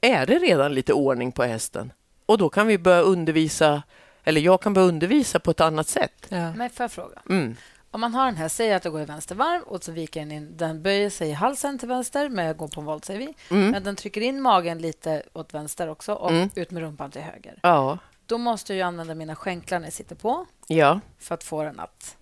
är 0.00 0.26
det 0.26 0.38
redan 0.38 0.74
lite 0.74 0.92
ordning 0.92 1.32
på 1.32 1.42
hästen. 1.42 1.92
Och 2.26 2.38
då 2.38 2.48
kan 2.48 2.66
vi 2.66 2.78
börja 2.78 3.00
undervisa, 3.00 3.82
eller 4.24 4.40
jag 4.40 4.60
kan 4.60 4.74
börja 4.74 4.88
undervisa 4.88 5.38
på 5.38 5.50
ett 5.50 5.60
annat 5.60 5.88
sätt. 5.88 6.26
Ja. 6.28 6.52
Men 6.54 6.70
får 6.70 6.84
jag 6.84 6.92
fråga? 6.92 7.22
Mm. 7.28 7.56
Om 7.94 8.00
man 8.00 8.14
har 8.14 8.24
den 8.26 8.36
här, 8.36 8.48
säg 8.48 8.72
att 8.72 8.84
jag 8.84 8.92
går 8.92 9.02
i 9.02 9.04
vänster 9.04 9.34
varv 9.34 9.62
och 9.62 9.84
så 9.84 9.92
viker 9.92 10.20
den 10.20 10.32
in. 10.32 10.56
Den 10.56 10.82
böjer 10.82 11.10
sig 11.10 11.28
i 11.28 11.32
halsen 11.32 11.78
till 11.78 11.88
vänster, 11.88 12.28
men 12.28 12.44
jag 12.46 12.56
går 12.56 12.68
på 12.68 12.80
en 12.80 12.86
volt, 12.86 13.04
säger 13.04 13.20
vi. 13.20 13.34
Mm. 13.56 13.70
Men 13.70 13.82
den 13.84 13.96
trycker 13.96 14.20
in 14.20 14.40
magen 14.40 14.78
lite 14.78 15.22
åt 15.32 15.54
vänster 15.54 15.88
också 15.88 16.12
och 16.14 16.30
Mm. 16.30 16.50
ut 16.54 16.70
med 16.70 16.82
rumpan 16.82 17.10
till 17.10 17.20
höger. 17.22 17.58
Ja, 17.62 17.98
Då 18.26 18.38
måste 18.38 18.72
jag 18.72 18.76
ju 18.76 18.82
använda 18.82 19.14
mina 19.14 19.36
skänklar 19.36 19.78
när 19.78 19.86
jag 19.86 19.92
sitter 19.92 20.16
på 20.16 20.46
ja, 20.66 21.00
för 21.18 21.34
att 21.34 21.44
få 21.44 21.62
den 21.62 21.80
att 21.80 22.16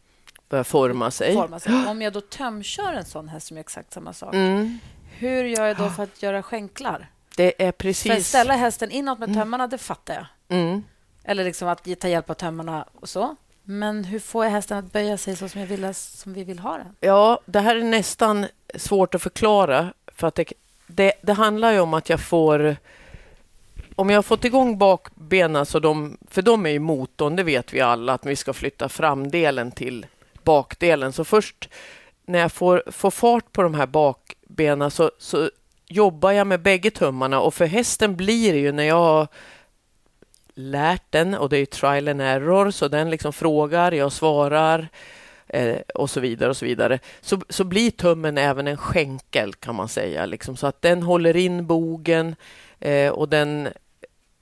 börja 0.49 0.65
forma 0.65 1.11
sig. 1.11 1.35
forma 1.35 1.61
sig. 1.61 1.87
Om 1.87 2.03
jag 2.03 2.13
då 2.13 2.21
tömkör 2.21 2.93
en 2.93 3.05
sån 3.05 3.29
häst 3.29 3.47
som 3.47 3.57
gör 3.57 3.61
exakt 3.61 3.93
samma 3.93 4.13
sak, 4.13 4.35
Mm. 4.35 4.79
hur 5.19 5.45
gör 5.45 5.67
jag 5.67 5.77
då 5.77 5.89
för 5.91 6.03
att 6.03 6.23
göra 6.23 6.43
skänklar? 6.43 7.11
Det 7.37 7.55
är 7.55 7.57
För 7.65 7.69
att 7.69 7.79
precis... 7.79 8.29
ställa 8.29 8.55
hästen 8.55 8.91
inåt 8.91 9.19
med 9.19 9.35
tömmarna, 9.35 9.67
det 9.67 9.79
fattar 9.79 10.15
jag. 10.15 10.27
Mm. 10.59 10.83
Eller 11.25 11.45
liksom 11.45 11.69
att 11.69 12.01
ta 12.01 12.09
hjälp 12.09 12.31
av 12.31 12.35
tömmarna 12.35 12.85
och 13.01 13.09
så. 13.09 13.37
Men 13.71 14.05
hur 14.05 14.19
får 14.19 14.45
jag 14.45 14.53
hästen 14.53 14.79
att 14.79 14.93
böja 14.93 15.17
sig 15.17 15.37
så 15.37 15.49
som, 15.49 15.61
jag 15.61 15.69
vill, 15.69 15.95
som 15.95 16.33
vi 16.33 16.45
vill 16.45 16.59
ha 16.59 16.77
den? 16.77 16.97
Ja, 17.01 17.41
det 17.47 17.61
här 17.61 17.77
är 17.77 17.83
nästan 17.83 18.47
svårt 18.75 19.15
att 19.15 19.23
förklara. 19.23 19.93
För 20.07 20.27
att 20.27 20.35
det, 20.35 20.53
det, 20.87 21.13
det 21.23 21.33
handlar 21.33 21.73
ju 21.73 21.81
om 21.81 21.95
att 21.95 22.09
jag 22.09 22.21
får... 22.21 22.77
Om 23.95 24.11
jag 24.11 24.17
har 24.17 24.23
fått 24.23 24.45
igång 24.45 24.79
bakbenen, 24.79 25.67
så 25.67 25.79
de, 25.79 26.19
för 26.31 26.43
de 26.43 26.67
är 26.67 26.71
ju 26.71 26.79
motorn, 26.79 27.37
det 27.37 27.43
vet 27.43 27.73
vi 27.73 27.81
alla, 27.81 28.13
att 28.13 28.27
vi 28.27 28.37
ska 28.37 28.53
flytta 28.53 28.89
framdelen 28.89 29.71
till 29.71 30.07
bakdelen. 30.45 31.13
Så 31.13 31.25
först 31.25 31.69
när 32.27 32.39
jag 32.39 32.53
får, 32.53 32.83
får 32.87 33.11
fart 33.11 33.53
på 33.53 33.63
de 33.63 33.75
här 33.75 33.87
bakbenen 33.87 34.91
så, 34.91 35.11
så 35.19 35.51
jobbar 35.87 36.31
jag 36.31 36.47
med 36.47 36.63
bägge 36.63 36.91
tummarna 36.91 37.41
och 37.41 37.55
för 37.55 37.67
hästen 37.67 38.17
blir 38.17 38.53
det 38.53 38.59
ju 38.59 38.73
när 38.73 38.85
jag 38.85 38.95
har 38.95 39.29
lärt 40.55 41.03
den 41.11 41.35
och 41.35 41.49
det 41.49 41.57
är 41.57 41.61
ju 41.61 41.67
trial 41.67 42.09
and 42.09 42.21
error 42.21 42.71
så 42.71 42.89
den 42.89 43.11
liksom 43.11 43.33
frågar, 43.33 43.93
jag 43.93 44.13
svarar 44.13 44.89
eh, 45.49 45.77
och 45.95 46.11
så 46.11 46.21
vidare 46.21 46.51
och 46.51 46.57
så 46.57 46.65
vidare. 46.65 46.99
Så, 47.21 47.41
så 47.49 47.65
blir 47.65 47.91
tummen 47.91 48.39
även 48.39 48.67
en 48.67 48.77
skänkel 48.77 49.55
kan 49.55 49.75
man 49.75 49.89
säga, 49.89 50.27
liksom, 50.27 50.57
så 50.57 50.67
att 50.67 50.83
den 50.83 51.03
håller 51.03 51.37
in 51.37 51.67
bogen 51.67 52.37
eh, 52.81 53.11
och 53.11 53.29
den 53.29 53.69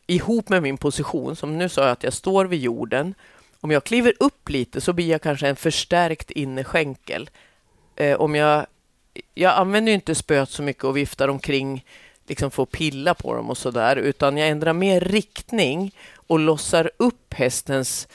ihop 0.06 0.48
med 0.48 0.62
min 0.62 0.76
position, 0.76 1.36
som 1.36 1.58
nu 1.58 1.68
sa 1.68 1.82
jag 1.82 1.90
att 1.90 2.02
jag 2.02 2.12
står 2.12 2.44
vid 2.44 2.60
jorden. 2.60 3.14
Om 3.60 3.70
jag 3.70 3.84
kliver 3.84 4.12
upp 4.20 4.48
lite 4.48 4.80
så 4.80 4.92
blir 4.92 5.10
jag 5.10 5.22
kanske 5.22 5.48
en 5.48 5.56
förstärkt 5.56 6.30
innerskänkel. 6.30 7.30
Eh, 7.96 8.20
om 8.20 8.34
jag, 8.34 8.66
jag 9.34 9.54
använder 9.54 9.90
ju 9.90 9.94
inte 9.94 10.14
spöet 10.14 10.50
så 10.50 10.62
mycket 10.62 10.84
och 10.84 10.96
viftar 10.96 11.28
omkring 11.28 11.84
liksom 12.28 12.50
få 12.50 12.66
pilla 12.66 13.14
på 13.14 13.34
dem 13.34 13.50
och 13.50 13.58
så 13.58 13.70
där, 13.70 13.96
utan 13.96 14.36
jag 14.36 14.48
ändrar 14.48 14.72
mer 14.72 15.00
riktning 15.00 15.94
och 16.14 16.38
lossar 16.38 16.90
upp 16.96 17.34
hästens 17.34 18.08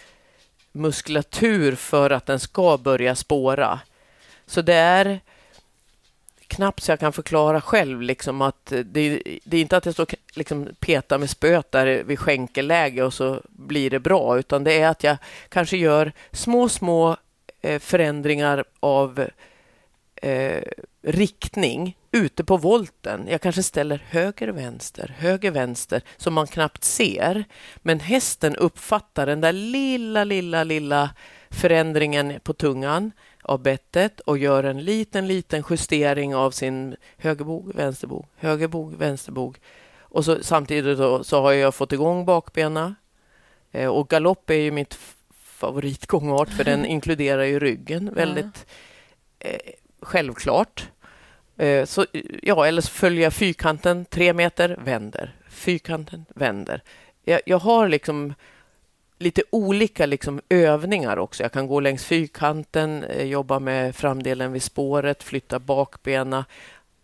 muskulatur 0.71 1.76
för 1.76 2.10
att 2.10 2.26
den 2.26 2.39
ska 2.39 2.78
börja 2.78 3.15
spåra. 3.15 3.80
Så 4.45 4.62
det 4.62 4.73
är 4.73 5.19
knappt 6.47 6.84
så 6.84 6.91
jag 6.91 6.99
kan 6.99 7.13
förklara 7.13 7.62
själv 7.62 8.02
liksom 8.02 8.41
att 8.41 8.65
det, 8.65 9.21
det 9.43 9.58
är 9.58 9.62
inte 9.62 9.78
att 9.78 9.86
jag 9.86 9.93
står 9.93 10.08
liksom 10.34 10.69
petar 10.80 11.17
med 11.17 11.30
spöet 11.30 11.71
där 11.71 12.04
vid 12.04 12.19
skänkelläge 12.19 13.04
och 13.04 13.13
så 13.13 13.41
blir 13.49 13.89
det 13.89 13.99
bra, 13.99 14.39
utan 14.39 14.63
det 14.63 14.82
är 14.82 14.89
att 14.89 15.04
jag 15.04 15.17
kanske 15.49 15.78
gör 15.78 16.12
små, 16.32 16.69
små 16.69 17.17
eh, 17.62 17.80
förändringar 17.80 18.63
av 18.80 19.28
eh, 20.15 20.63
riktning 21.02 21.97
ute 22.13 22.43
på 22.43 22.58
volten. 22.58 23.28
Jag 23.30 23.41
kanske 23.41 23.63
ställer 23.63 24.04
höger, 24.10 24.47
vänster, 24.47 25.15
höger, 25.17 25.52
vänster 25.52 26.02
som 26.17 26.34
man 26.34 26.47
knappt 26.47 26.84
ser. 26.84 27.45
Men 27.78 27.99
hästen 27.99 28.56
uppfattar 28.56 29.26
den 29.26 29.41
där 29.41 29.54
lilla, 29.54 30.23
lilla, 30.23 30.63
lilla 30.63 31.10
förändringen 31.49 32.39
på 32.43 32.54
tungan 32.54 33.12
av 33.41 33.62
bettet 33.62 34.19
och 34.19 34.38
gör 34.38 34.63
en 34.63 34.84
liten, 34.84 35.28
liten 35.28 35.63
justering 35.69 36.36
av 36.36 36.52
sin 36.52 36.95
högerbog, 37.17 37.76
vänsterbog, 37.76 38.26
högerbog, 38.36 38.95
vänsterbog. 38.95 39.60
Och 39.99 40.26
så, 40.26 40.43
samtidigt 40.43 40.97
då, 40.97 41.23
så 41.23 41.41
har 41.41 41.52
jag 41.52 41.76
fått 41.76 41.93
igång 41.93 42.26
bakbena. 42.26 42.95
Eh, 43.71 43.88
och 43.88 44.10
galopp 44.10 44.49
är 44.49 44.54
ju 44.56 44.71
mitt 44.71 44.99
favoritgångart 45.34 46.49
för 46.49 46.63
den 46.63 46.86
inkluderar 46.95 47.43
ju 47.43 47.60
ryggen 47.60 48.13
väldigt 48.13 48.65
eh, 49.39 49.60
självklart. 50.02 50.89
Eh, 51.58 51.86
så, 51.86 52.06
ja, 52.42 52.68
eller 52.68 52.82
så 52.82 52.92
följer 52.92 53.24
jag 53.24 53.34
fyrkanten 53.34 54.06
tre 54.06 54.34
meter, 54.34 54.80
vänder. 54.84 55.36
Fyrkanten, 55.50 56.26
vänder. 56.36 56.84
Jag, 57.24 57.42
jag 57.46 57.60
har 57.60 57.89
liksom 57.89 58.34
lite 59.20 59.44
olika 59.50 60.06
liksom 60.06 60.42
övningar 60.50 61.18
också. 61.18 61.44
Jag 61.44 61.52
kan 61.52 61.68
gå 61.68 61.80
längs 61.80 62.06
fyrkanten, 62.06 63.04
eh, 63.04 63.26
jobba 63.26 63.60
med 63.60 63.96
framdelen 63.96 64.52
vid 64.52 64.63
spåret, 64.63 65.24
flytta 65.24 65.60
bakbena. 65.60 66.46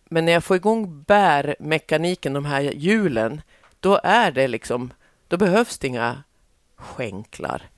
Men 0.10 0.26
när 0.26 0.32
jag 0.32 0.44
får 0.44 0.58
igång 0.58 1.04
bärmekaniken, 1.04 2.34
de 2.34 2.46
här 2.46 2.62
hjulen, 2.62 3.42
då 3.80 4.00
är 4.04 4.32
det 4.32 4.48
liksom, 4.48 4.94
då 5.28 5.38
behövs 5.38 5.78
det 5.78 5.88
inga 5.88 6.24
skänklar. 6.76 7.70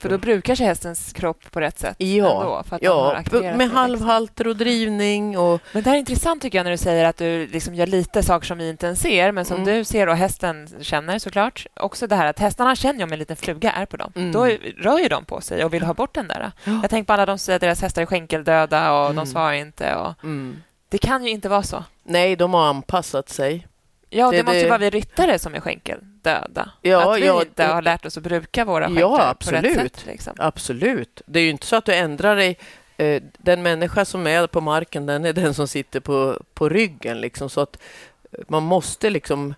För 0.00 0.08
då 0.08 0.18
brukar 0.18 0.54
sig 0.54 0.66
hästens 0.66 1.12
kropp 1.12 1.50
på 1.50 1.60
rätt 1.60 1.78
sätt 1.78 1.94
Ja, 1.98 2.40
ändå, 2.40 2.64
ja 2.80 3.02
med 3.22 3.30
det, 3.42 3.52
liksom. 3.58 3.70
halvhalter 3.70 4.46
och 4.46 4.56
drivning 4.56 5.38
och 5.38 5.60
Men 5.72 5.82
det 5.82 5.90
här 5.90 5.96
är 5.96 6.00
intressant 6.00 6.42
tycker 6.42 6.58
jag 6.58 6.64
när 6.64 6.70
du 6.70 6.76
säger 6.76 7.04
att 7.04 7.16
du 7.16 7.46
liksom 7.46 7.74
gör 7.74 7.86
lite 7.86 8.22
saker 8.22 8.46
som 8.46 8.58
vi 8.58 8.68
inte 8.68 8.86
ens 8.86 9.00
ser, 9.00 9.32
men 9.32 9.44
som 9.44 9.56
Mm. 9.62 9.74
du 9.74 9.84
ser 9.84 10.06
och 10.08 10.16
hästen 10.16 10.68
känner 10.80 11.18
såklart. 11.18 11.66
Också 11.76 12.06
det 12.06 12.16
här 12.16 12.26
att 12.26 12.38
hästarna 12.38 12.76
känner 12.76 13.04
om 13.04 13.12
en 13.12 13.18
liten 13.18 13.36
fluga 13.36 13.72
är 13.72 13.86
på 13.86 13.96
dem. 13.96 14.12
Mm. 14.16 14.32
Då 14.32 14.44
rör 14.78 14.98
ju 14.98 15.08
de 15.08 15.24
på 15.24 15.40
sig 15.40 15.64
och 15.64 15.74
vill 15.74 15.82
ha 15.82 15.94
bort 15.94 16.14
den 16.14 16.28
där. 16.28 16.52
Ja. 16.64 16.72
Jag 16.82 16.90
tänker 16.90 17.06
på 17.06 17.12
alla 17.12 17.26
de 17.26 17.38
som 17.38 17.44
säger 17.44 17.56
att 17.56 17.60
deras 17.60 17.82
hästar 17.82 18.02
är 18.02 18.06
skänkeldöda 18.06 18.92
och 18.92 19.04
Mm. 19.04 19.16
de 19.16 19.26
svarar 19.26 19.52
inte. 19.52 19.94
Och... 19.94 20.24
mm. 20.24 20.56
Det 20.88 20.98
kan 20.98 21.24
ju 21.24 21.30
inte 21.30 21.48
vara 21.48 21.62
så. 21.62 21.84
Nej, 22.04 22.36
de 22.36 22.54
har 22.54 22.66
anpassat 22.66 23.28
sig. 23.28 23.66
Ja, 24.10 24.30
det, 24.30 24.36
Det- 24.36 24.42
måste 24.42 24.56
ju 24.56 24.62
det- 24.62 24.68
vara 24.68 24.78
vi 24.78 24.90
ryttare 24.90 25.38
som 25.38 25.54
är 25.54 25.60
skänkeldöda. 26.30 26.70
Ja, 26.82 27.12
att 27.14 27.20
vi 27.20 27.26
ja, 27.26 27.32
och- 27.32 27.64
har 27.64 27.82
lärt 27.82 28.06
oss 28.06 28.16
att 28.16 28.22
bruka 28.22 28.64
våra 28.64 28.84
skänker 28.86 29.00
Ja, 29.00 29.08
på 29.10 29.16
rätt 29.16 29.30
absolut. 29.30 29.74
sätt. 29.74 30.06
Liksom. 30.06 30.32
Absolut. 30.38 31.22
Det 31.26 31.38
är 31.40 31.44
ju 31.44 31.50
inte 31.50 31.66
så 31.66 31.76
att 31.76 31.84
du 31.84 31.94
ändrar 31.94 32.36
dig. 32.36 32.58
Eh, 32.96 33.22
Den 33.38 33.62
människa 33.62 34.04
som 34.04 34.26
är 34.26 34.46
på 34.46 34.60
marken, 34.60 35.06
den 35.06 35.24
är 35.24 35.32
den 35.32 35.54
som 35.54 35.68
sitter 35.68 36.00
på, 36.00 36.40
på 36.54 36.68
ryggen. 36.68 37.20
Liksom, 37.20 37.50
så 37.50 37.60
att 37.60 37.78
eh, 38.32 38.38
man 38.48 38.62
måste 38.62 39.10
liksom 39.10 39.54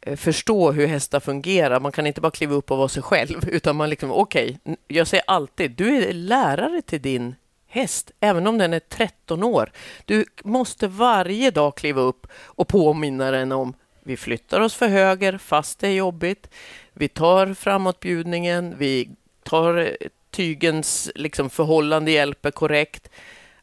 eh, 0.00 0.16
förstå 0.16 0.72
hur 0.72 0.86
hästar 0.86 1.20
fungerar. 1.20 1.80
Man 1.80 1.92
kan 1.92 2.06
inte 2.06 2.20
bara 2.20 2.30
kliva 2.30 2.54
upp 2.54 2.70
och 2.70 2.78
vara 2.78 2.88
sig 2.88 3.02
själv, 3.02 3.48
utan 3.48 3.76
man 3.76 3.90
liksom, 3.90 4.12
okej, 4.12 4.58
n- 4.64 4.76
jag 4.88 5.06
säger 5.06 5.24
alltid, 5.26 5.70
du 5.70 6.04
är 6.04 6.12
lärare 6.12 6.82
till 6.82 7.02
din 7.02 7.34
häst, 7.68 8.10
även 8.20 8.46
om 8.46 8.58
den 8.58 8.72
är 8.72 8.80
13 8.80 9.42
år. 9.42 9.70
Du 10.04 10.24
måste 10.44 10.88
varje 10.88 11.50
dag 11.50 11.76
kliva 11.76 12.00
upp 12.00 12.26
och 12.44 12.68
påminna 12.68 13.30
den 13.30 13.52
om 13.52 13.74
vi 14.10 14.16
flyttar 14.16 14.60
oss 14.60 14.74
för 14.74 14.88
höger 14.88 15.38
fast 15.38 15.78
det 15.78 15.88
är 15.88 15.92
jobbigt. 15.92 16.50
Vi 16.92 17.08
tar 17.08 17.54
framåtbjudningen, 17.54 18.74
vi 18.78 19.10
tar 19.42 19.96
tygens 20.30 21.10
liksom, 21.14 21.50
förhållande 21.50 22.10
hjälper 22.10 22.50
korrekt 22.50 23.10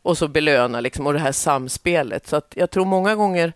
och 0.02 0.18
så 0.18 0.28
belöna 0.28 0.80
liksom, 0.80 1.08
och 1.08 1.14
det 1.14 1.20
här 1.20 1.32
samspelet. 1.32 2.28
Så 2.28 2.36
att 2.36 2.54
jag 2.56 2.70
tror 2.70 2.86
många 2.86 3.16
gånger 3.16 3.54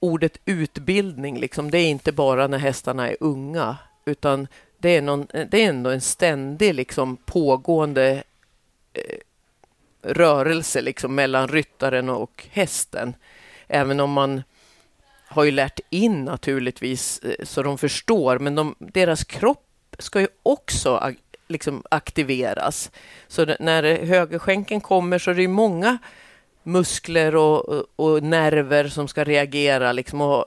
ordet 0.00 0.38
utbildning, 0.44 1.38
liksom, 1.38 1.70
det 1.70 1.78
är 1.78 1.88
inte 1.90 2.12
bara 2.12 2.46
när 2.46 2.58
hästarna 2.58 3.08
är 3.08 3.16
unga, 3.20 3.76
utan 4.04 4.48
det 4.78 4.96
är, 4.96 5.02
någon, 5.02 5.26
det 5.50 5.62
är 5.62 5.68
ändå 5.68 5.90
en 5.90 6.00
ständig 6.00 6.74
liksom, 6.74 7.16
pågående 7.16 8.22
eh, 8.92 9.18
rörelse 10.02 10.80
liksom, 10.80 11.14
mellan 11.14 11.48
ryttaren 11.48 12.08
och 12.08 12.46
hästen. 12.50 13.14
Även 13.66 14.00
om 14.00 14.10
man 14.10 14.42
har 15.28 15.44
ju 15.44 15.50
lärt 15.50 15.80
in 15.90 16.24
naturligtvis 16.24 17.18
eh, 17.18 17.44
så 17.44 17.62
de 17.62 17.78
förstår, 17.78 18.38
men 18.38 18.54
de, 18.54 18.74
deras 18.78 19.24
kropp 19.24 19.96
ska 19.98 20.20
ju 20.20 20.28
också 20.42 21.12
liksom 21.48 21.82
aktiveras. 21.90 22.90
Så 23.28 23.46
när 23.60 24.04
högerskänken 24.04 24.80
kommer 24.80 25.18
så 25.18 25.30
är 25.30 25.34
det 25.34 25.42
ju 25.42 25.48
många 25.48 25.98
muskler 26.62 27.36
och, 27.36 27.68
och, 27.68 27.84
och 27.96 28.22
nerver 28.22 28.88
som 28.88 29.08
ska 29.08 29.24
reagera. 29.24 29.92
Liksom, 29.92 30.20
och 30.20 30.44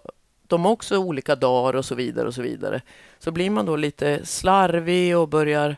de 0.47 0.65
har 0.65 0.71
också 0.71 0.97
olika 0.97 1.35
dagar 1.35 1.73
och 1.73 1.85
så 1.85 1.95
vidare. 1.95 2.27
och 2.27 2.33
Så 2.33 2.41
vidare. 2.41 2.81
Så 3.19 3.31
blir 3.31 3.49
man 3.49 3.65
då 3.65 3.75
lite 3.75 4.25
slarvig 4.25 5.17
och 5.17 5.27
börjar 5.27 5.75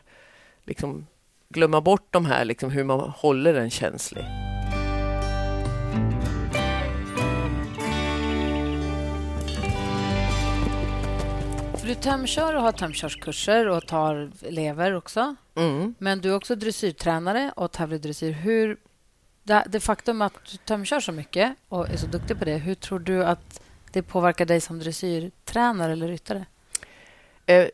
liksom 0.64 1.06
glömma 1.48 1.80
bort 1.80 2.06
de 2.10 2.26
här, 2.26 2.44
liksom, 2.44 2.70
hur 2.70 2.84
man 2.84 3.00
håller 3.00 3.54
den 3.54 3.70
känslig. 3.70 4.24
För 11.84 11.88
du 11.88 11.94
tömkör 11.94 12.54
och 12.54 12.62
har 12.62 12.72
tömkörskurser 12.72 13.68
och 13.68 13.86
tar 13.86 14.30
elever 14.42 14.94
också. 14.94 15.36
Mm. 15.54 15.94
Men 15.98 16.20
du 16.20 16.30
är 16.30 16.36
också 16.36 16.54
dressyrtränare 16.54 17.52
och 17.56 17.72
tävlar 17.72 17.96
i 17.96 17.98
dressyr. 17.98 18.32
Hur, 18.32 18.76
det, 19.42 19.64
det 19.68 19.80
faktum 19.80 20.22
att 20.22 20.32
du 20.50 20.56
tömkör 20.56 21.00
så 21.00 21.12
mycket 21.12 21.56
och 21.68 21.88
är 21.88 21.96
så 21.96 22.06
duktig 22.06 22.38
på 22.38 22.44
det, 22.44 22.56
hur 22.56 22.74
tror 22.74 22.98
du 22.98 23.24
att 23.24 23.62
det 23.92 24.02
påverkar 24.02 24.44
dig 24.44 24.60
som 24.60 24.78
dressyrtränare 24.78 25.92
eller 25.92 26.08
ryttare? 26.08 26.46
Eh, 27.46 27.66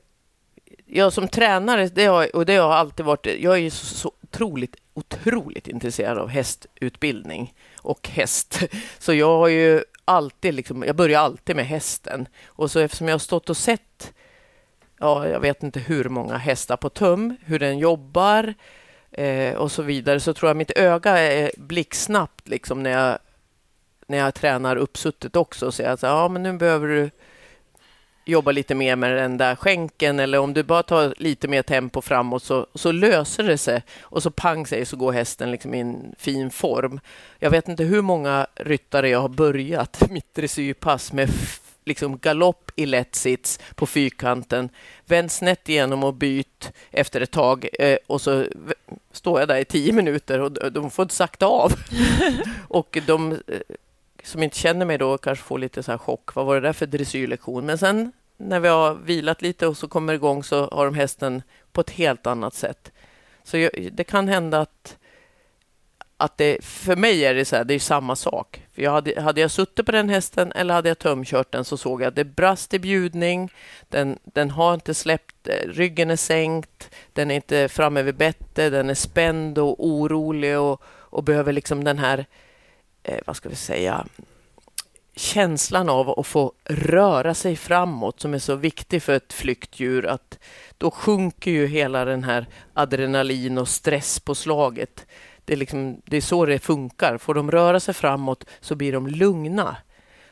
jag 0.87 1.13
som 1.13 1.29
tränare, 1.29 1.89
det 1.89 2.05
har, 2.05 2.37
och 2.37 2.47
det 2.47 2.57
har 2.57 2.73
alltid 2.73 3.07
varit... 3.07 3.27
Jag 3.27 3.55
är 3.55 3.61
ju 3.61 3.71
så, 3.71 3.87
så 3.87 4.13
otroligt, 4.23 4.77
otroligt 4.95 5.69
intresserad 5.69 6.19
av 6.19 6.29
hästutbildning 6.29 7.55
och 7.77 8.09
häst. 8.09 8.61
Så 8.99 9.15
jag 9.15 9.39
har 9.39 9.49
ju 9.49 9.85
alltid, 10.11 10.55
liksom, 10.55 10.83
jag 10.83 10.97
börjar 10.97 11.21
alltid 11.21 11.57
med 11.57 11.67
hästen. 11.67 12.29
Och 12.47 12.71
så 12.71 12.79
eftersom 12.79 13.09
jag 13.09 13.15
har 13.15 13.19
stått 13.19 13.51
och 13.51 13.57
sett, 13.57 14.13
ja, 14.99 15.29
jag 15.29 15.41
vet 15.41 15.63
inte 15.63 15.81
hur 15.81 16.05
många 16.05 16.37
hästar 16.37 16.77
på 16.77 16.89
tum, 16.89 17.37
hur 17.45 17.59
den 17.59 17.79
jobbar 17.79 18.55
eh, 19.11 19.55
och 19.55 19.73
så 19.73 19.83
vidare, 19.83 20.21
så 20.21 20.35
tror 20.35 20.49
jag 20.49 20.57
mitt 20.57 20.79
öga 20.79 21.19
är 21.19 21.51
blixtsnabbt 21.57 22.49
liksom 22.49 22.83
när 22.83 22.91
jag, 22.91 23.19
när 24.07 24.19
jag 24.19 24.35
tränar 24.35 24.77
uppsuttet 24.77 25.37
också 25.37 25.67
och 25.67 25.75
säger 25.75 25.91
att 25.91 26.03
ja, 26.03 26.29
men 26.29 26.43
nu 26.43 26.53
behöver 26.53 26.89
du 26.89 27.11
jobba 28.25 28.53
lite 28.53 28.75
mer 28.75 28.97
med 28.97 29.17
den 29.17 29.37
där 29.37 29.57
skänken 29.57 30.21
eller 30.21 30.39
om 30.39 30.55
du 30.55 30.63
bara 30.63 30.83
tar 30.83 31.15
lite 31.19 31.49
mer 31.49 31.63
tempo 31.63 32.01
framåt 32.03 32.43
så, 32.43 32.67
så 32.75 32.93
löser 32.93 33.43
det 33.45 33.59
sig 33.59 33.83
och 34.03 34.23
så 34.23 34.31
pang 34.31 34.67
säger 34.67 34.85
så 34.85 34.97
går 34.97 35.13
hästen 35.13 35.51
liksom 35.51 35.75
i 35.75 35.81
en 35.81 36.15
fin 36.19 36.51
form. 36.51 37.01
Jag 37.39 37.51
vet 37.51 37.69
inte 37.69 37.85
hur 37.85 38.03
många 38.03 38.47
ryttare 38.55 39.09
jag 39.09 39.21
har 39.21 39.29
börjat 39.29 40.03
mitt 40.11 40.35
dressyrpass 40.35 41.13
med 41.13 41.31
liksom 41.85 42.19
galopp 42.19 42.71
i 42.77 42.87
lätt 42.87 43.15
sits 43.15 43.61
på 43.75 43.87
fyrkanten, 43.87 44.69
vänd 45.07 45.31
snett 45.33 45.69
igenom 45.69 46.05
och 46.05 46.15
byt 46.15 46.73
efter 46.91 47.21
ett 47.21 47.31
tag 47.31 47.69
eh, 47.79 47.97
och 48.07 48.21
så 48.21 48.45
står 49.13 49.41
jag 49.41 49.49
där 49.49 49.59
i 49.59 49.65
tio 49.65 49.93
minuter 49.93 50.41
och 50.41 50.53
de- 50.53 50.71
de 50.71 50.91
får 50.91 51.03
inte 51.03 51.15
sakta 51.15 51.47
av. 51.47 51.73
och 52.69 52.99
de 53.07 53.33
eh, 53.33 53.39
som 54.25 54.43
inte 54.43 54.59
känner 54.59 54.87
mig 54.87 54.99
då 54.99 55.19
kanske 55.19 55.45
får 55.45 55.59
lite 55.59 55.83
så 55.83 55.91
här 55.91 55.99
chock. 55.99 56.35
Vad 56.35 56.47
var 56.47 56.55
det 56.55 56.61
där 56.61 56.73
för 56.73 56.87
dressyrlektion? 56.87 57.67
Men 57.67 57.79
sen 57.79 58.13
när 58.37 58.61
vi 58.61 58.69
har 58.69 58.95
vilat 58.95 59.43
lite 59.43 59.67
och 59.67 59.77
så 59.77 59.89
kommer 59.89 60.13
igång 60.15 60.45
så 60.45 60.71
har 60.71 60.85
de 60.85 60.95
hästen 60.95 61.43
på 61.73 61.81
ett 61.81 61.91
helt 61.91 62.27
annat 62.27 62.55
sätt. 62.55 62.93
Så 63.45 63.59
jag, 63.59 63.89
det 63.93 64.05
kan 64.05 64.29
hända 64.29 64.61
att, 64.61 64.97
att 66.17 66.39
det, 66.39 66.65
för 66.65 66.97
mig 66.97 67.25
är 67.25 67.35
det 67.35 67.45
så 67.45 67.57
här, 67.57 67.65
det 67.65 67.75
är 67.75 67.79
samma 67.79 68.17
sak. 68.17 68.63
För 68.73 68.83
jag 68.83 68.91
hade, 68.91 69.21
hade 69.21 69.41
jag 69.41 69.51
suttit 69.51 69.87
på 69.87 69.93
den 69.93 70.09
hästen 70.09 70.53
eller 70.53 70.75
hade 70.75 70.89
jag 70.89 70.99
tömkört 70.99 71.53
den 71.53 71.65
så 71.65 71.77
såg 71.77 72.03
jag 72.03 72.09
att 72.09 72.17
det 72.17 72.25
brast 72.25 72.75
i 72.75 72.79
bjudning, 72.79 73.53
den, 73.89 74.19
den 74.25 74.51
har 74.51 74.75
inte 74.75 74.95
släppt, 74.95 75.49
eh, 75.49 75.69
ryggen 75.69 76.11
är 76.11 76.17
sänkt, 76.17 76.91
den 77.13 77.31
är 77.31 77.35
inte 77.35 77.69
framme 77.69 78.03
vid 78.03 78.17
bettet, 78.17 78.73
den 78.73 78.91
är 78.91 78.95
spänd 78.95 79.59
och 79.59 79.87
orolig 79.87 80.59
och, 80.59 80.83
och 80.87 81.25
behöver 81.25 81.53
liksom 81.53 81.85
den 81.85 81.99
här 81.99 82.27
eh, 83.03 83.19
vad 83.27 83.37
ska 83.37 83.49
vi 83.49 83.55
säga, 83.55 84.07
känslan 85.17 85.89
av 85.89 86.21
att 86.21 86.27
få 86.27 86.53
röra 86.65 87.35
sig 87.35 87.57
framåt 87.57 88.21
som 88.21 88.35
är 88.35 88.39
så 88.39 88.55
viktig 88.55 89.03
för 89.03 89.13
ett 89.13 89.33
flyktdjur 89.33 90.07
att 90.07 90.39
då 90.79 90.91
sjunker 90.91 91.51
ju 91.51 91.67
hela 91.67 92.05
den 92.05 92.25
här 92.25 92.47
adrenalin 92.75 93.59
och 93.59 93.69
stresspåslaget. 93.69 95.07
Det 95.45 95.53
är, 95.53 95.57
liksom, 95.57 96.03
det 96.05 96.17
är 96.17 96.21
så 96.21 96.47
det 96.47 96.59
funkar. 96.59 97.19
Får 97.19 97.35
de 97.35 97.51
röra 97.51 97.81
sig 97.81 97.95
framåt 97.95 98.45
så 98.61 98.75
blir 98.75 98.93
de 98.93 99.07
lugna. 99.07 99.77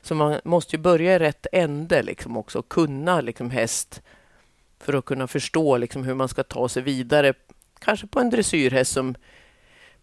Så 0.00 0.14
man 0.14 0.40
måste 0.44 0.76
ju 0.76 0.82
börja 0.82 1.14
i 1.14 1.18
rätt 1.18 1.46
ände 1.52 2.02
liksom 2.02 2.36
också, 2.36 2.62
kunna 2.62 3.20
liksom 3.20 3.50
häst 3.50 4.02
för 4.80 4.94
att 4.94 5.04
kunna 5.04 5.26
förstå 5.26 5.76
liksom 5.76 6.04
hur 6.04 6.14
man 6.14 6.28
ska 6.28 6.42
ta 6.42 6.68
sig 6.68 6.82
vidare. 6.82 7.34
Kanske 7.78 8.06
på 8.06 8.20
en 8.20 8.30
dressyrhäst 8.30 8.92
som 8.92 9.14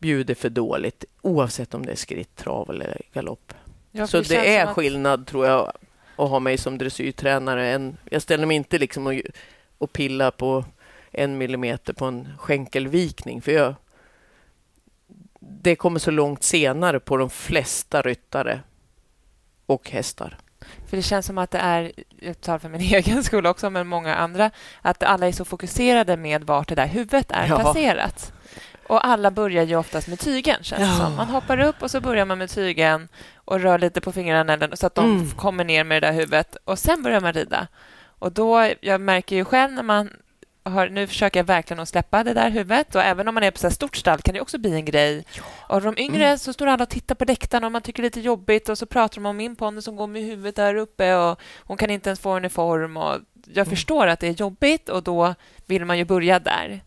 bjuder 0.06 0.36
för 0.36 0.50
dåligt 0.50 1.06
oavsett 1.22 1.74
om 1.74 1.86
det 1.86 1.91
är 1.91 1.96
skritt, 1.96 2.36
trav 2.36 2.70
eller 2.70 3.02
galopp. 3.13 3.54
Ja, 3.91 4.08
så 4.08 4.18
det, 4.18 4.24
känns 4.26 4.46
är 4.48 4.62
som 4.62 4.70
att- 4.70 4.76
skillnad 4.76 5.28
tror 5.28 5.46
jag 5.46 5.72
att 6.15 6.30
ha 6.30 6.39
mig 6.39 6.58
som 6.58 6.78
dressyrtränare. 6.78 7.68
än- 7.72 7.98
Jag 8.12 8.22
ställer 8.22 8.46
mig 8.46 8.56
inte 8.58 8.78
liksom 8.78 9.08
och, 9.08 9.13
och 9.78 9.94
pillar 9.94 10.32
på 10.32 10.65
en 11.12 11.38
millimeter 11.38 11.94
på 11.94 12.06
en 12.06 12.28
skänkelvikning 12.38 13.41
för 13.41 13.52
jag, 13.52 13.76
det 15.39 15.76
kommer 15.76 16.00
så 16.00 16.12
långt 16.12 16.44
senare 16.44 17.00
på 17.00 17.18
de 17.18 17.30
flesta 17.30 18.02
ryttare 18.02 18.60
och 19.65 19.89
hästar. 19.89 20.38
För 20.88 20.98
det 20.98 21.04
känns 21.04 21.26
som 21.26 21.38
att 21.38 21.52
det 21.52 21.58
är, 21.58 21.91
jag 22.20 22.41
tar 22.41 22.60
för 22.60 22.70
min 22.70 22.82
egen 22.96 23.24
skull 23.24 23.46
också, 23.46 23.70
men 23.70 23.88
många 23.88 24.15
andra, 24.15 24.52
att 24.82 25.04
alla 25.04 25.28
är 25.28 25.32
så 25.32 25.46
fokuserade 25.46 26.18
med 26.18 26.44
vart 26.44 26.68
det 26.70 26.76
där 26.76 26.88
huvudet 26.88 27.32
är 27.32 27.48
Ja. 27.48 27.60
placerat. 27.60 28.32
Och 28.88 29.06
alla 29.08 29.32
börjar 29.32 29.63
ju 29.63 29.76
oftast 29.76 30.08
med 30.08 30.19
tygen, 30.19 30.58
känns 30.63 30.82
Ja. 30.82 31.05
som. 31.05 31.16
Man 31.16 31.28
hoppar 31.28 31.60
upp 31.60 31.82
och 31.84 31.91
så 31.91 32.01
börjar 32.01 32.26
man 32.26 32.38
med 32.38 32.49
tygen 32.49 33.07
och 33.36 33.60
rör 33.62 33.80
lite 33.80 34.01
på 34.01 34.12
fingrarna 34.12 34.70
så 34.74 34.88
att 34.88 34.95
de 34.95 35.05
Mm. 35.12 35.32
kommer 35.32 35.64
ner 35.64 35.84
med 35.84 36.01
det 36.03 36.07
där 36.07 36.14
huvudet 36.14 36.57
och 36.66 36.80
sen 36.80 37.03
börjar 37.03 37.22
man 37.22 37.34
rida. 37.34 37.68
Och 38.20 38.32
då, 38.32 38.72
jag 38.82 39.01
märker 39.01 39.36
ju 39.36 39.45
själv 39.45 39.74
när 39.74 39.84
man 39.84 40.10
har, 40.64 40.89
nu 40.89 41.07
försöker 41.07 41.39
jag 41.39 41.45
verkligen 41.45 41.80
att 41.80 41.89
släppa 41.89 42.24
det 42.24 42.34
där 42.34 42.49
huvudet 42.49 42.95
och 42.95 43.01
även 43.01 43.28
om 43.28 43.34
man 43.34 43.43
är 43.43 43.51
på 43.51 43.57
så 43.57 43.70
stort 43.72 43.95
stall 43.95 44.22
kan 44.22 44.34
det 44.34 44.41
också 44.41 44.57
bli 44.57 44.74
en 44.74 44.86
grej. 44.86 45.26
Och 45.70 45.82
de 45.82 45.97
yngre 45.97 46.26
Mm. 46.26 46.38
så 46.38 46.53
står 46.53 46.68
alla 46.68 46.84
och 46.84 46.89
tittar 46.89 47.16
på 47.16 47.26
läktaren 47.26 47.64
och 47.64 47.72
man 47.72 47.82
tycker 47.82 48.01
det 48.03 48.05
är 48.05 48.10
lite 48.10 48.20
jobbigt 48.22 48.70
och 48.70 48.78
så 48.78 48.86
pratar 48.86 49.16
de 49.16 49.26
om 49.26 49.38
min 49.38 49.55
ponny 49.55 49.82
som 49.82 49.95
går 49.95 50.07
med 50.07 50.22
huvudet 50.24 50.55
där 50.55 50.76
uppe 50.76 51.16
och 51.16 51.39
hon 51.60 51.78
kan 51.78 51.89
inte 51.89 52.10
ens 52.10 52.20
få 52.20 52.30
en 52.32 52.45
i 52.45 52.49
form. 52.49 52.97
Och 52.97 53.18
jag 53.53 53.68
förstår 53.68 54.07
att 54.07 54.20
det 54.20 54.28
är 54.28 54.32
jobbigt 54.32 54.89
och 54.89 55.03
då 55.03 55.36
vill 55.66 55.86
man 55.86 55.97
ju 55.97 56.05
börja 56.05 56.39
där. 56.39 56.82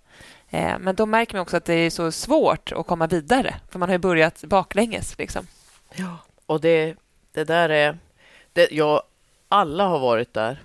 Eh, 0.51 0.79
men 0.79 0.95
då 0.95 1.07
märker 1.07 1.35
man 1.35 1.43
också 1.43 1.57
att 1.57 1.65
det 1.65 1.75
är 1.75 1.91
så 1.91 2.13
svårt 2.13 2.73
att 2.73 2.87
komma 2.87 3.07
vidare 3.07 3.55
för 3.71 3.79
man 3.79 3.89
har 3.89 3.95
ju 3.95 3.99
börjat 3.99 4.45
baklänges. 4.45 5.19
Liksom. 5.19 5.47
Ja. 5.95 6.17
Och 6.47 6.61
det, 6.61 6.95
det 7.33 7.45
där 7.45 7.69
är... 7.69 7.99
Det, 8.53 8.69
ja, 8.71 9.03
alla 9.49 9.85
har 9.87 9.99
varit 9.99 10.35
där 10.35 10.63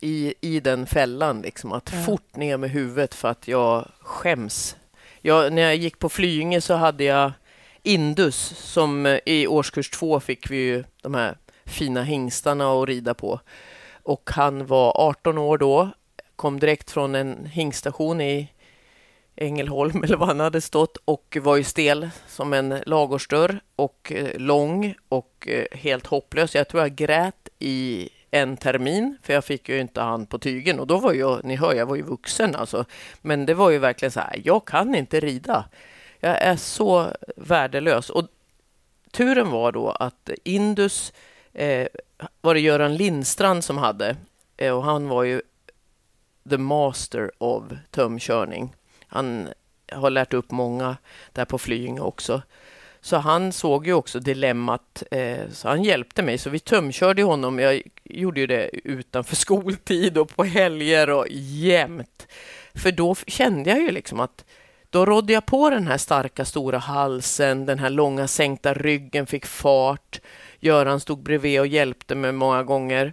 i, 0.00 0.34
i 0.40 0.60
den 0.60 0.86
fällan, 0.86 1.40
liksom, 1.42 1.72
att 1.72 1.90
Ja. 1.94 2.02
fort 2.02 2.36
ner 2.36 2.56
med 2.56 2.70
huvudet 2.70 3.14
för 3.14 3.28
att 3.28 3.48
jag 3.48 3.88
skäms. 4.00 4.76
Jag, 5.20 5.52
när 5.52 5.62
jag 5.62 5.76
gick 5.76 5.98
på 5.98 6.08
Flyinge 6.08 6.60
så 6.60 6.74
hade 6.74 7.04
jag 7.04 7.32
Indus 7.82 8.36
som 8.56 9.06
eh, 9.06 9.18
i 9.26 9.46
årskurs 9.46 9.90
två 9.90 10.20
fick 10.20 10.50
vi 10.50 10.56
ju 10.56 10.84
de 11.02 11.14
här 11.14 11.38
fina 11.64 12.02
hingstarna 12.02 12.72
att 12.72 12.88
rida 12.88 13.14
på. 13.14 13.40
Och 14.02 14.30
han 14.34 14.66
var 14.66 14.92
18 15.08 15.38
år 15.38 15.58
då, 15.58 15.90
kom 16.36 16.60
direkt 16.60 16.90
från 16.90 17.14
en 17.14 17.46
hingstation 17.46 18.20
i 18.20 18.48
Ängelholm 19.36 20.02
eller 20.04 20.16
vad 20.16 20.28
han 20.28 20.40
hade 20.40 20.60
stått 20.60 20.96
och 21.04 21.36
var 21.40 21.56
ju 21.56 21.64
stel 21.64 22.10
som 22.28 22.52
en 22.52 22.82
lagårsdörr 22.86 23.60
och 23.76 24.12
eh, 24.14 24.38
lång 24.38 24.94
och 25.08 25.48
eh, 25.48 25.78
helt 25.78 26.06
hopplös. 26.06 26.54
Jag 26.54 26.68
tror 26.68 26.82
jag 26.82 26.94
grät 26.94 27.48
i 27.58 28.08
en 28.30 28.56
termin, 28.56 29.16
för 29.22 29.32
jag 29.32 29.44
fick 29.44 29.68
ju 29.68 29.80
inte 29.80 30.00
han 30.00 30.26
på 30.26 30.38
tygen 30.38 30.80
och 30.80 30.86
då 30.86 30.98
var 30.98 31.12
jag, 31.12 31.44
ni 31.44 31.56
hör, 31.56 31.74
jag 31.74 31.86
var 31.86 31.96
ju 31.96 32.02
vuxen 32.02 32.54
alltså. 32.54 32.84
Men 33.22 33.46
det 33.46 33.54
var 33.54 33.70
ju 33.70 33.78
verkligen 33.78 34.12
så 34.12 34.20
här, 34.20 34.40
jag 34.44 34.64
kan 34.64 34.94
inte 34.94 35.20
rida. 35.20 35.64
Jag 36.20 36.42
är 36.42 36.56
så 36.56 37.08
värdelös. 37.36 38.10
Och 38.10 38.28
turen 39.10 39.50
var 39.50 39.72
då 39.72 39.90
att 39.90 40.30
Indus 40.44 41.12
eh, 41.52 41.88
var 42.40 42.54
det 42.54 42.60
Göran 42.60 42.96
Lindstrand 42.96 43.64
som 43.64 43.78
hade 43.78 44.16
eh, 44.56 44.76
och 44.76 44.84
han 44.84 45.08
var 45.08 45.22
ju 45.22 45.42
the 46.50 46.58
master 46.58 47.30
of 47.38 47.64
tömkörning. 47.90 48.74
Han 49.14 49.48
har 49.92 50.10
lärt 50.10 50.34
upp 50.34 50.50
många 50.50 50.96
där 51.32 51.44
på 51.44 51.58
Flyinge 51.58 52.00
också. 52.00 52.42
Så 53.00 53.16
han 53.16 53.52
såg 53.52 53.86
ju 53.86 53.92
också 53.92 54.20
dilemmat, 54.20 55.02
eh, 55.10 55.48
så 55.50 55.68
han 55.68 55.82
hjälpte 55.82 56.22
mig. 56.22 56.38
Så 56.38 56.50
vi 56.50 56.58
tömkörde 56.58 57.22
honom. 57.22 57.58
Jag 57.58 57.82
gjorde 58.04 58.40
ju 58.40 58.46
det 58.46 58.70
utanför 58.84 59.36
skoltid 59.46 60.18
och 60.18 60.36
på 60.36 60.44
helger 60.44 61.10
och 61.10 61.26
jämt. 61.30 62.26
För 62.74 62.92
då 62.92 63.14
kände 63.14 63.70
jag 63.70 63.80
ju 63.80 63.90
liksom 63.90 64.20
att 64.20 64.44
då 64.90 65.06
rådde 65.06 65.32
jag 65.32 65.46
på 65.46 65.70
den 65.70 65.86
här 65.86 65.98
starka 65.98 66.44
stora 66.44 66.78
halsen, 66.78 67.66
den 67.66 67.78
här 67.78 67.90
långa 67.90 68.28
sänkta 68.28 68.74
ryggen 68.74 69.26
fick 69.26 69.46
fart. 69.46 70.20
Göran 70.60 71.00
stod 71.00 71.22
bredvid 71.22 71.60
och 71.60 71.66
hjälpte 71.66 72.14
mig 72.14 72.32
många 72.32 72.62
gånger. 72.62 73.12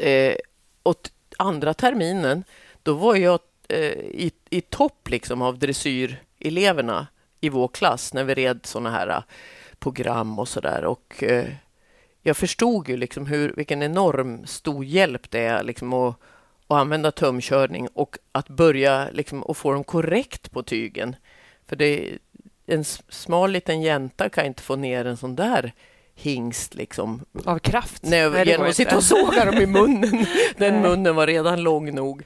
Eh, 0.00 0.34
och 0.82 1.10
andra 1.38 1.74
terminen, 1.74 2.44
då 2.82 2.94
var 2.94 3.16
jag 3.16 3.40
Eh, 3.68 3.92
i, 3.98 4.32
i 4.50 4.60
topp 4.60 5.10
liksom 5.10 5.42
av 5.42 5.58
dressyreleverna 5.58 7.06
i 7.40 7.48
vår 7.48 7.68
klass 7.68 8.14
när 8.14 8.24
vi 8.24 8.34
red 8.34 8.60
såna 8.62 8.90
här 8.90 9.08
eh, 9.08 9.22
program 9.78 10.38
och 10.38 10.48
så 10.48 10.60
där. 10.60 10.84
Och 10.84 11.22
eh, 11.22 11.48
jag 12.22 12.36
förstod 12.36 12.88
ju 12.88 12.96
liksom 12.96 13.26
hur, 13.26 13.52
vilken 13.56 13.82
enorm 13.82 14.46
stor 14.46 14.84
hjälp 14.84 15.30
det 15.30 15.40
är 15.40 15.62
liksom 15.62 15.92
att, 15.92 16.16
att 16.66 16.76
använda 16.76 17.10
tömkörning 17.10 17.88
och 17.94 18.18
att 18.32 18.48
börja 18.48 19.08
liksom 19.12 19.44
att 19.48 19.56
få 19.56 19.72
dem 19.72 19.84
korrekt 19.84 20.50
på 20.50 20.62
tygen. 20.62 21.16
För 21.66 21.76
det, 21.76 22.18
en 22.66 22.84
smal 23.08 23.50
liten 23.50 23.82
jänta 23.82 24.28
kan 24.28 24.46
inte 24.46 24.62
få 24.62 24.76
ner 24.76 25.04
en 25.04 25.16
sån 25.16 25.36
där 25.36 25.72
hingst 26.14 26.74
liksom. 26.74 27.24
Av 27.44 27.58
kraft? 27.58 28.02
Nej, 28.02 28.30
Nej 28.30 28.48
genom 28.48 28.66
att 28.66 28.76
sitta 28.76 28.96
och 28.96 29.04
såga 29.04 29.44
dem 29.44 29.54
i 29.54 29.66
munnen. 29.66 30.26
Den 30.56 30.82
munnen 30.82 31.16
var 31.16 31.26
redan 31.26 31.62
lång 31.62 31.94
nog. 31.94 32.22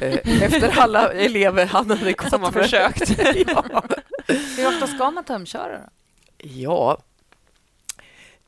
Eh, 0.00 0.42
efter 0.42 0.78
alla 0.78 1.12
elever 1.12 1.66
han 1.66 1.90
hade 1.90 2.12
gått 2.12 2.30
Som 2.30 2.42
har 2.42 2.52
försökt. 2.52 3.18
ja. 3.46 3.64
Hur 4.56 4.68
ofta 4.68 4.86
ska 4.86 5.10
man 5.10 5.24
tömköra? 5.24 5.78
Då? 5.78 5.88
Ja, 6.38 6.98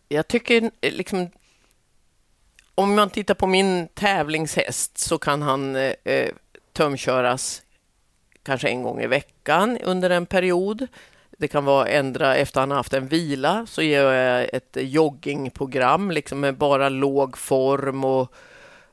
jag 0.09 0.29
tycker 0.29 0.71
liksom... 0.81 1.31
Om 2.75 2.95
man 2.95 3.11
tittar 3.11 3.35
på 3.35 3.47
min 3.47 3.89
tävlingshäst 3.89 4.99
så 4.99 5.19
kan 5.19 5.43
han 5.43 5.77
eh, 5.77 6.29
tömköras 6.73 7.63
kanske 8.43 8.69
en 8.69 8.83
gång 8.83 9.01
i 9.01 9.07
veckan 9.07 9.79
under 9.79 10.11
en 10.11 10.27
period. 10.27 10.87
Det 11.37 11.49
kan 11.49 11.65
vara 11.65 11.89
ändra 11.89 12.37
efter 12.37 12.61
han 12.61 12.71
haft 12.71 12.93
en 12.93 13.09
vila 13.09 13.67
så 13.67 13.83
gör 13.83 14.13
jag 14.13 14.49
ett 14.53 14.77
joggingprogram 14.81 16.11
liksom 16.11 16.41
med 16.41 16.57
bara 16.57 16.89
låg 16.89 17.39
form 17.39 18.05
och 18.05 18.33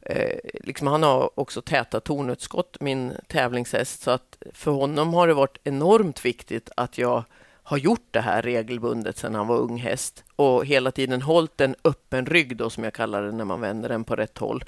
eh, 0.02 0.40
liksom 0.64 0.88
han 0.88 1.04
har 1.04 1.40
också 1.40 1.62
täta 1.62 2.00
tornutskott, 2.00 2.78
min 2.80 3.14
tävlingshäst, 3.28 4.02
så 4.02 4.12
att 4.12 4.38
för 4.54 4.72
honom 4.72 5.14
har 5.14 5.28
det 5.28 5.34
varit 5.34 5.58
enormt 5.64 6.26
viktigt 6.26 6.70
att 6.78 6.98
jag 6.98 7.24
har 7.64 7.78
gjort 7.78 8.08
det 8.12 8.22
här 8.22 8.42
regelbundet 8.42 9.18
sedan 9.18 9.36
han 9.36 9.48
var 9.48 9.58
ung 9.58 9.78
häst 9.78 10.24
och 10.36 10.66
hela 10.66 10.92
tiden 10.92 11.22
hållit 11.22 11.62
en 11.62 11.76
öppen 11.84 12.26
rygg 12.26 12.58
då 12.58 12.70
som 12.70 12.84
jag 12.84 12.94
kallar 12.94 13.24
det 13.24 13.32
när 13.32 13.46
man 13.46 13.62
vänder 13.62 13.90
den 13.90 14.04
på 14.04 14.16
rätt 14.16 14.38
håll. 14.38 14.64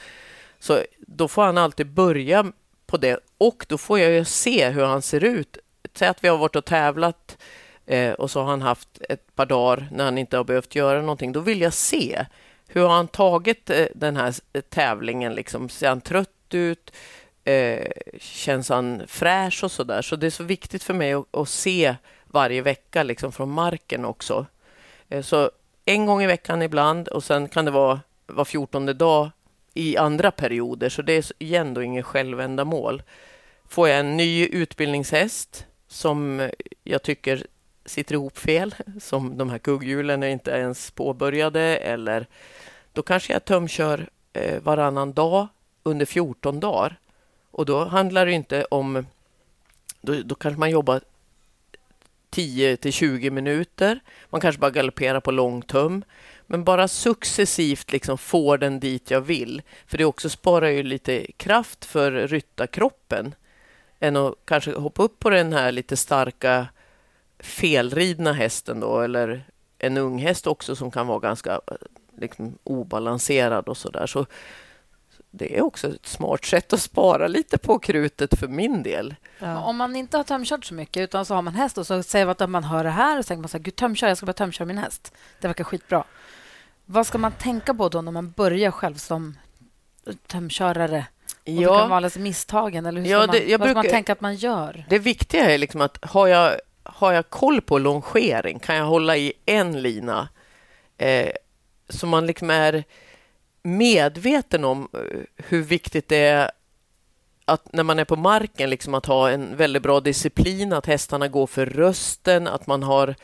Så 0.59 0.79
då 0.99 1.27
får 1.27 1.43
han 1.43 1.57
alltid 1.57 1.87
börja 1.87 2.45
på 2.85 2.97
det 2.97 3.19
och 3.37 3.65
då 3.69 3.77
får 3.77 3.99
jag 3.99 4.11
ju 4.11 4.25
se 4.25 4.69
hur 4.69 4.85
han 4.85 5.01
ser 5.01 5.23
ut. 5.23 5.57
Säg 5.93 6.07
att 6.07 6.23
vi 6.23 6.27
har 6.27 6.37
varit 6.37 6.55
och 6.55 6.65
tävlat 6.65 7.37
eh, 7.85 8.13
och 8.13 8.31
så 8.31 8.39
har 8.39 8.49
han 8.49 8.61
haft 8.61 8.89
ett 9.09 9.35
par 9.35 9.45
dagar 9.45 9.87
när 9.91 10.03
han 10.03 10.17
inte 10.17 10.37
har 10.37 10.43
behövt 10.43 10.75
göra 10.75 11.01
någonting. 11.01 11.31
Då 11.31 11.39
vill 11.39 11.61
jag 11.61 11.73
se 11.73 12.25
hur 12.67 12.81
har 12.81 12.95
han 12.95 13.07
tagit 13.07 13.69
eh, 13.69 13.85
den 13.95 14.17
här 14.17 14.33
tävlingen? 14.69 15.33
Liksom? 15.33 15.69
Ser 15.69 15.89
han 15.89 16.01
trött 16.01 16.29
ut? 16.53 16.91
Eh, 17.43 17.87
känns 18.19 18.69
han 18.69 19.03
fräsch 19.07 19.63
och 19.63 19.71
så 19.71 19.83
där? 19.83 20.01
Så 20.01 20.15
det 20.15 20.25
är 20.25 20.31
så 20.31 20.43
viktigt 20.43 20.83
för 20.83 20.93
mig 20.93 21.13
att, 21.13 21.35
att 21.35 21.49
se 21.49 21.95
varje 22.25 22.61
vecka 22.61 23.03
liksom 23.03 23.31
från 23.31 23.49
marken 23.49 24.05
också. 24.05 24.45
Eh, 25.09 25.21
så 25.21 25.51
en 25.85 26.05
gång 26.05 26.23
i 26.23 26.27
veckan 26.27 26.61
ibland 26.61 27.07
och 27.07 27.23
sen 27.23 27.47
kan 27.49 27.65
det 27.65 27.71
vara 27.71 27.99
var 28.27 28.45
fjortonde 28.45 28.93
dag 28.93 29.29
i 29.73 29.97
andra 29.97 30.31
perioder. 30.31 30.89
Så 30.89 31.01
det 31.01 31.13
är 31.13 31.25
igen 31.37 31.73
då 31.73 31.83
inget 31.83 32.05
självändamål. 32.05 33.03
Får 33.67 33.89
jag 33.89 33.99
en 33.99 34.17
ny 34.17 34.45
utbildningshäst 34.45 35.65
som 35.87 36.49
jag 36.83 37.03
tycker 37.03 37.47
sitter 37.85 38.15
ihop 38.15 38.37
fel, 38.37 38.75
som 38.99 39.37
de 39.37 39.49
här 39.49 39.57
kugghjulen 39.57 40.23
är 40.23 40.27
inte 40.27 40.51
ens 40.51 40.91
påbörjade 40.91 41.61
eller 41.77 42.27
då 42.93 43.01
kanske 43.01 43.33
jag 43.33 43.45
tömkör 43.45 44.09
eh, 44.33 44.61
varannan 44.63 45.13
dag 45.13 45.47
under 45.83 46.05
14 46.05 46.59
dagar. 46.59 46.99
Och 47.51 47.65
då 47.65 47.85
handlar 47.85 48.25
det 48.25 48.31
inte 48.31 48.65
om... 48.65 49.05
Då, 50.01 50.21
då 50.25 50.35
kanske 50.35 50.59
man 50.59 50.69
jobbar 50.69 51.01
10 52.29 52.77
till 52.77 52.93
20 52.93 53.29
minuter. 53.29 53.99
Man 54.29 54.41
kanske 54.41 54.59
bara 54.59 54.71
galopperar 54.71 55.19
på 55.19 55.31
långtum. 55.31 56.03
Men 56.47 56.63
bara 56.63 56.87
successivt 56.87 57.91
liksom 57.91 58.17
får 58.17 58.57
den 58.57 58.79
dit 58.79 59.11
jag 59.11 59.21
vill. 59.21 59.61
För 59.87 59.97
det 59.97 60.05
också 60.05 60.29
sparar 60.29 60.67
ju 60.67 60.83
lite 60.83 61.31
kraft 61.37 61.85
för 61.85 62.11
ryttarkroppen. 62.11 63.35
Än 63.99 64.15
att 64.15 64.35
kanske 64.45 64.71
hoppa 64.71 65.03
upp 65.03 65.19
på 65.19 65.29
den 65.29 65.53
här 65.53 65.71
lite 65.71 65.97
starka 65.97 66.67
felridna 67.45 68.33
hästen 68.33 68.79
då. 68.79 69.01
Eller 69.01 69.45
en 69.77 69.97
ung 69.97 70.19
häst 70.19 70.47
också 70.47 70.75
som 70.75 70.91
kan 70.91 71.07
vara 71.07 71.19
ganska 71.19 71.61
liksom 72.17 72.57
obalanserad 72.63 73.69
och 73.69 73.77
så 73.77 73.89
där. 73.89 74.07
Så 74.07 74.25
det 75.31 75.57
är 75.57 75.61
också 75.61 75.87
ett 75.87 76.07
smart 76.07 76.45
sätt 76.45 76.73
att 76.73 76.81
spara 76.81 77.27
lite 77.27 77.57
på 77.57 77.79
krutet 77.79 78.39
för 78.39 78.47
min 78.47 78.83
del. 78.83 79.15
Ja. 79.39 79.59
Om 79.59 79.77
man 79.77 79.95
inte 79.95 80.17
har 80.17 80.23
tömkört 80.23 80.65
så 80.65 80.73
mycket 80.73 81.01
utan 81.01 81.25
så 81.25 81.35
har 81.35 81.41
man 81.41 81.55
häst 81.55 81.77
och 81.77 81.87
så 81.87 82.03
säger 82.03 82.25
man 82.25 82.35
att 82.39 82.49
man 82.49 82.63
hör 82.63 82.83
det 82.83 82.89
här 82.89 83.17
och 83.17 83.25
så 83.25 83.27
tänker 83.27 83.41
man 83.41 83.49
så 83.49 83.57
här, 83.57 83.63
gud 83.63 83.75
tömkör, 83.75 84.07
jag 84.07 84.17
ska 84.17 84.25
bara 84.25 84.33
tömköra 84.33 84.65
min 84.65 84.77
häst. 84.77 85.13
Det 85.41 85.47
verkar 85.47 85.63
skitbra. 85.63 86.03
Vad 86.85 87.07
ska 87.07 87.17
man 87.17 87.31
tänka 87.31 87.73
på 87.73 87.89
då 87.89 88.01
när 88.01 88.11
man 88.11 88.31
börjar 88.31 88.71
själv 88.71 88.95
som 88.95 89.37
tömkörare? 90.27 91.05
Och 91.27 91.49
ja. 91.49 91.59
Vilka 91.59 91.87
vanligaste 91.87 92.19
misstagen? 92.19 92.85
Eller 92.85 93.01
hur 93.01 93.09
ja, 93.09 93.19
det, 93.19 93.25
man, 93.25 93.31
vad 93.31 93.59
brukar, 93.59 93.67
ska 93.67 93.73
man 93.73 93.85
tänka 93.85 94.11
att 94.11 94.21
man 94.21 94.35
gör? 94.35 94.85
Det 94.89 94.99
viktiga 94.99 95.51
är 95.51 95.57
liksom 95.57 95.81
att 95.81 95.97
har 96.05 96.27
jag, 96.27 96.55
har 96.85 97.13
jag 97.13 97.29
koll 97.29 97.61
på 97.61 97.77
longering, 97.77 98.59
kan 98.59 98.75
jag 98.75 98.85
hålla 98.85 99.17
i 99.17 99.33
en 99.45 99.81
lina 99.81 100.29
eh, 100.97 101.31
så 101.89 102.07
man 102.07 102.25
liksom 102.25 102.49
är 102.49 102.83
medveten 103.63 104.65
om 104.65 104.87
eh, 104.93 105.19
hur 105.35 105.61
viktigt 105.61 106.09
det 106.09 106.17
är 106.17 106.51
att 107.45 107.73
när 107.73 107.83
man 107.83 107.99
är 107.99 108.05
på 108.05 108.15
marken 108.15 108.69
liksom 108.69 108.93
att 108.93 109.05
ha 109.05 109.29
en 109.29 109.57
väldigt 109.57 109.83
bra 109.83 109.99
disciplin, 109.99 110.73
att 110.73 110.85
hästarna 110.85 111.27
går 111.27 111.47
för 111.47 111.65
rösten, 111.65 112.47
att 112.47 112.67
man 112.67 112.83
har 112.83 113.15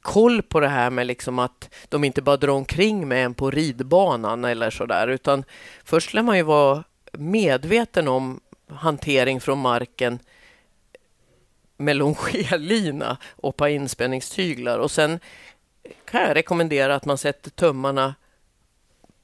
koll 0.00 0.42
på 0.42 0.60
det 0.60 0.68
här 0.68 0.90
med 0.90 1.06
liksom 1.06 1.38
att 1.38 1.74
de 1.88 2.04
inte 2.04 2.22
bara 2.22 2.36
drar 2.36 2.52
omkring 2.52 3.08
med 3.08 3.24
en 3.24 3.34
på 3.34 3.50
ridbanan 3.50 4.44
eller 4.44 4.70
så 4.70 4.86
där, 4.86 5.08
utan 5.08 5.44
först 5.84 6.14
lär 6.14 6.22
man 6.22 6.36
ju 6.36 6.42
vara 6.42 6.84
medveten 7.12 8.08
om 8.08 8.40
hantering 8.68 9.40
från 9.40 9.58
marken 9.58 10.18
med 11.76 11.96
longerlina 11.96 13.16
och 13.36 13.48
ett 13.48 13.56
par 13.56 13.68
inspänningstyglar 13.68 14.78
och 14.78 14.90
sen 14.90 15.20
kan 16.04 16.22
jag 16.22 16.36
rekommendera 16.36 16.94
att 16.94 17.04
man 17.04 17.18
sätter 17.18 17.50
tömmarna 17.50 18.14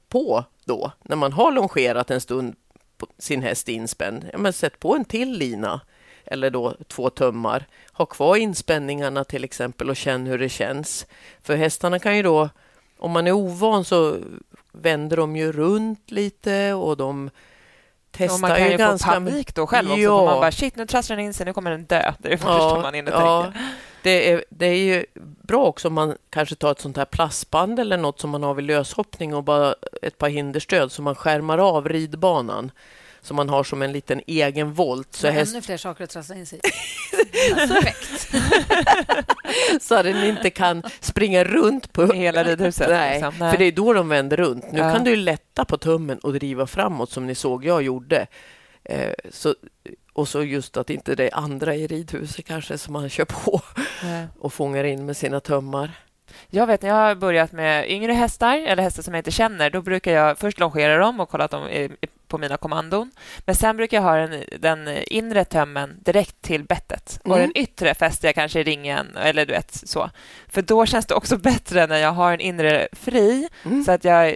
på 0.09 0.45
då, 0.65 0.91
när 1.01 1.15
man 1.15 1.33
har 1.33 1.51
longerat 1.51 2.11
en 2.11 2.21
stund 2.21 2.55
på 2.97 3.07
sin 3.17 3.41
häst 3.41 3.69
inspänd. 3.69 4.29
Ja, 4.31 4.37
men 4.37 4.53
sätt 4.53 4.79
på 4.79 4.95
en 4.95 5.05
till 5.05 5.37
lina 5.37 5.81
eller 6.25 6.49
då 6.49 6.75
två 6.87 7.09
tömmar. 7.09 7.67
Ha 7.93 8.05
kvar 8.05 8.35
inspänningarna 8.35 9.23
till 9.23 9.43
exempel 9.43 9.89
och 9.89 9.95
känn 9.95 10.27
hur 10.27 10.39
det 10.39 10.49
känns. 10.49 11.05
För 11.41 11.55
hästarna 11.55 11.99
kan 11.99 12.17
ju 12.17 12.23
då, 12.23 12.49
om 12.97 13.11
man 13.11 13.27
är 13.27 13.31
ovan 13.31 13.85
så 13.85 14.17
vänder 14.71 15.17
de 15.17 15.35
ju 15.35 15.51
runt 15.51 16.11
lite 16.11 16.73
och 16.73 16.97
de 16.97 17.29
testar 18.11 18.39
man 18.39 18.57
kan 18.57 18.71
ju, 18.71 18.77
ganska... 18.77 19.09
få 19.09 19.13
panik 19.13 19.55
då 19.55 19.67
själv 19.67 19.91
också. 19.91 20.01
Ja. 20.01 20.19
För 20.19 20.25
man 20.25 20.39
bara 20.39 20.51
shit, 20.51 20.75
nu 20.75 20.85
trasslar 20.85 21.15
den 21.15 21.25
in 21.25 21.33
sig, 21.33 21.45
nu 21.45 21.53
kommer 21.53 21.71
den 21.71 21.85
dö. 21.85 22.13
Det 22.19 22.27
är 22.27 22.37
det 22.37 22.43
ja, 22.43 22.59
första 22.59 22.81
man 22.81 22.95
in 22.95 23.07
och 23.07 23.13
ja. 23.13 23.43
tänker. 23.43 23.61
Det 24.03 24.31
är, 24.31 24.43
det 24.49 24.65
är 24.65 24.75
ju 24.75 25.05
bra 25.43 25.65
också 25.65 25.87
om 25.87 25.93
man 25.93 26.17
kanske 26.29 26.55
tar 26.55 26.71
ett 26.71 26.79
sånt 26.79 26.97
här 26.97 27.05
plastband 27.05 27.79
eller 27.79 27.97
något 27.97 28.19
som 28.19 28.29
man 28.29 28.43
har 28.43 28.53
vid 28.53 28.65
löshoppning 28.65 29.35
och 29.35 29.43
bara 29.43 29.75
ett 30.01 30.17
par 30.17 30.29
hinderstöd 30.29 30.91
så 30.91 31.01
man 31.01 31.15
skärmar 31.15 31.57
av 31.57 31.89
ridbanan 31.89 32.71
som 33.21 33.35
man 33.35 33.49
har 33.49 33.63
som 33.63 33.81
en 33.81 33.91
liten 33.91 34.21
egen 34.27 34.73
volt. 34.73 35.13
Så 35.13 35.27
häst... 35.27 35.53
ännu 35.53 35.61
fler 35.61 35.77
saker 35.77 36.03
att 36.03 36.09
trassla 36.09 36.35
in 36.35 36.45
sig 36.45 36.59
i. 36.63 36.71
Perfekt. 37.53 38.33
så 39.81 39.95
att 39.95 40.03
den 40.03 40.23
inte 40.23 40.49
kan 40.49 40.83
springa 40.99 41.43
runt 41.43 41.93
på 41.93 42.13
hela 42.13 42.43
ridhuset. 42.43 42.89
Nej, 42.89 43.13
liksom. 43.13 43.33
Nej, 43.39 43.51
för 43.51 43.57
det 43.57 43.65
är 43.65 43.71
då 43.71 43.93
de 43.93 44.09
vänder 44.09 44.37
runt. 44.37 44.71
Nu 44.71 44.79
ja. 44.79 44.93
kan 44.93 45.03
du 45.03 45.15
lätta 45.15 45.65
på 45.65 45.77
tummen 45.77 46.19
och 46.19 46.33
driva 46.33 46.67
framåt 46.67 47.11
som 47.11 47.27
ni 47.27 47.35
såg 47.35 47.65
jag 47.65 47.81
gjorde. 47.81 48.27
Eh, 48.83 49.13
så, 49.29 49.55
och 50.13 50.27
så 50.27 50.43
just 50.43 50.77
att 50.77 50.89
inte 50.89 51.15
det 51.15 51.27
är 51.27 51.37
andra 51.37 51.75
i 51.75 51.87
ridhuset 51.87 52.45
kanske 52.45 52.77
som 52.77 52.93
man 52.93 53.09
kör 53.09 53.25
på 53.25 53.61
Nej. 54.03 54.27
och 54.39 54.53
fångar 54.53 54.83
in 54.83 55.05
med 55.05 55.17
sina 55.17 55.39
tummar. 55.39 55.91
Jag 56.49 56.67
vet 56.67 56.81
när 56.81 56.89
jag 56.89 56.95
har 56.95 57.15
börjat 57.15 57.51
med 57.51 57.91
yngre 57.91 58.13
hästar, 58.13 58.57
eller 58.57 58.83
hästar 58.83 59.03
som 59.03 59.13
jag 59.13 59.19
inte 59.19 59.31
känner, 59.31 59.69
då 59.69 59.81
brukar 59.81 60.11
jag 60.11 60.37
först 60.37 60.59
longera 60.59 60.97
dem 60.97 61.19
och 61.19 61.29
kolla 61.29 61.43
att 61.43 61.51
de 61.51 61.63
är 61.63 61.91
på 62.31 62.37
mina 62.37 62.57
kommandon. 62.57 63.11
Men 63.39 63.55
sen 63.55 63.77
brukar 63.77 63.97
jag 63.97 64.03
ha 64.03 64.15
den, 64.15 64.43
den 64.59 64.87
inre 65.07 65.45
tömmen 65.45 65.97
direkt 65.99 66.41
till 66.41 66.63
bettet 66.63 67.19
mm. 67.25 67.31
och 67.31 67.39
den 67.39 67.57
yttre 67.57 67.93
fäster 67.93 68.27
jag 68.27 68.35
kanske 68.35 68.59
i 68.59 68.63
ringen 68.63 69.15
eller 69.15 69.45
du 69.45 69.53
vet 69.53 69.71
så. 69.73 70.09
För 70.47 70.61
då 70.61 70.85
känns 70.85 71.05
det 71.05 71.15
också 71.15 71.37
bättre 71.51 71.87
när 71.87 71.97
jag 71.97 72.11
har 72.11 72.33
en 72.33 72.39
inre 72.39 72.87
fri 72.91 73.49
mm. 73.65 73.83
så 73.83 73.91
att 73.91 74.03
jag 74.03 74.35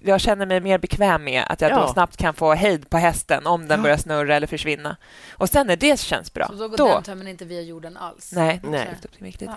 jag 0.00 0.20
känner 0.20 0.46
mig 0.46 0.60
mer 0.60 0.78
bekväm 0.78 1.24
med 1.24 1.44
att 1.48 1.60
jag 1.60 1.70
ja. 1.70 1.80
då 1.80 1.92
snabbt 1.92 2.16
kan 2.16 2.34
få 2.34 2.54
hejd 2.54 2.90
på 2.90 2.96
hästen 2.96 3.46
om 3.46 3.68
den 3.68 3.78
ja. 3.78 3.82
börjar 3.82 3.96
snurra 3.96 4.36
eller 4.36 4.46
försvinna. 4.46 4.96
Och 5.30 5.48
sen 5.48 5.66
när 5.66 5.76
det 5.76 6.00
känns 6.00 6.32
bra... 6.32 6.46
Så 6.46 6.54
då 6.54 6.68
går 6.68 6.76
då... 6.76 6.88
den 6.88 7.02
tömmen 7.02 7.28
inte 7.28 7.44
via 7.44 7.60
jorden 7.60 7.96
alls? 7.96 8.32
Nej, 8.32 8.60
nej. 8.62 8.88
Viktigt, 9.18 9.50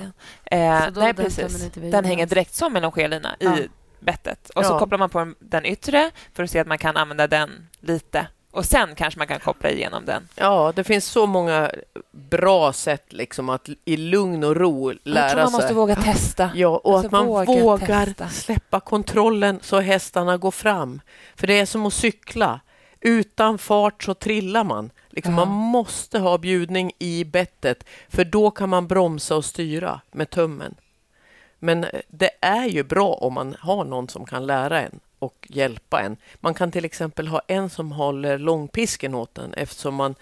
ja. 0.50 0.58
eh, 0.58 0.90
nej 0.96 1.14
precis. 1.14 1.72
Den 1.74 2.06
hänger 2.06 2.26
direkt 2.26 2.56
som 2.56 2.76
en 2.76 2.82
longerlina 2.82 3.36
i 3.40 3.70
bettet. 4.02 4.50
Och 4.50 4.66
så 4.66 4.80
kopplar 4.80 4.98
man 4.98 5.10
på 5.10 5.34
den 5.40 5.66
yttre 5.66 6.12
för 6.34 6.44
att 6.44 6.50
se 6.50 6.60
att 6.60 6.68
man 6.68 6.78
kan 6.78 6.98
använda 6.98 7.28
den 7.28 7.68
lite 7.80 8.28
och 8.52 8.66
sen 8.66 8.96
kanske 8.96 9.18
man 9.18 9.28
kan 9.28 9.40
koppla 9.40 9.70
igenom 9.70 10.06
den. 10.06 10.28
Ja, 10.36 10.74
det 10.76 10.84
finns 10.84 11.06
så 11.06 11.26
många 11.26 11.72
bra 12.12 12.74
sätt 12.74 13.14
liksom 13.14 13.50
att 13.50 13.70
i 13.86 13.98
lugn 13.98 14.44
och 14.44 14.56
ro 14.56 14.92
lära 14.92 15.00
sig. 15.04 15.14
Jag 15.14 15.30
tror 15.32 15.44
man 15.44 15.52
måste 15.52 15.68
sig. 15.68 15.76
våga 15.76 15.96
testa. 15.96 16.52
Ja, 16.56 16.82
och 16.84 16.94
alltså, 16.94 17.08
att 17.08 17.12
man 17.12 17.26
våga 17.26 17.62
vågar 17.62 18.06
testa. 18.06 18.30
släppa 18.30 18.80
kontrollen 18.80 19.60
så 19.62 19.80
hästarna 19.80 20.38
går 20.38 20.52
fram. 20.52 21.02
För 21.36 21.48
det 21.48 21.60
är 21.60 21.66
som 21.66 21.86
att 21.86 21.94
cykla. 21.94 22.60
Utan 23.02 23.58
fart 23.58 24.04
så 24.04 24.14
trillar 24.14 24.64
man. 24.64 24.92
Liksom, 25.10 25.34
ja. 25.34 25.46
Man 25.46 25.56
måste 25.56 26.20
ha 26.20 26.38
bjudning 26.38 26.92
i 27.00 27.24
bettet 27.24 27.84
för 28.10 28.26
då 28.26 28.52
kan 28.52 28.70
man 28.70 28.88
bromsa 28.88 29.36
och 29.36 29.46
styra 29.46 30.02
med 30.12 30.30
tummen. 30.30 30.76
Men 31.64 31.86
det 32.08 32.30
är 32.42 32.66
ju 32.66 32.84
bra 32.84 33.14
om 33.14 33.34
man 33.34 33.56
har 33.60 33.86
någon 33.86 34.10
som 34.10 34.26
kan 34.26 34.46
lära 34.46 34.82
en 34.82 35.00
och 35.20 35.48
hjälpa 35.50 36.02
en. 36.02 36.18
Man 36.36 36.54
kan 36.54 36.72
till 36.72 36.86
exempel 36.86 37.28
ha 37.28 37.42
en 37.48 37.70
som 37.70 37.92
håller 37.92 38.38
långpisken 38.38 39.16
åt 39.16 39.38
en 39.38 39.54
eftersom 39.54 39.96
man 39.96 40.16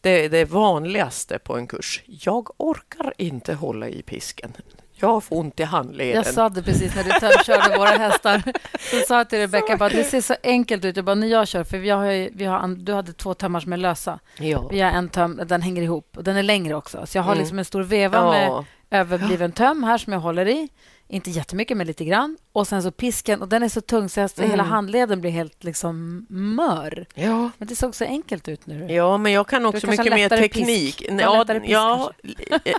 det 0.00 0.24
är 0.24 0.28
det 0.28 0.44
vanligaste 0.44 1.38
på 1.38 1.56
en 1.56 1.66
kurs. 1.66 2.02
Jag 2.06 2.48
orkar 2.56 3.14
inte 3.16 3.54
hålla 3.54 3.88
i 3.88 4.02
pisken. 4.02 4.52
Jag 4.94 5.24
får 5.24 5.36
ont 5.36 5.60
i 5.60 5.62
handleden. 5.62 6.14
Jag 6.14 6.26
sa 6.26 6.48
det 6.48 6.62
precis 6.62 6.94
när 6.96 7.04
du 7.04 7.44
körde 7.44 7.78
våra 7.78 7.88
hästar. 7.88 8.42
Så 8.78 9.06
sa 9.06 9.16
jag 9.16 9.30
till 9.30 9.38
Rebecka 9.48 9.84
att 9.84 9.92
det 9.92 10.04
ser 10.04 10.20
så 10.20 10.34
enkelt 10.42 10.84
ut. 10.84 10.96
Jag 10.96 11.04
bara, 11.04 11.14
när 11.14 11.26
jag 11.26 11.48
kör, 11.48 11.64
för 11.64 11.78
vi 11.78 11.90
har, 11.90 12.36
vi 12.36 12.44
har, 12.44 12.68
du 12.68 12.92
hade 12.92 13.12
två 13.12 13.34
tömmar 13.34 13.60
som 13.60 13.72
är 13.72 13.76
lösa. 13.76 14.18
Ja. 14.38 14.68
Vi 14.70 14.80
har 14.80 14.90
en 14.90 15.08
töm, 15.08 15.40
den 15.46 15.62
hänger 15.62 15.82
ihop 15.82 16.16
och 16.16 16.24
den 16.24 16.36
är 16.36 16.42
längre 16.42 16.74
också. 16.74 17.06
Så 17.06 17.18
jag 17.18 17.22
har 17.22 17.32
mm. 17.32 17.42
liksom 17.42 17.58
en 17.58 17.64
stor 17.64 17.82
veva 17.82 18.18
ja. 18.18 18.30
med 18.30 18.64
överbliven 18.90 19.52
töm 19.52 19.82
här 19.82 19.98
som 19.98 20.12
jag 20.12 20.20
håller 20.20 20.48
i. 20.48 20.68
Inte 21.08 21.30
jättemycket, 21.30 21.76
men 21.76 21.86
lite 21.86 22.04
grann. 22.04 22.36
Och 22.52 22.68
sen 22.68 22.82
så 22.82 22.90
pisken. 22.90 23.42
Och 23.42 23.48
Den 23.48 23.62
är 23.62 23.68
så 23.68 23.80
tung 23.80 24.08
så 24.08 24.20
mm. 24.20 24.50
hela 24.50 24.62
handleden 24.62 25.20
blir 25.20 25.30
helt 25.30 25.64
liksom 25.64 26.26
mör. 26.28 27.06
Ja. 27.14 27.50
Men 27.58 27.68
det 27.68 27.76
såg 27.76 27.94
så 27.94 28.04
enkelt 28.04 28.48
ut 28.48 28.66
nu. 28.66 28.92
Ja, 28.92 29.16
men 29.16 29.32
jag 29.32 29.48
kan 29.48 29.66
också 29.66 29.86
mycket 29.86 30.12
mer 30.12 30.28
teknik. 30.28 30.98
Pisk. 30.98 31.10
Ja, 31.20 31.44
pisk, 31.44 31.64
ja 31.68 32.12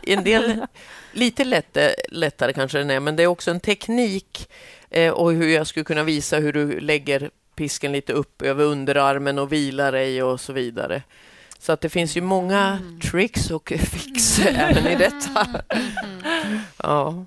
en 0.04 0.24
del... 0.24 0.66
lite 1.14 1.44
lätt, 1.44 1.78
lättare 2.10 2.54
kanske 2.54 2.78
den 2.78 2.90
är, 2.90 3.00
men 3.00 3.16
det 3.16 3.24
är 3.24 3.28
också 3.28 3.52
en 3.52 3.60
teknik 3.60 4.50
eh, 4.90 5.12
och 5.12 5.34
hur 5.34 5.50
jag 5.50 5.68
skulle 5.68 5.84
kunna 5.84 6.04
visa 6.04 6.38
hur 6.38 6.54
du 6.54 6.80
lägger 6.80 7.30
pisken 7.56 7.92
lite 7.92 8.14
upp 8.14 8.42
över 8.42 8.66
underarmen 8.66 9.40
och 9.40 9.54
vilar 9.54 9.92
dig 9.92 10.24
och 10.24 10.40
så 10.40 10.54
vidare. 10.54 11.02
Så 11.62 11.72
att 11.72 11.82
det 11.82 11.90
finns 11.90 12.18
ju 12.18 12.22
många 12.22 12.60
mm. 12.60 13.00
tricks 13.00 13.52
och 13.52 13.74
fix 13.80 14.40
även 14.40 14.88
i 14.88 14.96
detta. 14.96 15.62
Mm. 15.70 16.60
Ja. 16.78 17.26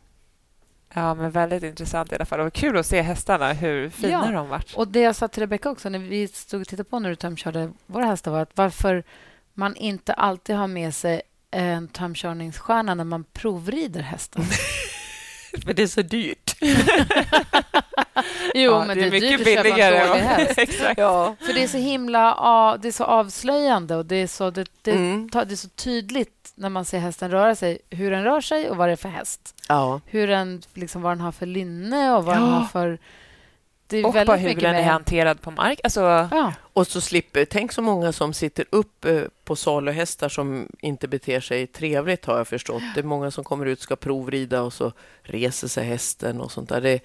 Ja, 0.94 1.14
men 1.14 1.30
väldigt 1.30 1.62
intressant 1.62 2.12
i 2.12 2.14
alla 2.14 2.24
fall. 2.24 2.40
Och 2.40 2.52
kul 2.52 2.76
att 2.76 2.86
se 2.86 3.02
hästarna, 3.02 3.52
hur 3.52 3.90
fina 3.90 4.12
ja. 4.12 4.30
de 4.30 4.48
varit. 4.48 4.74
Och 4.74 4.88
det 4.88 5.00
jag 5.00 5.16
sa 5.16 5.28
till 5.28 5.42
Rebecka 5.42 5.70
också 5.70 5.88
när 5.88 5.98
vi 5.98 6.28
stod 6.28 6.60
och 6.60 6.68
tittade 6.68 6.84
på 6.84 6.98
när 6.98 7.10
du 7.10 7.16
tömkörde 7.16 7.72
våra 7.86 8.04
hästar 8.04 8.30
var 8.30 8.40
att 8.40 8.56
varför 8.56 9.04
man 9.54 9.76
inte 9.76 10.12
alltid 10.12 10.56
har 10.56 10.66
med 10.66 10.94
sig 10.94 11.22
en 11.50 11.88
tömkörningsstjärna 11.88 12.94
när 12.94 13.04
man 13.04 13.24
provrider 13.24 14.02
hästen. 14.02 14.44
För 15.64 15.74
det 15.74 15.82
är 15.82 15.86
så 15.86 16.02
dyrt. 16.02 16.56
jo, 18.54 18.70
ja, 18.70 18.84
men 18.84 18.98
det 18.98 19.04
är, 19.04 19.10
det 19.10 19.16
är 19.16 19.38
mycket 19.38 19.44
billigare. 19.44 20.46
Exakt. 20.56 20.98
Ja. 20.98 21.36
För 21.40 21.52
det 21.52 21.62
är 21.62 21.68
så 21.68 21.78
himla 21.78 22.78
det 22.82 22.88
är 22.88 22.92
så 22.92 23.04
avslöjande 23.04 23.96
och 23.96 24.06
det 24.06 24.16
är 24.16 24.26
så, 24.26 24.50
det, 24.50 24.66
det, 24.82 24.92
mm. 24.92 25.30
det 25.32 25.52
är 25.52 25.56
så 25.56 25.68
tydligt 25.68 26.52
när 26.54 26.68
man 26.68 26.84
ser 26.84 26.98
hästen 26.98 27.30
röra 27.30 27.54
sig, 27.54 27.78
hur 27.90 28.10
den 28.10 28.24
rör 28.24 28.40
sig 28.40 28.70
och 28.70 28.76
vad 28.76 28.88
det 28.88 28.92
är 28.92 28.96
för 28.96 29.08
häst. 29.08 29.54
Ja. 29.68 30.00
Hur 30.06 30.26
den, 30.26 30.62
liksom, 30.74 31.02
vad 31.02 31.12
den 31.12 31.20
har 31.20 31.32
för 31.32 31.46
linne 31.46 32.14
och 32.14 32.24
vad 32.24 32.36
ja. 32.36 32.40
den 32.40 32.48
har 32.48 32.64
för... 32.66 32.98
Det 33.86 33.98
är 33.98 34.06
och 34.06 34.14
väldigt 34.14 34.26
bara 34.26 34.36
hur 34.36 34.60
den 34.60 34.74
är 34.74 34.82
hanterad 34.82 35.40
på 35.40 35.50
mark. 35.50 35.80
Alltså... 35.84 36.00
Ja. 36.30 36.52
Och 36.72 36.86
så 36.86 37.00
slipper... 37.00 37.44
Tänk 37.44 37.72
så 37.72 37.82
många 37.82 38.12
som 38.12 38.32
sitter 38.32 38.64
upp 38.70 39.04
eh, 39.04 39.22
på 39.44 39.56
saluhästar 39.56 40.28
som 40.28 40.68
inte 40.80 41.08
beter 41.08 41.40
sig 41.40 41.66
trevligt, 41.66 42.24
har 42.24 42.36
jag 42.36 42.48
förstått. 42.48 42.82
Det 42.94 43.00
är 43.00 43.04
många 43.04 43.30
som 43.30 43.44
kommer 43.44 43.66
ut 43.66 43.78
och 43.78 43.82
ska 43.82 43.96
provrida 43.96 44.62
och 44.62 44.72
så 44.72 44.92
reser 45.22 45.68
sig 45.68 45.84
hästen 45.84 46.40
och 46.40 46.52
sånt 46.52 46.68
där. 46.68 46.80
Det, 46.80 47.00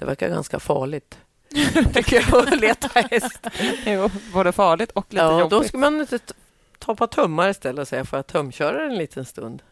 det 0.00 0.06
verkar 0.06 0.28
ganska 0.28 0.60
farligt. 0.60 1.18
tycker 1.94 2.16
jag, 2.16 2.48
att 2.48 2.60
leta 2.60 2.88
häst. 3.10 3.46
jo, 3.86 4.10
både 4.32 4.52
farligt 4.52 4.90
och 4.90 5.06
lite 5.08 5.24
ja, 5.24 5.40
jobbigt. 5.40 5.50
Då 5.50 5.64
ska 5.64 5.78
man 5.78 6.00
inte 6.00 6.18
ta 6.78 6.94
på 6.94 7.06
tummar 7.06 7.48
istället 7.48 7.82
och 7.82 7.88
säga 7.88 8.04
får 8.04 8.18
jag 8.18 8.26
tömköra 8.26 8.86
en 8.86 8.98
liten 8.98 9.24
stund. 9.24 9.62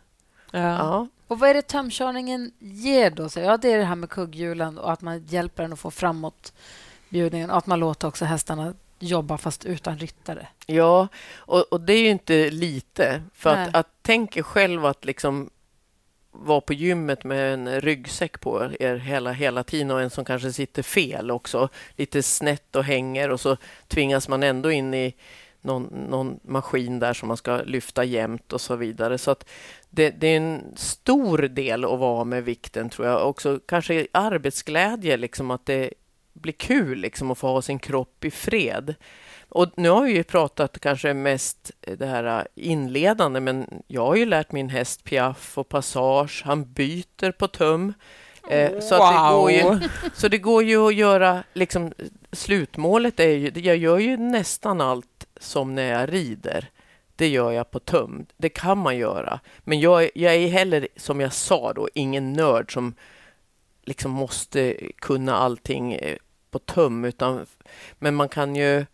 Ja. 0.50 0.58
ja. 0.58 1.08
Och 1.26 1.38
Vad 1.38 1.50
är 1.50 1.54
det 1.54 1.62
tömkörningen 1.62 2.52
ger 2.58 3.10
då? 3.10 3.28
Så, 3.28 3.40
ja, 3.40 3.56
det 3.56 3.72
är 3.72 3.78
det 3.78 3.84
här 3.84 3.94
med 3.94 4.10
kugghjulen 4.10 4.78
och 4.78 4.92
att 4.92 5.00
man 5.00 5.24
hjälper 5.26 5.62
den 5.62 5.72
att 5.72 5.78
få 5.78 5.90
framåt 5.90 6.52
bjudningen 7.08 7.50
och 7.50 7.56
att 7.56 7.66
man 7.66 7.80
låter 7.80 8.08
också 8.08 8.24
hästarna 8.24 8.74
jobba 8.98 9.38
fast 9.38 9.64
utan 9.64 9.98
ryttare. 9.98 10.48
Ja, 10.66 11.08
och, 11.36 11.72
och 11.72 11.80
det 11.80 11.92
är 11.92 12.00
ju 12.02 12.08
inte 12.08 12.50
lite. 12.50 13.22
För 13.34 13.50
att, 13.50 13.74
att 13.74 13.88
tänk 14.02 14.44
själv 14.44 14.86
att 14.86 15.04
liksom 15.04 15.50
vara 16.32 16.60
på 16.60 16.74
gymmet 16.74 17.24
med 17.24 17.54
en 17.54 17.80
ryggsäck 17.80 18.40
på 18.40 18.70
er 18.80 18.96
hela, 18.96 19.32
hela 19.32 19.64
tiden 19.64 19.90
och 19.90 20.02
en 20.02 20.10
som 20.10 20.24
kanske 20.24 20.52
sitter 20.52 20.82
fel 20.82 21.30
också, 21.30 21.68
lite 21.96 22.22
snett 22.22 22.76
och 22.76 22.84
hänger 22.84 23.30
och 23.30 23.40
så 23.40 23.56
tvingas 23.88 24.28
man 24.28 24.42
ändå 24.42 24.70
in 24.70 24.94
i 24.94 25.14
någon, 25.60 25.82
någon 26.10 26.40
maskin 26.42 26.98
där 26.98 27.12
som 27.12 27.28
man 27.28 27.36
ska 27.36 27.62
lyfta 27.62 28.04
jämt 28.04 28.52
och 28.52 28.60
så 28.60 28.76
vidare. 28.76 29.18
Så 29.18 29.30
att 29.30 29.48
det, 29.90 30.10
det, 30.10 30.26
är 30.26 30.36
en 30.36 30.62
stor 30.76 31.38
del 31.38 31.84
att 31.84 31.98
vara 31.98 32.24
med 32.24 32.44
vikten, 32.44 32.90
tror 32.90 33.08
jag. 33.08 33.28
Också 33.28 33.60
kanske 33.66 34.06
arbetsglädje, 34.12 35.16
liksom 35.16 35.50
att 35.50 35.66
det 35.66 35.90
blir 36.32 36.52
kul 36.52 36.98
liksom, 36.98 37.30
att 37.30 37.38
få 37.38 37.46
ha 37.46 37.62
sin 37.62 37.78
kropp 37.78 38.24
i 38.24 38.30
fred. 38.30 38.94
Och 39.48 39.68
nu 39.76 39.88
har 39.88 40.02
vi 40.02 40.12
ju 40.12 40.22
pratat 40.22 40.80
kanske 40.80 41.14
mest 41.14 41.70
det 41.80 42.06
här 42.06 42.48
inledande, 42.54 43.40
men 43.40 43.82
jag 43.86 44.06
har 44.06 44.16
ju 44.16 44.24
lärt 44.24 44.52
min 44.52 44.68
häst 44.68 45.04
piaff 45.04 45.58
och 45.58 45.68
passage. 45.68 46.42
Han 46.44 46.72
byter 46.72 47.32
på 47.32 47.48
tum. 47.48 47.94
Eh, 48.50 48.80
så, 48.80 48.96
wow. 48.96 49.08
det 49.12 49.32
går 49.32 49.50
ju, 49.50 49.88
så 50.14 50.28
det 50.28 50.38
går 50.38 50.64
ju 50.64 50.86
att 50.86 50.94
göra, 50.94 51.42
liksom, 51.54 51.92
slutmålet 52.32 53.20
är 53.20 53.28
ju, 53.28 53.52
jag 53.54 53.76
gör 53.76 53.98
ju 53.98 54.16
nästan 54.16 54.80
allt 54.80 55.26
som 55.40 55.74
när 55.74 56.00
jag 56.00 56.12
rider. 56.12 56.70
Det 57.16 57.28
gör 57.28 57.52
jag 57.52 57.70
på 57.70 57.78
tum. 57.78 58.26
Det 58.36 58.48
kan 58.48 58.78
man 58.78 58.96
göra. 58.96 59.40
Men 59.58 59.80
jag, 59.80 60.10
jag 60.14 60.34
är 60.34 60.48
heller, 60.48 60.88
som 60.96 61.20
jag 61.20 61.32
sa 61.32 61.72
då, 61.72 61.88
ingen 61.94 62.32
nörd 62.32 62.72
som 62.72 62.94
liksom 63.84 64.10
måste 64.10 64.76
kunna 64.96 65.36
allting 65.36 65.92
eh, 65.92 66.16
på 66.50 66.58
tum. 66.58 67.04
Utan, 67.04 67.46
men 67.98 68.14
man 68.14 68.28
kan 68.28 68.56
ju 68.56 68.86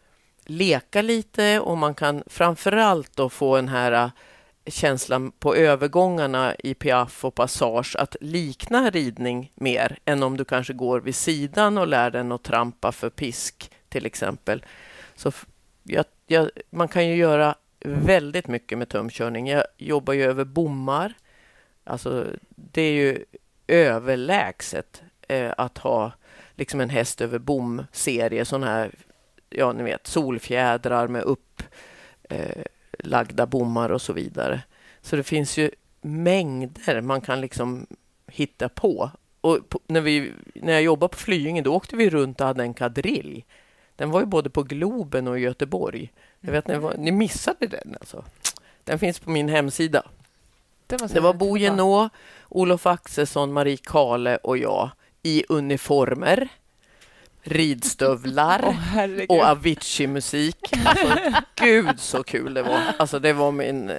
leka 0.45 1.03
lite 1.03 1.61
och 1.61 1.79
man 1.79 1.95
kan 1.95 2.23
framförallt 2.27 3.17
då 3.17 3.29
få 3.29 3.57
den 3.57 3.69
här 3.69 3.93
äh, 3.93 4.11
känslan 4.67 5.31
på 5.31 5.55
övergångarna 5.55 6.55
i 6.55 6.75
piaff 6.75 7.25
och 7.25 7.35
passage 7.35 7.97
att 7.99 8.17
likna 8.21 8.91
ridning 8.91 9.53
mer 9.55 9.99
än 10.05 10.23
om 10.23 10.37
du 10.37 10.45
kanske 10.45 10.73
går 10.73 11.01
vid 11.01 11.15
sidan 11.15 11.79
och 11.79 11.87
lär 11.87 12.11
den 12.11 12.33
att 12.33 12.43
trampa 12.43 12.93
för 12.93 13.11
pisk 13.11 13.71
till 13.89 14.07
exempel. 14.07 14.65
Så 15.17 15.33
jag, 15.83 16.05
jag, 16.27 16.51
man 16.71 16.89
kan 16.89 17.09
ju 17.09 17.17
göra 17.17 17.55
väldigt 17.85 18.49
mycket 18.49 18.79
med 18.79 18.89
tumkörning. 18.89 19.49
Jag 19.49 19.65
jobbar 19.79 20.13
ju 20.13 20.25
över 20.25 20.45
bommar 20.45 21.15
Alltså, 21.85 22.27
det 22.49 22.83
är 22.83 22.93
ju 22.93 23.25
överlägset 23.67 25.03
eh, 25.29 25.53
att 25.57 25.79
ha 25.79 26.13
liksom 26.55 26.81
en 26.81 26.91
häst 26.91 27.21
över 27.21 27.39
bom-serie, 27.39 28.45
sån 28.45 28.63
här, 28.63 28.95
ja 29.55 29.73
ni 29.73 29.83
vet, 29.83 30.07
solfjädrar 30.07 31.09
med 31.09 31.23
upplagda 32.29 33.43
eh, 33.43 33.49
bommar 33.49 33.91
och 33.91 34.03
så 34.03 34.13
vidare. 34.13 34.63
Så 35.01 35.17
det 35.17 35.23
finns 35.23 35.59
ju 35.59 35.71
mängder 36.01 37.01
man 37.01 37.21
kan 37.21 37.41
liksom 37.41 37.87
hitta 38.27 38.69
på. 38.69 39.11
Och 39.41 39.69
på, 39.69 39.81
när, 39.87 40.01
vi, 40.01 40.33
när 40.55 40.73
jag 40.73 40.83
jobbade 40.83 41.11
på 41.11 41.19
Flyinge 41.19 41.63
då 41.63 41.75
åkte 41.75 41.97
vi 41.97 42.11
runt 42.11 42.41
och 42.41 42.47
hade 42.47 42.63
en 42.63 42.75
kadrill. 42.75 43.45
Den 43.97 44.11
var 44.11 44.21
ju 44.21 44.27
både 44.27 44.51
på 44.51 44.63
Globen 44.63 45.29
och 45.29 45.39
i 45.39 45.43
Göteborg. 45.43 46.13
Jag 46.41 46.53
vet, 46.53 46.69
ni, 46.69 46.81
ni 46.99 47.13
missade 47.13 47.67
den 47.67 47.97
alltså. 48.01 48.25
Den 48.85 48.99
finns 48.99 49.19
på 49.19 49.31
min 49.31 49.49
hemsida. 49.49 50.03
Det, 50.87 51.15
det 51.15 51.21
var 51.21 51.35
Bo 51.35 51.57
Genå, 51.57 52.09
Olof 52.49 52.87
Axelsson, 52.87 53.53
Marie 53.53 53.77
Kale 53.77 54.37
och 54.37 54.59
jag 54.59 54.91
i 55.23 55.45
uniformer, 55.49 56.49
ridstövlar 57.45 58.63
oh, 58.63 59.25
och 59.29 59.45
Avicii-musik. 59.45 60.57
Alltså, 60.85 61.09
gud 61.55 62.01
så 62.01 62.23
kul 62.23 62.55
det 62.55 62.63
var. 62.63 62.81
Alltså, 62.99 63.19
det 63.19 63.33
var 63.33 63.53
min... 63.53 63.93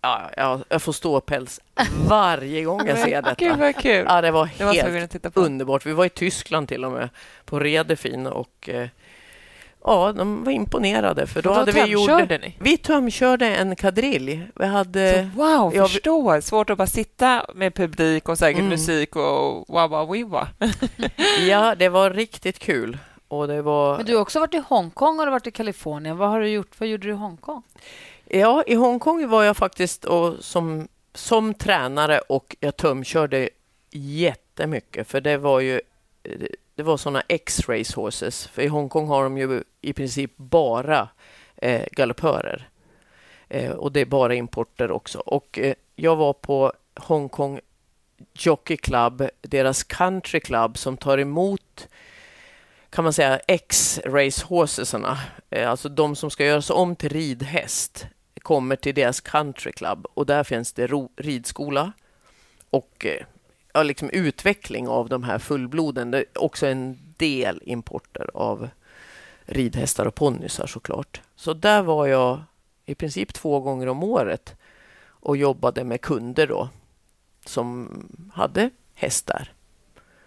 Ja, 0.00 0.62
jag 0.68 0.82
får 0.82 0.92
ståpäls 0.92 1.60
varje 2.08 2.64
gång 2.64 2.86
jag 2.86 2.98
ser 2.98 3.22
detta. 3.22 3.34
Gud 3.38 3.58
vad 3.58 3.76
kul. 3.76 4.06
Ja, 4.08 4.20
det 4.20 4.30
var, 4.30 4.48
det 4.58 4.64
var 4.64 4.74
helt 4.74 5.36
underbart. 5.36 5.86
Vi 5.86 5.92
var 5.92 6.04
i 6.04 6.08
Tyskland 6.08 6.68
till 6.68 6.84
och 6.84 6.92
med, 6.92 7.08
på 7.44 7.60
Redefin 7.60 8.26
och 8.26 8.68
eh, 8.68 8.88
Ja, 9.86 10.12
de 10.12 10.44
var 10.44 10.52
imponerade. 10.52 11.26
För 11.26 11.42
då, 11.42 11.48
då 11.48 11.54
hade 11.54 11.72
vi 11.72 11.84
gjort, 11.84 12.28
ni? 12.28 12.56
Vi 12.60 12.76
tömkörde 12.76 13.46
en 13.46 13.76
kadrill. 13.76 14.42
Vi 14.54 14.66
hade, 14.66 15.30
så, 15.34 15.38
wow, 15.38 15.74
jag 15.74 15.90
förstår. 15.90 16.40
Svårt 16.40 16.70
att 16.70 16.78
bara 16.78 16.86
sitta 16.86 17.46
med 17.54 17.74
publik 17.74 18.28
och 18.28 18.38
säkert 18.38 18.58
mm. 18.58 18.70
musik 18.70 19.16
och 19.16 19.64
wawa 19.68 20.04
wiwa. 20.04 20.48
ja, 21.48 21.74
det 21.74 21.88
var 21.88 22.10
riktigt 22.10 22.58
kul. 22.58 22.98
Och 23.28 23.48
det 23.48 23.62
var... 23.62 23.96
Men 23.96 24.06
du 24.06 24.14
har 24.14 24.22
också 24.22 24.40
varit 24.40 24.54
i 24.54 24.62
Hongkong 24.68 25.20
och 25.20 25.26
varit 25.26 25.46
i 25.46 25.50
Kalifornien. 25.50 26.16
Vad 26.16 26.28
har 26.28 26.40
du 26.40 26.48
gjort? 26.48 26.80
Vad 26.80 26.88
gjorde 26.88 27.06
du 27.06 27.12
i 27.12 27.16
Hongkong? 27.16 27.62
Ja, 28.24 28.62
i 28.66 28.74
Hongkong 28.74 29.28
var 29.28 29.44
jag 29.44 29.56
faktiskt 29.56 30.04
och 30.04 30.34
som, 30.40 30.88
som 31.14 31.54
tränare 31.54 32.18
och 32.18 32.56
jag 32.60 32.76
tömkörde 32.76 33.48
jättemycket. 33.90 35.08
För 35.08 35.20
det 35.20 35.36
var 35.36 35.60
ju 35.60 35.80
det 36.76 36.82
var 36.82 36.96
såna 36.96 37.22
X-race 37.28 37.96
horses. 37.96 38.46
För 38.46 38.62
i 38.62 38.66
Hongkong 38.66 39.08
har 39.08 39.22
de 39.22 39.38
ju 39.38 39.62
i 39.80 39.92
princip 39.92 40.36
bara 40.36 41.08
eh, 41.56 41.84
galoppörer. 41.92 42.68
Eh, 43.48 43.70
och 43.70 43.92
det 43.92 44.00
är 44.00 44.06
bara 44.06 44.34
importer 44.34 44.90
också. 44.90 45.18
Och 45.18 45.58
eh, 45.58 45.74
jag 45.94 46.16
var 46.16 46.32
på 46.32 46.72
Hongkong 46.94 47.60
Jockey 48.34 48.76
Club, 48.76 49.28
deras 49.40 49.84
country 49.84 50.40
club 50.40 50.78
som 50.78 50.96
tar 50.96 51.18
emot 51.18 51.88
kan 52.90 53.04
man 53.04 53.12
säga 53.12 53.40
X-race 53.48 54.46
horsesarna, 54.46 55.18
eh, 55.50 55.70
alltså 55.70 55.88
de 55.88 56.16
som 56.16 56.30
ska 56.30 56.44
göras 56.44 56.70
om 56.70 56.96
till 56.96 57.08
ridhäst, 57.08 58.06
kommer 58.42 58.76
till 58.76 58.94
deras 58.94 59.20
country 59.20 59.72
club 59.72 60.06
och 60.14 60.26
där 60.26 60.44
finns 60.44 60.72
det 60.72 60.90
ridskola 61.16 61.92
och 62.70 63.06
eh, 63.06 63.26
liksom 63.84 64.10
utveckling 64.10 64.88
av 64.88 65.08
de 65.08 65.22
här 65.22 65.38
fullbloden. 65.38 66.10
Det 66.10 66.18
är 66.18 66.24
också 66.34 66.66
en 66.66 66.98
del 67.16 67.62
importer 67.64 68.30
av 68.34 68.68
ridhästar 69.46 70.06
och 70.06 70.14
ponnysar 70.14 70.66
såklart. 70.66 71.20
Så 71.36 71.52
där 71.54 71.82
var 71.82 72.06
jag 72.06 72.42
i 72.86 72.94
princip 72.94 73.34
två 73.34 73.60
gånger 73.60 73.86
om 73.86 74.02
året 74.02 74.54
och 75.08 75.36
jobbade 75.36 75.84
med 75.84 76.00
kunder 76.00 76.46
då 76.46 76.68
som 77.44 77.88
hade 78.34 78.70
hästar. 78.94 79.52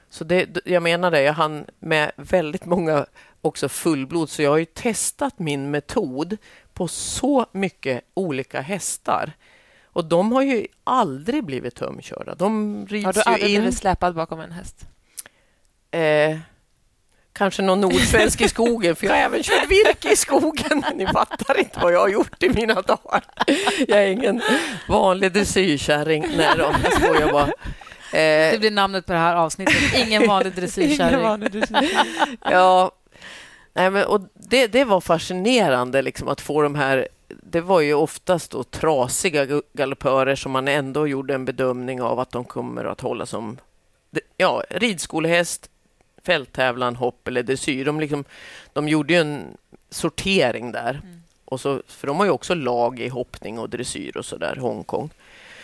Så 0.10 0.24
det, 0.24 0.58
jag 0.66 0.84
menar 0.84 1.12
det, 1.12 1.22
jag 1.22 1.34
hann 1.34 1.66
med 1.80 2.12
väldigt 2.16 2.66
många 2.66 3.06
också 3.42 3.70
fullblod, 3.70 4.30
så 4.30 4.42
jag 4.42 4.50
har 4.50 4.58
ju 4.58 4.66
testat 4.66 5.40
min 5.40 5.72
metod 5.72 6.38
på 6.74 6.88
så 6.88 7.46
mycket 7.52 8.04
olika 8.14 8.62
hästar. 8.62 9.34
Och 9.94 10.06
de 10.06 10.32
har 10.32 10.42
ju 10.42 10.68
aldrig 10.84 11.44
blivit 11.44 11.76
tömkörda. 11.76 12.36
De 12.36 12.86
rids 12.90 13.06
har 13.06 13.14
du 13.14 13.22
aldrig 13.22 13.52
in... 13.52 13.62
blivit 13.62 13.78
släpad 13.78 14.16
bakom 14.16 14.40
en 14.40 14.52
häst? 14.52 14.86
Eh, 15.92 16.38
kanske 17.34 17.62
någon 17.62 17.82
nordsvensk 17.82 18.42
i 18.42 18.50
skogen, 18.50 18.96
för 18.96 19.06
jag 19.06 19.14
har 19.14 19.20
även 19.20 19.44
kört 19.44 19.72
virke 19.72 20.12
i 20.12 20.16
skogen. 20.16 20.84
Ni 20.96 21.08
fattar 21.08 21.60
inte 21.60 21.80
vad 21.80 21.94
jag 21.94 22.00
har 22.00 22.10
gjort 22.10 22.44
i 22.44 22.50
mina 22.50 22.82
dagar. 22.82 23.24
Jag 23.88 24.04
är 24.04 24.08
ingen 24.08 24.42
vanlig 24.88 25.34
dressyrkärring. 25.34 26.26
Nej 26.38 26.50
då, 26.58 26.76
jag 26.84 26.94
skojar 26.94 27.32
bara. 27.32 27.52
Eh, 28.12 28.52
det 28.52 28.60
blir 28.60 28.72
namnet 28.72 29.06
på 29.06 29.14
det 29.14 29.20
här 29.20 29.36
avsnittet. 29.36 29.94
Ingen 30.08 30.28
vanlig 30.28 30.56
dressyrkärring. 30.56 31.64
ja, 32.42 32.92
nej, 33.74 33.90
men, 33.90 34.06
och 34.06 34.22
det, 34.34 34.68
det 34.68 34.86
var 34.86 35.02
fascinerande 35.02 36.02
liksom, 36.02 36.28
att 36.28 36.42
få 36.42 36.62
de 36.62 36.76
här 36.76 37.08
det 37.30 37.62
var 37.62 37.82
ju 37.82 37.94
oftast 37.94 38.52
då 38.52 38.64
trasiga 38.64 39.62
galoppörer 39.74 40.36
som 40.36 40.52
man 40.52 40.68
ändå 40.68 41.08
gjorde 41.08 41.36
en 41.36 41.46
bedömning 41.46 42.02
av 42.02 42.20
att 42.20 42.32
de 42.32 42.44
kommer 42.44 42.86
att 42.86 43.02
hålla 43.02 43.26
som 43.26 43.58
ja, 44.38 44.64
ridskolehäst, 44.70 45.70
fälttävlan, 46.24 46.96
hopp 46.96 47.28
eller 47.28 47.44
dressyr. 47.44 47.86
De, 47.86 48.00
liksom, 48.00 48.24
de 48.74 48.88
gjorde 48.88 49.14
ju 49.14 49.20
en 49.20 49.58
sortering 49.90 50.72
där. 50.72 51.02
Mm. 51.04 51.22
Och 51.46 51.62
så, 51.62 51.82
för 51.88 52.08
de 52.08 52.18
har 52.18 52.26
ju 52.26 52.32
också 52.32 52.56
lag 52.56 53.00
i 53.00 53.08
hoppning 53.08 53.60
och 53.60 53.70
dressyr 53.70 54.18
och 54.18 54.26
så 54.26 54.38
där, 54.38 54.56
Hongkong. 54.56 55.10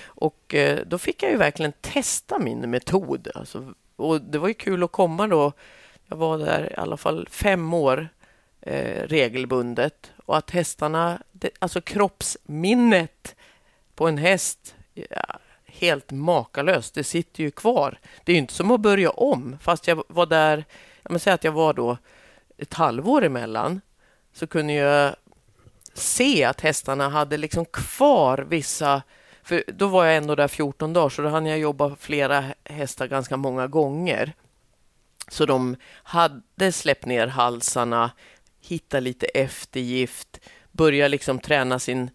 Och 0.05 0.55
eh, 0.55 0.79
då 0.85 0.97
fick 0.97 1.23
jag 1.23 1.31
ju 1.31 1.37
verkligen 1.37 1.73
testa 1.81 2.39
min 2.39 2.69
metod. 2.69 3.27
Alltså, 3.35 3.73
och 3.95 4.21
det 4.21 4.37
var 4.37 4.47
ju 4.47 4.53
kul 4.53 4.83
att 4.83 4.91
komma 4.91 5.27
då. 5.27 5.51
Jag 6.07 6.17
var 6.17 6.37
där 6.37 6.71
i 6.71 6.75
alla 6.75 6.97
fall 6.97 7.27
fem 7.31 7.73
år 7.73 8.09
eh, 8.61 9.07
regelbundet 9.07 10.11
och 10.25 10.37
att 10.37 10.51
hästarna, 10.51 11.19
det, 11.45 11.51
alltså 11.59 11.81
kroppsminnet 11.81 13.35
på 13.95 14.07
en 14.07 14.17
häst, 14.17 14.75
ja, 14.93 15.39
helt 15.65 16.11
makalöst. 16.11 16.93
Det 16.93 17.03
sitter 17.03 17.43
ju 17.43 17.51
kvar. 17.51 17.99
Det 18.23 18.33
är 18.33 18.37
inte 18.37 18.53
som 18.53 18.71
att 18.71 18.81
börja 18.81 19.09
om, 19.09 19.57
fast 19.61 19.87
jag 19.87 20.03
var 20.07 20.25
där, 20.25 20.65
jag 21.03 21.21
säga 21.21 21.33
att 21.33 21.43
jag 21.43 21.51
var 21.51 21.73
då 21.73 21.97
ett 22.57 22.73
halvår 22.73 23.23
emellan, 23.23 23.81
så 24.33 24.47
kunde 24.47 24.73
jag 24.73 25.15
se 25.93 26.43
att 26.43 26.61
hästarna 26.61 27.09
hade 27.09 27.37
liksom 27.37 27.65
kvar 27.65 28.37
vissa 28.37 29.01
för 29.43 29.63
då 29.67 29.87
var 29.87 30.05
jag 30.05 30.17
ändå 30.17 30.35
där 30.35 30.47
14 30.47 30.93
dagar, 30.93 31.09
så 31.09 31.21
då 31.21 31.29
hann 31.29 31.45
jag 31.45 31.59
jobba 31.59 31.95
flera 31.95 32.43
hästar 32.63 33.07
ganska 33.07 33.37
många 33.37 33.67
gånger. 33.67 34.33
Så 35.27 35.45
de 35.45 35.75
hade 36.03 36.71
släppt 36.71 37.05
ner 37.05 37.27
halsarna, 37.27 38.11
hittat 38.61 39.03
lite 39.03 39.25
eftergift, 39.25 40.39
börja 40.75 41.07
liksom 41.07 41.39
träna 41.39 41.79
sin, 41.79 42.09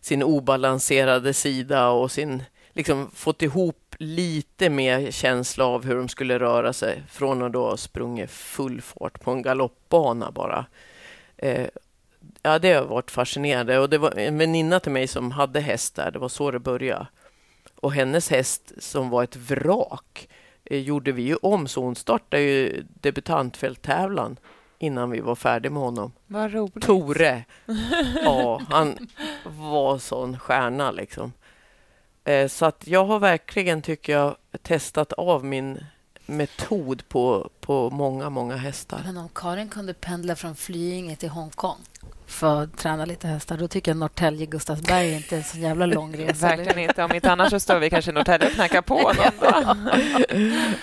sin 0.00 0.22
obalanserade 0.22 1.34
sida 1.34 1.88
och 1.88 2.10
sin, 2.10 2.42
liksom 2.72 3.10
fått 3.14 3.42
ihop 3.42 3.94
lite 3.98 4.70
mer 4.70 5.10
känsla 5.10 5.64
av 5.64 5.84
hur 5.84 5.96
de 5.96 6.08
skulle 6.08 6.38
röra 6.38 6.72
sig 6.72 7.02
från 7.08 7.42
att 7.42 7.52
då 7.52 7.68
ha 7.68 7.76
sprungit 7.76 8.30
full 8.30 8.80
fart 8.80 9.20
på 9.20 9.30
en 9.30 9.42
galoppbana 9.42 10.30
bara. 10.30 10.66
Eh, 11.36 11.66
ja, 12.42 12.58
det 12.58 12.72
har 12.72 12.84
varit 12.84 13.10
fascinerande 13.10 13.78
och 13.78 13.90
det 13.90 13.98
var 13.98 14.18
en 14.18 14.38
väninna 14.38 14.80
till 14.80 14.92
mig 14.92 15.06
som 15.06 15.30
hade 15.30 15.60
häst 15.60 15.94
där, 15.94 16.10
det 16.10 16.18
var 16.18 16.28
så 16.28 16.50
det 16.50 16.58
började. 16.58 17.06
Och 17.80 17.92
hennes 17.92 18.30
häst 18.30 18.72
som 18.78 19.10
var 19.10 19.24
ett 19.24 19.36
vrak 19.36 20.28
eh, 20.64 20.80
gjorde 20.80 21.12
vi 21.12 21.22
ju 21.22 21.36
om, 21.36 21.68
så 21.68 21.82
hon 21.82 21.96
startade 21.96 22.42
ju 22.42 22.84
debutantfälttävlan 23.00 24.36
innan 24.78 25.10
vi 25.10 25.20
var 25.20 25.34
färdiga 25.34 25.72
med 25.72 25.82
honom. 25.82 26.12
Vad 26.26 26.52
roligt. 26.52 26.84
Tore. 26.84 27.44
Ja, 28.24 28.60
han 28.70 29.08
var 29.44 29.98
sån 29.98 30.38
stjärna 30.38 30.90
liksom. 30.90 31.32
Eh, 32.24 32.48
så 32.48 32.66
att 32.66 32.86
jag 32.86 33.04
har 33.04 33.18
verkligen, 33.18 33.82
tycker 33.82 34.12
jag, 34.12 34.36
testat 34.62 35.12
av 35.12 35.44
min 35.44 35.78
metod 36.26 37.08
på, 37.08 37.50
på 37.60 37.90
många, 37.90 38.30
många 38.30 38.56
hästar. 38.56 39.02
Men 39.04 39.16
om 39.16 39.28
Karin 39.34 39.68
kunde 39.68 39.94
pendla 39.94 40.36
från 40.36 40.56
Flyinge 40.56 41.16
till 41.16 41.28
Hongkong 41.28 41.78
för 42.26 42.62
att 42.62 42.78
träna 42.78 43.04
lite 43.04 43.28
hästar. 43.28 43.56
Då 43.56 43.68
tycker 43.68 43.90
jag 43.90 43.98
Norrtälje 43.98 44.46
Gustavsberg 44.46 45.12
är 45.12 45.16
inte 45.16 45.36
en 45.36 45.44
så 45.44 45.58
jävla 45.58 45.86
lång 45.86 46.16
resa. 46.16 46.46
Verkligen 46.46 46.78
inte. 46.78 47.04
Om 47.04 47.14
inte 47.14 47.32
annars 47.32 47.50
så 47.50 47.60
står 47.60 47.78
vi 47.78 47.90
kanske 47.90 48.10
i 48.10 48.14
Norrtälje 48.14 48.46
och 48.46 48.52
knackar 48.54 48.82
på 48.82 48.94
någon 49.02 49.16
dag. 49.40 49.76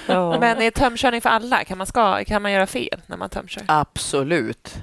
ja. 0.08 0.40
Men 0.40 0.62
är 0.62 0.72
tömkörning 0.72 1.22
för 1.22 1.30
alla? 1.30 1.64
Kan 1.64 1.78
man, 1.78 1.88
ska, 1.88 2.24
kan 2.26 2.42
man 2.42 2.52
göra 2.52 2.68
fel 2.68 3.02
när 3.08 3.18
man 3.18 3.30
tömkör? 3.30 3.64
Absolut. 3.68 4.76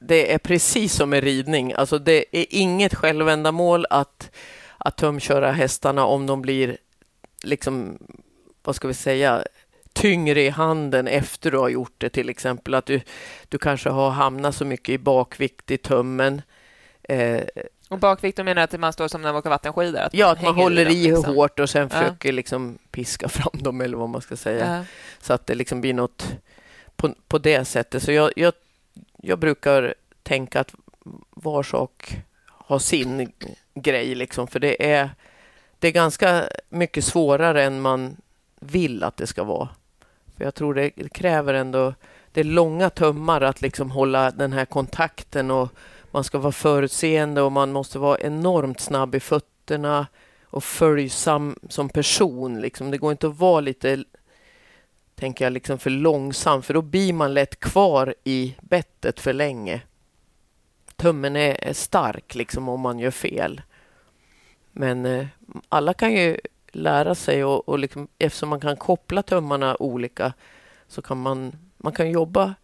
Det 0.00 0.34
är 0.34 0.38
precis 0.38 0.94
som 0.94 1.10
med 1.10 1.24
ridning. 1.24 1.72
Alltså 1.72 1.98
det 1.98 2.24
är 2.32 2.46
inget 2.50 2.94
självändamål 2.94 3.86
att, 3.90 4.30
att 4.78 4.96
tömköra 4.96 5.52
hästarna 5.52 6.04
om 6.04 6.26
de 6.26 6.42
blir 6.42 6.76
liksom, 7.42 7.98
vad 8.62 8.76
ska 8.76 8.88
vi 8.88 8.94
säga, 8.94 9.44
tyngre 9.92 10.42
i 10.42 10.48
handen 10.48 11.08
efter 11.08 11.50
du 11.50 11.58
har 11.58 11.68
gjort 11.68 11.94
det. 11.98 12.08
Till 12.08 12.28
exempel 12.28 12.74
att 12.74 12.86
du, 12.86 13.00
du 13.48 13.58
kanske 13.58 13.90
har 13.90 14.10
hamnat 14.10 14.54
så 14.54 14.64
mycket 14.64 14.88
i 14.88 14.98
bakvikt 14.98 15.70
i 15.70 15.76
tömmen 15.78 16.42
Eh, 17.02 17.42
Och 17.88 17.98
bakvikt, 17.98 18.36
då 18.36 18.44
menar 18.44 18.62
att 18.62 18.80
man 18.80 18.92
står 18.92 19.08
som 19.08 19.22
när 19.22 19.32
man 19.32 19.38
åker 19.38 19.50
vattenskidor? 19.50 20.00
Att 20.00 20.14
ja, 20.14 20.32
att 20.32 20.42
man 20.42 20.54
håller 20.54 20.84
dem, 20.84 20.94
i 20.94 21.10
liksom. 21.10 21.34
hårt 21.34 21.60
och 21.60 21.70
sen 21.70 21.82
Ja. 21.82 21.88
försöker 21.98 22.32
liksom 22.32 22.78
piska 22.90 23.28
fram 23.38 23.62
dem 23.62 23.80
eller 23.80 23.96
vad 23.96 24.08
man 24.08 24.20
ska 24.20 24.36
säga. 24.36 24.76
Ja. 24.76 24.84
Så 25.20 25.32
att 25.32 25.46
det 25.46 25.54
liksom 25.54 25.80
blir 25.80 25.94
något 25.94 26.28
på, 26.96 27.14
på 27.28 27.38
det 27.38 27.64
sättet. 27.64 28.02
Så 28.02 28.12
jag, 28.12 28.32
jag, 28.36 28.52
jag 29.16 29.38
brukar 29.38 29.94
tänka 30.22 30.60
att 30.60 30.74
var 31.30 31.62
sak 31.62 32.16
har 32.46 32.78
sin 32.78 33.32
grej, 33.74 34.14
liksom, 34.14 34.46
för 34.46 34.60
det 34.60 34.90
är, 34.92 35.10
det 35.78 35.88
är 35.88 35.92
ganska 35.92 36.44
mycket 36.68 37.04
svårare 37.04 37.64
än 37.64 37.80
man 37.80 38.16
vill 38.60 39.04
att 39.04 39.16
det 39.16 39.26
ska 39.26 39.44
vara. 39.44 39.68
För 40.40 40.44
jag 40.44 40.54
tror 40.54 40.74
det 40.74 40.90
kräver 40.90 41.54
ändå 41.54 41.94
det 42.32 42.40
är 42.40 42.44
långa 42.44 42.90
tummar 42.90 43.40
att 43.40 43.62
liksom 43.62 43.90
hålla 43.90 44.30
den 44.30 44.52
här 44.52 44.64
kontakten 44.64 45.50
och 45.50 45.68
man 46.10 46.24
ska 46.24 46.38
vara 46.38 46.52
förutseende 46.52 47.42
och 47.42 47.52
man 47.52 47.72
måste 47.72 47.98
vara 47.98 48.18
enormt 48.18 48.80
snabb 48.80 49.14
i 49.14 49.20
fötterna 49.20 50.06
och 50.44 50.64
följsam 50.64 51.56
som 51.68 51.88
person. 51.88 52.60
Liksom. 52.60 52.90
Det 52.90 52.98
går 52.98 53.12
inte 53.12 53.26
att 53.26 53.38
vara 53.38 53.60
lite 53.60 54.04
tänker 55.14 55.44
jag, 55.44 55.52
liksom 55.52 55.78
för 55.78 55.90
långsam, 55.90 56.62
för 56.62 56.74
då 56.74 56.82
blir 56.82 57.12
man 57.12 57.34
lätt 57.34 57.60
kvar 57.60 58.14
i 58.24 58.56
bettet 58.60 59.20
för 59.20 59.32
länge. 59.32 59.82
Tummen 60.96 61.36
är, 61.36 61.64
är 61.64 61.72
stark 61.72 62.34
liksom 62.34 62.68
om 62.68 62.80
man 62.80 62.98
gör 62.98 63.10
fel. 63.10 63.62
Men 64.72 65.06
eh, 65.06 65.26
alla 65.68 65.94
kan 65.94 66.12
ju 66.12 66.38
lära 66.72 67.14
sig 67.14 67.44
och, 67.44 67.68
och 67.68 67.78
liksom, 67.78 68.08
eftersom 68.18 68.48
man 68.48 68.60
kan 68.60 68.76
koppla 68.76 69.22
tummarna 69.22 69.76
olika 69.80 70.32
så 70.88 71.02
kan 71.02 71.18
man, 71.18 71.52
man 71.76 71.92
kan 71.92 72.10
jobba 72.10 72.54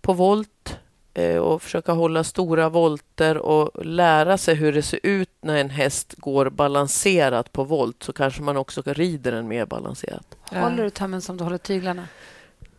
på 0.00 0.12
volt 0.12 0.78
eh, 1.14 1.36
och 1.36 1.62
försöka 1.62 1.92
hålla 1.92 2.24
stora 2.24 2.68
volter 2.68 3.36
och 3.38 3.84
lära 3.86 4.38
sig 4.38 4.54
hur 4.54 4.72
det 4.72 4.82
ser 4.82 5.00
ut 5.02 5.30
när 5.40 5.56
en 5.56 5.70
häst 5.70 6.14
går 6.16 6.50
balanserat 6.50 7.52
på 7.52 7.64
volt 7.64 8.02
så 8.02 8.12
kanske 8.12 8.42
man 8.42 8.56
också 8.56 8.82
rider 8.86 9.32
den 9.32 9.48
mer 9.48 9.66
balanserat. 9.66 10.36
Håller 10.50 10.82
du 10.84 10.90
tömmen 10.90 11.20
som 11.22 11.36
du 11.36 11.44
håller 11.44 11.58
tyglarna? 11.58 12.08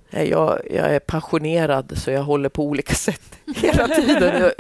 Nej, 0.10 0.30
Jag, 0.30 0.60
jag 0.72 0.96
är 0.96 1.00
passionerad 1.00 1.98
så 1.98 2.12
jag 2.12 2.24
håller 2.24 2.50
på 2.50 2.64
olika 2.64 2.94
sätt 2.96 3.40
hela 3.56 3.88
tiden. 3.88 4.42
Jag, 4.42 4.52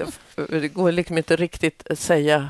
det 0.61 0.67
går 0.67 0.91
liksom 0.91 1.17
inte 1.17 1.35
riktigt 1.35 1.87
att 1.89 1.99
säga. 1.99 2.49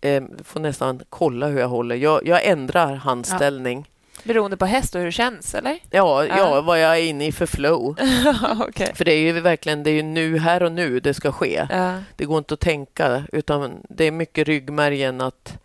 Eh, 0.00 0.22
får 0.44 0.60
nästan 0.60 1.00
kolla 1.08 1.46
hur 1.46 1.60
jag 1.60 1.68
håller. 1.68 1.96
Jag, 1.96 2.26
jag 2.26 2.44
ändrar 2.44 2.94
handställning. 2.94 3.86
Beroende 4.24 4.56
på 4.56 4.64
häst 4.66 4.94
och 4.94 4.98
hur 4.98 5.06
det 5.06 5.12
känns, 5.12 5.54
eller? 5.54 5.78
Ja, 5.90 6.24
Ja. 6.26 6.38
ja, 6.38 6.60
vad 6.60 6.80
jag 6.80 6.98
är 6.98 7.02
inne 7.02 7.26
i 7.26 7.32
för 7.32 7.46
flow. 7.46 7.96
Okej. 8.68 8.90
För 8.94 9.04
det 9.04 9.12
är 9.12 9.18
ju 9.20 9.40
verkligen 9.40 9.82
det 9.82 9.90
är 9.90 10.02
nu, 10.02 10.38
här 10.38 10.62
och 10.62 10.72
nu 10.72 11.00
det 11.00 11.14
ska 11.14 11.32
ske. 11.32 11.66
Ja. 11.70 11.94
Det 12.16 12.24
går 12.24 12.38
inte 12.38 12.54
att 12.54 12.60
tänka, 12.60 13.22
utan 13.32 13.72
det 13.88 14.04
är 14.04 14.10
mycket 14.10 14.48
ryggmärgen 14.48 15.20
att, 15.20 15.58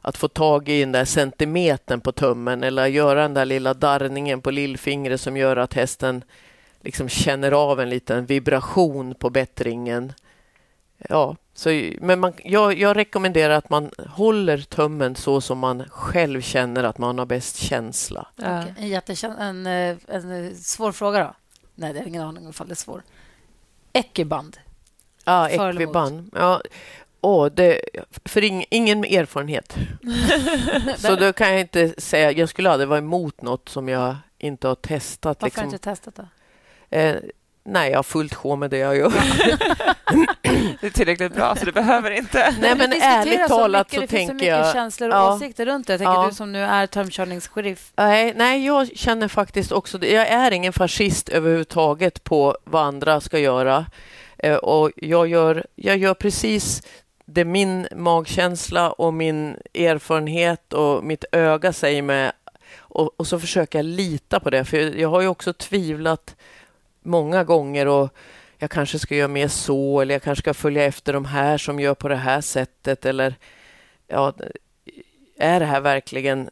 att 0.00 0.16
få 0.16 0.28
tag 0.28 0.68
i 0.68 0.80
den 0.80 0.92
där 0.92 1.04
centimetern 1.04 2.00
på 2.00 2.12
tummen 2.12 2.62
eller 2.62 2.86
göra 2.86 3.22
den 3.22 3.34
där 3.34 3.44
lilla 3.44 3.74
darrningen 3.74 4.40
på 4.40 4.50
lillfingret 4.50 5.20
som 5.20 5.36
gör 5.36 5.56
att 5.56 5.74
hästen 5.74 6.24
liksom 6.80 7.08
känner 7.08 7.52
av 7.52 7.80
en 7.80 7.88
liten 7.90 8.26
vibration 8.26 9.14
på 9.14 9.30
bättringen. 9.30 10.12
Ja, 10.98 11.36
så, 11.54 11.90
men 12.00 12.20
man, 12.20 12.32
jag, 12.44 12.78
jag 12.78 12.96
rekommenderar 12.96 13.54
att 13.54 13.70
man 13.70 13.90
håller 14.08 14.58
tummen 14.58 15.16
så 15.16 15.40
som 15.40 15.58
man 15.58 15.84
själv 15.88 16.40
känner 16.40 16.84
att 16.84 16.98
man 16.98 17.18
har 17.18 17.26
bäst 17.26 17.56
känsla. 17.56 18.26
Ja. 18.36 18.64
Okej, 18.78 19.00
En, 19.24 19.36
en, 19.38 19.66
eh, 19.66 19.96
en 20.08 20.46
eh, 20.46 20.52
svår 20.52 20.92
fråga 20.92 21.18
då? 21.24 21.34
Nej, 21.74 21.92
det 21.92 21.98
har 21.98 22.06
ingen 22.06 22.22
aning 22.22 22.46
om 22.46 22.52
det 22.66 22.72
är 22.72 22.74
svår. 22.74 23.02
Ekiband. 23.92 24.56
Ja, 25.24 25.48
ekviband. 25.48 26.30
Ja, 26.34 26.60
åh, 27.20 27.46
det, 27.46 27.80
för 28.24 28.44
ing, 28.44 28.64
ingen 28.70 29.04
erfarenhet. 29.04 29.76
Så 30.98 31.16
då 31.16 31.32
kan 31.32 31.50
jag 31.50 31.60
inte 31.60 31.94
säga, 31.98 32.32
jag 32.32 32.48
skulle 32.48 32.70
aldrig 32.70 32.88
vara 32.88 32.98
emot 32.98 33.42
något 33.42 33.68
som 33.68 33.88
jag 33.88 34.16
inte 34.38 34.68
har 34.68 34.74
testat. 34.74 35.42
Varför 35.42 35.60
har 35.60 35.64
Liksom. 35.66 35.70
du 35.70 35.74
inte 35.74 35.90
testat 35.90 36.14
då? 36.90 36.96
Eh, 36.96 37.16
nej, 37.64 37.90
jag 37.90 37.98
har 37.98 38.02
fullt 38.02 38.34
sjå 38.34 38.56
med 38.56 38.70
det 38.70 38.78
jag 38.78 38.96
gör. 38.96 39.12
Det 40.80 40.86
är 40.86 40.90
tillräckligt 40.90 41.34
bra, 41.34 41.56
så 41.56 41.64
du 41.64 41.72
behöver 41.72 42.10
inte. 42.10 42.54
nej, 42.60 42.74
men 42.76 42.92
ärligt 42.92 43.40
så 43.40 43.48
talat 43.48 43.86
mycket, 43.92 43.94
så 43.94 44.00
Det 44.00 44.06
finns 44.06 44.10
så 44.10 44.16
tänker 44.30 44.34
mycket 44.34 44.48
jag... 44.66 44.72
känslor 44.72 45.08
och 45.08 45.14
Ja. 45.16 45.34
åsikter 45.34 45.66
runt 45.66 45.86
det. 45.86 45.92
Jag 45.92 46.00
tänker 46.00 46.12
Ja. 46.14 46.26
du 46.28 46.34
som 46.34 46.52
nu 46.52 46.62
är 46.62 46.86
tömkörningssheriff. 46.86 47.92
Nej, 47.96 48.32
nej, 48.36 48.66
jag 48.66 48.96
känner 48.96 49.28
faktiskt 49.28 49.72
också 49.72 49.98
det. 49.98 50.12
Jag 50.12 50.28
är 50.28 50.50
ingen 50.50 50.72
fascist 50.72 51.28
överhuvudtaget 51.28 52.24
på 52.24 52.56
vad 52.64 52.82
andra 52.86 53.20
ska 53.20 53.38
göra. 53.38 53.86
Eh, 54.38 54.54
och 54.56 54.90
jag 54.96 55.28
gör, 55.28 55.66
jag 55.74 55.96
gör 55.96 56.14
precis 56.14 56.82
det 57.26 57.44
min 57.44 57.86
magkänsla 57.96 58.92
och 58.92 59.14
min 59.14 59.56
erfarenhet 59.74 60.72
och 60.72 61.04
mitt 61.04 61.24
öga 61.32 61.72
säger 61.72 62.02
mig. 62.02 62.30
Och, 62.76 63.10
och 63.16 63.26
så 63.26 63.38
försöker 63.40 63.78
jag 63.78 63.84
lita 63.86 64.40
på 64.40 64.50
det. 64.50 64.64
För 64.64 64.76
jag 64.76 65.08
har 65.08 65.20
ju 65.20 65.28
också 65.28 65.52
tvivlat 65.52 66.36
många 67.02 67.44
gånger 67.44 67.86
och 67.88 68.14
jag 68.58 68.70
kanske 68.70 68.98
ska 68.98 69.14
göra 69.14 69.28
mer 69.28 69.48
så 69.48 70.00
eller 70.00 70.14
jag 70.14 70.22
kanske 70.22 70.42
ska 70.42 70.54
följa 70.54 70.84
efter 70.84 71.12
de 71.12 71.24
här 71.24 71.58
som 71.58 71.80
gör 71.80 71.94
på 71.94 72.08
det 72.08 72.16
här 72.16 72.40
sättet 72.40 73.04
eller 73.06 73.34
ja, 74.06 74.32
är 75.38 75.60
det 75.60 75.66
här 75.66 75.80
verkligen 75.80 76.50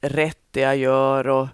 rätt 0.00 0.38
det 0.50 0.60
jag 0.60 0.76
gör? 0.76 1.28
Och 1.28 1.48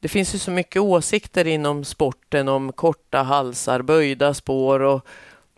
det 0.00 0.08
finns 0.08 0.34
ju 0.34 0.38
så 0.38 0.50
mycket 0.50 0.82
åsikter 0.82 1.46
inom 1.46 1.84
sporten 1.84 2.48
om 2.48 2.72
korta 2.72 3.22
halsar, 3.22 3.82
böjda 3.82 4.34
spår 4.34 4.80
och, 4.80 5.06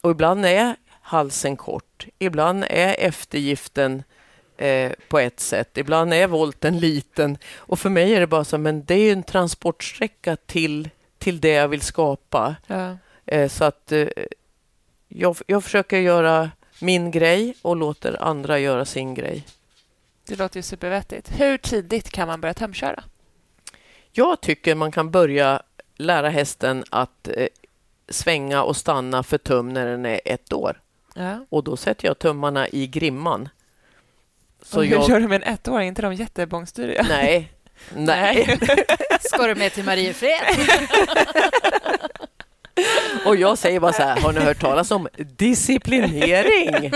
och 0.01 0.11
ibland 0.11 0.47
är 0.47 0.76
halsen 1.01 1.57
kort. 1.57 2.07
Ibland 2.18 2.64
är 2.68 2.97
eftergiften 2.99 4.03
eh, 4.57 4.93
på 5.09 5.18
ett 5.18 5.41
sätt. 5.41 5.78
Ibland 5.78 6.14
är 6.14 6.26
volten 6.26 6.78
liten. 6.78 7.39
Och 7.57 7.78
för 7.78 7.91
mig 7.91 8.14
är 8.14 8.20
det 8.20 8.26
bara 8.26 8.45
så, 8.45 8.59
men 8.59 8.85
det 8.85 8.95
är 8.95 9.05
ju 9.05 9.12
en 9.12 9.22
transportsträcka 9.22 10.37
till, 10.37 10.91
till 11.18 11.41
det 11.41 11.53
jag 11.53 11.68
vill 11.68 11.81
skapa. 11.81 12.57
Ja. 12.66 12.97
Eh, 13.31 13.49
så 13.49 13.64
att 13.64 13.93
eh, 13.93 14.09
jag, 15.09 15.37
jag 15.47 15.64
försöker 15.64 15.99
göra 15.99 16.51
min 16.81 17.11
grej 17.11 17.55
och 17.62 17.76
låter 17.76 18.22
andra 18.22 18.59
göra 18.59 18.85
sin 18.85 19.14
grej. 19.14 19.47
Det 20.26 20.37
låter 20.37 20.57
ju 20.57 20.62
supervettigt. 20.62 21.41
Hur 21.41 21.59
tidigt 21.59 22.11
kan 22.11 22.28
man 22.28 22.41
börja 22.41 22.55
tömköra? 22.55 23.05
Jag 24.12 24.41
tycker 24.41 24.74
man 24.74 24.93
kan 24.93 25.11
börja 25.11 25.62
lära 25.97 26.28
hästen 26.28 26.85
att 26.91 27.28
eh, 27.28 27.47
svänga 28.09 28.62
och 28.62 28.76
stanna 28.76 29.22
för 29.22 29.39
tum 29.39 29.68
när 29.68 29.87
den 29.87 30.07
är 30.07 30.20
ett 30.24 30.53
år. 30.53 30.81
Ja. 31.14 31.47
Och 31.49 31.64
då 31.64 31.76
sätter 31.76 32.07
jag 32.07 32.18
tummarna 32.18 32.68
i 32.68 32.87
grimman. 32.87 33.49
Så 34.62 34.78
och 34.78 34.85
hur 34.85 34.93
jag... 34.93 35.09
gör 35.09 35.20
du 35.20 35.28
med 35.28 35.43
en 35.43 35.55
ettåring? 35.55 35.87
Är 35.87 35.89
inte 35.89 36.03
de 36.03 36.14
jättebångstyriga? 36.14 37.03
Nej. 37.09 37.53
Nej. 37.95 38.59
Ska 39.20 39.47
du 39.47 39.55
med 39.55 39.72
till 39.72 39.85
Mariefred? 39.85 40.41
Och 43.31 43.37
jag 43.37 43.59
säger 43.59 43.81
bara 43.81 43.93
så 43.93 44.03
här, 44.03 44.20
har 44.20 44.33
ni 44.33 44.41
hört 44.41 44.61
talas 44.61 44.91
om 44.91 45.09
disciplinering? 45.16 46.91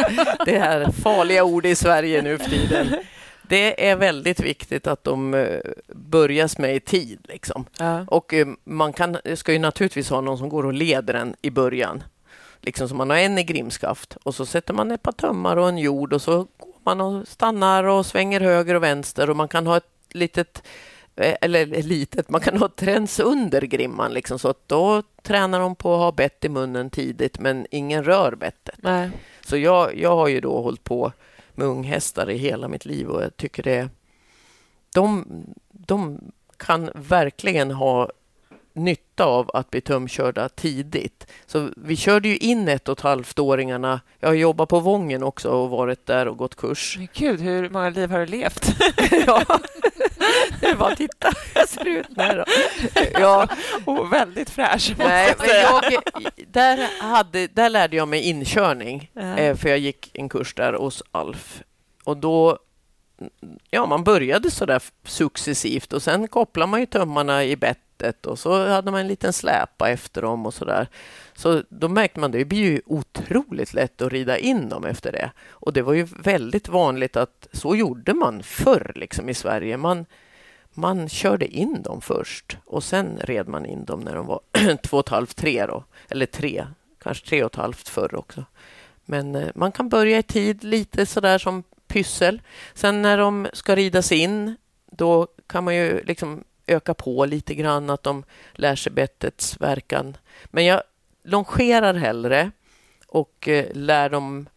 Det 0.44 0.58
här 0.58 0.90
farliga 0.90 1.44
ordet 1.44 1.72
i 1.72 1.74
Sverige 1.74 2.22
nu 2.22 2.38
för 2.38 2.50
tiden. 2.50 2.96
Det 3.42 3.88
är 3.88 3.96
väldigt 3.96 4.40
viktigt 4.40 4.86
att 4.86 5.04
de 5.04 5.34
eh, 5.34 5.60
börjas 5.94 6.58
med 6.58 6.76
i 6.76 6.80
tid. 6.80 7.18
Liksom. 7.28 7.64
Ja. 7.78 8.04
Och 8.08 8.34
eh, 8.34 8.46
man 8.64 8.92
kan, 8.92 9.16
ska 9.34 9.52
ju 9.52 9.58
naturligtvis 9.58 10.10
ha 10.10 10.20
någon 10.20 10.38
som 10.38 10.48
går 10.48 10.66
och 10.66 10.72
leder 10.72 11.12
den 11.12 11.36
i 11.42 11.50
början. 11.50 12.02
Liksom 12.60 12.88
så 12.88 12.94
man 12.94 13.10
har 13.10 13.16
en 13.16 13.38
i 13.38 13.44
grimskaft 13.44 14.16
och 14.22 14.34
så 14.34 14.46
sätter 14.46 14.74
man 14.74 14.90
ett 14.90 15.02
par 15.02 15.12
tummar 15.12 15.56
och 15.56 15.68
en 15.68 15.78
jord 15.78 16.12
och 16.12 16.22
så 16.22 16.36
går 16.36 16.74
man 16.84 17.00
och 17.00 17.28
stannar 17.28 17.84
och 17.84 18.06
svänger 18.06 18.40
höger 18.40 18.74
och 18.74 18.82
vänster 18.82 19.30
och 19.30 19.36
man 19.36 19.48
kan 19.48 19.66
ha 19.66 19.76
ett 19.76 19.90
litet 20.12 20.62
eller 21.16 21.66
litet, 21.66 22.30
man 22.30 22.40
kan 22.40 22.56
ha 22.58 22.68
träns 22.68 23.20
under 23.20 23.60
grimman 23.60 24.12
liksom, 24.12 24.38
så 24.38 24.54
då 24.66 25.02
tränar 25.22 25.60
de 25.60 25.76
på 25.76 25.94
att 25.94 26.00
ha 26.00 26.12
bett 26.12 26.44
i 26.44 26.48
munnen 26.48 26.90
tidigt 26.90 27.38
men 27.38 27.66
ingen 27.70 28.04
rör 28.04 28.34
bettet. 28.34 28.78
Nej. 28.78 29.10
Så 29.46 29.56
jag, 29.56 29.96
jag 29.96 30.16
har 30.16 30.28
ju 30.28 30.40
då 30.40 30.62
hållit 30.62 30.84
på 30.84 31.12
med 31.54 31.66
unghästar 31.66 32.30
i 32.30 32.36
hela 32.36 32.68
mitt 32.68 32.84
liv 32.84 33.08
och 33.08 33.22
jag 33.22 33.36
tycker 33.36 33.62
det... 33.62 33.88
De, 34.94 35.26
de 35.70 36.20
kan 36.56 36.90
verkligen 36.94 37.70
ha 37.70 38.10
nytta 38.74 39.24
av 39.24 39.50
att 39.54 39.70
bli 39.70 39.80
tumkörda 39.80 40.48
tidigt. 40.48 41.26
Så 41.46 41.70
vi 41.76 41.96
körde 41.96 42.28
ju 42.28 42.36
in 42.36 42.68
ett 42.68 42.88
och 42.88 42.98
ett 42.98 43.04
halvt 43.04 43.38
åringarna. 43.38 44.00
Jag 44.20 44.28
har 44.28 44.34
jobbat 44.34 44.68
på 44.68 44.80
Vången 44.80 45.22
också 45.22 45.50
och 45.50 45.70
varit 45.70 46.06
där 46.06 46.28
och 46.28 46.36
gått 46.36 46.54
kurs. 46.56 46.94
Men 46.98 47.08
Gud, 47.14 47.40
hur 47.40 47.70
många 47.70 47.90
liv 47.90 48.10
har 48.10 48.18
du 48.18 48.26
levt? 48.26 48.66
ja. 49.26 49.42
Det 50.60 50.66
är 50.66 50.74
bara 50.74 50.96
titta 50.96 51.28
hur 51.28 51.60
jag 51.60 51.68
ser 51.68 51.86
ut 51.86 52.16
nu. 52.16 52.44
Ja, 53.12 53.48
Oh, 53.86 54.10
väldigt 54.10 54.50
fräsch. 54.50 54.94
nej, 54.98 55.34
men 55.38 55.48
jag, 55.48 56.02
där, 56.48 57.02
hade, 57.02 57.46
där 57.46 57.70
lärde 57.70 57.96
jag 57.96 58.08
mig 58.08 58.20
inkörning. 58.20 59.10
Eh, 59.16 59.56
för 59.56 59.68
jag 59.68 59.78
gick 59.78 60.10
en 60.14 60.28
kurs 60.28 60.54
där 60.54 60.72
hos 60.72 61.02
Alf. 61.12 61.62
Och 62.04 62.16
då, 62.16 62.58
ja, 63.70 63.86
man 63.86 64.04
började 64.04 64.50
så 64.50 64.66
där 64.66 64.82
successivt 65.04 65.92
och 65.92 66.02
sen 66.02 66.28
kopplade 66.28 66.70
man 66.70 66.80
ju 66.80 66.86
tömmarna 66.86 67.44
i 67.44 67.56
bettet 67.56 68.26
och 68.26 68.38
så 68.38 68.66
hade 68.68 68.90
man 68.90 69.00
en 69.00 69.08
liten 69.08 69.32
släpa 69.32 69.90
efter 69.90 70.22
dem 70.22 70.46
och 70.46 70.54
så 70.54 70.64
där. 70.64 70.88
Så 71.34 71.62
då 71.68 71.88
märkte 71.88 72.20
man 72.20 72.28
att 72.28 72.32
det 72.32 72.44
blir 72.44 72.58
ju 72.58 72.80
otroligt 72.86 73.74
lätt 73.74 74.02
att 74.02 74.12
rida 74.12 74.38
in 74.38 74.68
dem 74.68 74.84
efter 74.84 75.12
det. 75.12 75.30
Och 75.50 75.72
det 75.72 75.82
var 75.82 75.92
ju 75.92 76.04
väldigt 76.04 76.68
vanligt 76.68 77.16
att 77.16 77.48
så 77.52 77.76
gjorde 77.76 78.14
man 78.14 78.42
förr 78.42 78.92
liksom 78.94 79.28
i 79.28 79.34
Sverige. 79.34 79.76
Man, 79.76 80.06
man 80.70 81.08
körde 81.08 81.46
in 81.46 81.82
dem 81.82 82.00
först 82.00 82.58
och 82.64 82.84
sen 82.84 83.18
red 83.20 83.48
man 83.48 83.66
in 83.66 83.84
dem 83.84 84.00
när 84.00 84.14
de 84.14 84.26
var 84.26 84.40
två 84.82 84.96
och 84.96 85.06
ett 85.06 85.08
halvt, 85.08 85.36
tre 85.36 85.66
då. 85.66 85.84
Eller 86.08 86.26
tre, 86.26 86.66
kanske 87.02 87.28
tre 87.28 87.44
och 87.44 87.52
ett 87.52 87.58
halvt 87.58 87.88
förr 87.88 88.14
också. 88.14 88.44
Men 89.04 89.34
eh, 89.34 89.48
man 89.54 89.72
kan 89.72 89.88
börja 89.88 90.18
i 90.18 90.22
tid, 90.22 90.64
lite 90.64 91.06
sådär 91.06 91.38
som 91.38 91.62
pyssel. 91.94 92.42
Sen 92.74 93.02
när 93.02 93.18
de 93.18 93.48
ska 93.52 93.74
ridas 93.76 94.12
in, 94.12 94.56
då 94.90 95.28
kan 95.46 95.64
man 95.64 95.74
ju 95.74 96.04
liksom 96.04 96.44
öka 96.66 96.94
på 96.94 97.24
lite 97.24 97.54
grann, 97.54 97.90
att 97.90 98.02
de 98.02 98.24
lär 98.52 98.76
sig 98.76 98.92
bettets 98.92 99.60
verkan. 99.60 100.16
Men 100.44 100.64
jag 100.64 100.82
longerar 101.24 101.94
hellre 101.94 102.50
och 103.06 103.48
eh, 103.48 103.66
lär 103.74 104.08
dem 104.08 104.48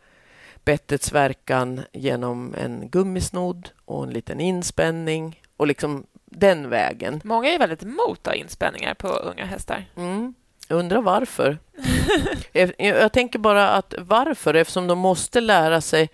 bettets 0.63 1.11
verkan 1.11 1.81
genom 1.93 2.55
en 2.57 2.89
gummisnodd 2.89 3.69
och 3.85 4.03
en 4.03 4.09
liten 4.09 4.39
inspänning 4.39 5.41
och 5.57 5.67
liksom 5.67 6.05
den 6.25 6.69
vägen. 6.69 7.21
Många 7.23 7.49
är 7.49 7.59
väldigt 7.59 7.83
emot 7.83 8.27
inspänningar 8.35 8.93
på 8.93 9.07
unga 9.07 9.45
hästar. 9.45 9.85
Mm. 9.95 10.33
Jag 10.67 10.79
undrar 10.79 11.01
varför. 11.01 11.57
jag, 12.51 12.73
jag 12.77 13.11
tänker 13.11 13.39
bara 13.39 13.69
att 13.69 13.93
varför, 13.97 14.53
eftersom 14.53 14.87
de 14.87 14.99
måste 14.99 15.41
lära 15.41 15.81
sig 15.81 16.09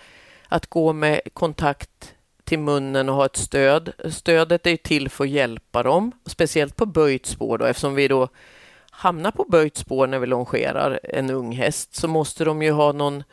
att 0.54 0.68
gå 0.68 0.94
med 0.94 1.22
kontakt 1.34 2.16
till 2.44 2.60
munnen 2.60 3.10
och 3.10 3.16
ha 3.16 3.26
ett 3.26 3.36
stöd. 3.36 3.92
Stödet 4.10 4.68
är 4.68 4.78
till 4.78 5.10
för 5.10 5.24
att 5.24 5.30
hjälpa 5.30 5.84
dem, 5.84 6.12
speciellt 6.26 6.76
på 6.76 6.86
böjt 6.86 7.26
spår 7.26 7.58
då, 7.58 7.66
eftersom 7.66 7.96
vi 7.96 8.08
då 8.08 8.28
hamnar 8.92 9.32
på 9.32 9.46
böjt 9.50 9.78
spår 9.78 10.08
när 10.08 10.20
vi 10.20 10.28
longerar 10.28 11.00
en 11.04 11.30
ung 11.30 11.52
häst 11.52 11.96
så 11.96 12.08
måste 12.08 12.46
de 12.46 12.62
ju 12.62 12.72
ha 12.72 12.92
någon 12.92 13.24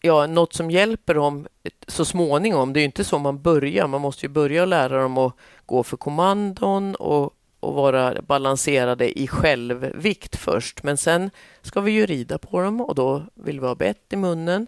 ja, 0.00 0.26
något 0.26 0.52
som 0.52 0.70
hjälper 0.70 1.14
dem 1.14 1.46
så 1.86 2.04
småningom. 2.04 2.72
Det 2.72 2.78
är 2.78 2.82
ju 2.82 2.86
inte 2.86 3.04
så 3.04 3.18
man 3.18 3.42
börjar. 3.42 3.86
Man 3.86 4.00
måste 4.00 4.26
ju 4.26 4.30
börja 4.30 4.64
lära 4.64 5.02
dem 5.02 5.18
att 5.18 5.36
gå 5.66 5.82
för 5.82 5.96
kommandon 5.96 6.94
och, 6.94 7.34
och 7.60 7.74
vara 7.74 8.22
balanserade 8.22 9.20
i 9.20 9.26
självvikt 9.26 10.36
först. 10.36 10.82
Men 10.82 10.96
sen 10.96 11.30
ska 11.62 11.80
vi 11.80 11.92
ju 11.92 12.06
rida 12.06 12.38
på 12.38 12.60
dem 12.60 12.80
och 12.80 12.94
då 12.94 13.22
vill 13.34 13.60
vi 13.60 13.66
ha 13.66 13.74
bett 13.74 14.12
i 14.12 14.16
munnen. 14.16 14.66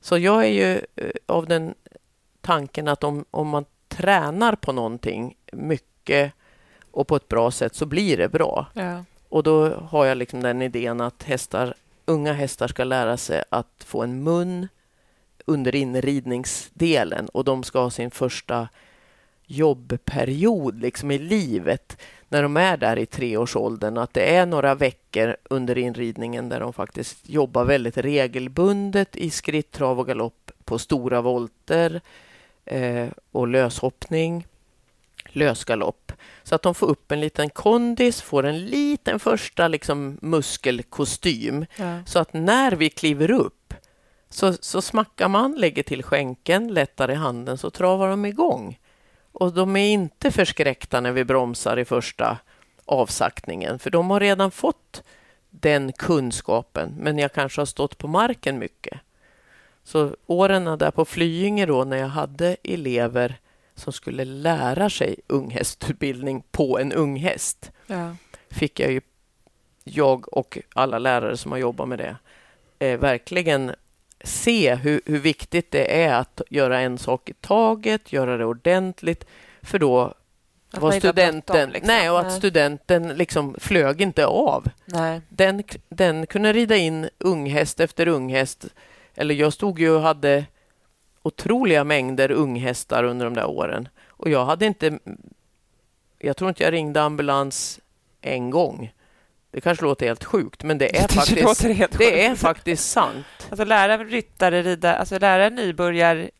Så 0.00 0.18
jag 0.18 0.44
är 0.44 0.48
ju 0.48 0.80
eh, 0.96 1.10
av 1.26 1.46
den 1.46 1.74
tanken 2.40 2.88
att 2.88 3.04
om, 3.04 3.24
om 3.30 3.48
man 3.48 3.64
tränar 3.88 4.56
på 4.56 4.72
någonting 4.72 5.36
mycket 5.52 6.32
och 6.90 7.08
på 7.08 7.16
ett 7.16 7.28
bra 7.28 7.50
sätt 7.50 7.74
så 7.74 7.86
blir 7.86 8.16
det 8.16 8.28
bra. 8.28 8.66
Ja. 8.74 9.04
Och 9.28 9.42
då 9.42 9.68
har 9.68 10.06
jag 10.06 10.18
liksom 10.18 10.42
den 10.42 10.62
idén 10.62 11.00
att 11.00 11.22
hästar, 11.22 11.74
unga 12.04 12.32
hästar 12.32 12.68
ska 12.68 12.84
lära 12.84 13.16
sig 13.16 13.42
att 13.50 13.84
få 13.86 14.02
en 14.02 14.22
mun 14.22 14.68
under 15.44 15.74
inridningsdelen 15.74 17.28
och 17.28 17.44
de 17.44 17.62
ska 17.62 17.80
ha 17.80 17.90
sin 17.90 18.10
första 18.10 18.68
jobbperiod 19.46 20.80
liksom 20.80 21.10
i 21.10 21.18
livet 21.18 22.02
när 22.28 22.42
de 22.42 22.56
är 22.56 22.76
där 22.76 22.98
i 22.98 23.06
treårsåldern. 23.06 23.98
Att 23.98 24.14
det 24.14 24.36
är 24.36 24.46
några 24.46 24.74
veckor 24.74 25.36
under 25.44 25.78
inridningen 25.78 26.48
där 26.48 26.60
de 26.60 26.72
faktiskt 26.72 27.28
jobbar 27.28 27.64
väldigt 27.64 27.96
regelbundet 27.96 29.16
i 29.16 29.30
skritt, 29.30 29.72
trav 29.72 30.00
och 30.00 30.06
galopp 30.06 30.50
på 30.64 30.78
stora 30.78 31.20
volter 31.20 32.00
eh, 32.64 33.08
och 33.32 33.48
löshoppning, 33.48 34.46
lösgalopp. 35.28 36.12
Så 36.42 36.54
att 36.54 36.62
de 36.62 36.74
får 36.74 36.86
upp 36.86 37.12
en 37.12 37.20
liten 37.20 37.50
kondis, 37.50 38.22
får 38.22 38.46
en 38.46 38.66
liten 38.66 39.18
första 39.18 39.68
liksom, 39.68 40.18
muskelkostym. 40.22 41.66
Ja. 41.76 41.98
Så 42.06 42.18
att 42.18 42.32
när 42.32 42.72
vi 42.72 42.90
kliver 42.90 43.30
upp 43.30 43.74
så, 44.28 44.52
så 44.52 44.82
smackar 44.82 45.28
man, 45.28 45.54
lägger 45.54 45.82
till 45.82 46.02
skänken, 46.02 46.74
lättar 46.74 47.10
i 47.10 47.14
handen 47.14 47.58
så 47.58 47.70
travar 47.70 48.08
de 48.08 48.24
igång. 48.24 48.78
Och 49.38 49.52
de 49.52 49.76
är 49.76 49.88
inte 49.88 50.30
förskräckta 50.30 51.00
när 51.00 51.12
vi 51.12 51.24
bromsar 51.24 51.76
i 51.78 51.84
första 51.84 52.38
avsaktningen, 52.84 53.78
för 53.78 53.90
de 53.90 54.10
har 54.10 54.20
redan 54.20 54.50
fått 54.50 55.02
den 55.50 55.92
kunskapen, 55.92 56.94
men 56.98 57.18
jag 57.18 57.32
kanske 57.32 57.60
har 57.60 57.66
stått 57.66 57.98
på 57.98 58.08
marken 58.08 58.58
mycket. 58.58 59.00
Så 59.84 60.16
åren 60.26 60.64
där 60.78 60.90
på 60.90 61.04
Flyinge 61.04 61.66
då, 61.66 61.84
när 61.84 61.96
jag 61.96 62.08
hade 62.08 62.56
elever 62.64 63.38
som 63.74 63.92
skulle 63.92 64.24
lära 64.24 64.90
sig 64.90 65.16
unghästutbildning 65.26 66.42
på 66.50 66.78
en 66.78 66.92
unghäst, 66.92 67.70
Ja. 67.86 68.16
fick 68.50 68.80
jag 68.80 68.92
ju, 68.92 69.00
jag 69.84 70.32
och 70.38 70.58
alla 70.74 70.98
lärare 70.98 71.36
som 71.36 71.52
har 71.52 71.58
jobbat 71.58 71.88
med 71.88 71.98
det, 71.98 72.16
eh, 72.86 72.98
verkligen 73.00 73.74
se 74.26 74.74
hur, 74.74 75.00
hur 75.06 75.18
viktigt 75.18 75.70
det 75.70 76.02
är 76.02 76.14
att 76.14 76.40
göra 76.50 76.80
en 76.80 76.98
sak 76.98 77.28
i 77.28 77.32
taget, 77.32 78.12
göra 78.12 78.36
det 78.36 78.44
ordentligt, 78.44 79.24
för 79.62 79.78
då 79.78 80.14
Att 80.72 80.80
var 80.80 80.92
studenten... 80.92 81.42
bråttom, 81.46 81.70
liksom. 81.70 81.86
Nej, 81.86 82.10
och 82.10 82.18
att 82.20 82.26
Nej. 82.26 82.38
studenten 82.38 83.08
liksom 83.08 83.56
flög 83.58 84.00
inte 84.00 84.26
av. 84.26 84.68
Nej. 84.84 85.20
Den, 85.28 85.64
den 85.88 86.26
kunde 86.26 86.52
rida 86.52 86.76
in 86.76 87.08
unghäst 87.18 87.80
efter 87.80 88.08
unghäst. 88.08 88.66
Eller 89.14 89.34
jag 89.34 89.52
stod 89.52 89.78
ju 89.78 89.90
och 89.90 90.02
hade 90.02 90.44
otroliga 91.22 91.84
mängder 91.84 92.30
unghästar 92.30 93.04
under 93.04 93.24
de 93.24 93.34
där 93.34 93.46
åren. 93.46 93.88
Och 94.08 94.30
jag 94.30 94.44
hade 94.46 94.66
inte... 94.66 94.98
Jag 96.18 96.36
tror 96.36 96.48
inte 96.48 96.62
jag 96.62 96.72
ringde 96.72 97.02
ambulans 97.02 97.80
en 98.20 98.50
gång. 98.50 98.92
Det 99.50 99.60
kanske 99.60 99.84
låter 99.84 100.06
helt 100.06 100.24
sjukt, 100.24 100.62
men 100.62 100.78
det 100.78 100.96
är 100.98 101.08
Det 101.08 101.14
faktiskt, 101.14 101.98
det 101.98 102.24
är 102.24 102.34
faktiskt 102.34 102.90
sant. 102.90 103.26
Alltså 103.50 103.64
lära 103.64 103.98
ryttare 103.98 104.62
rida, 104.62 104.96
alltså 104.96 105.18
lära 105.18 105.48
nybörjar 105.48 106.30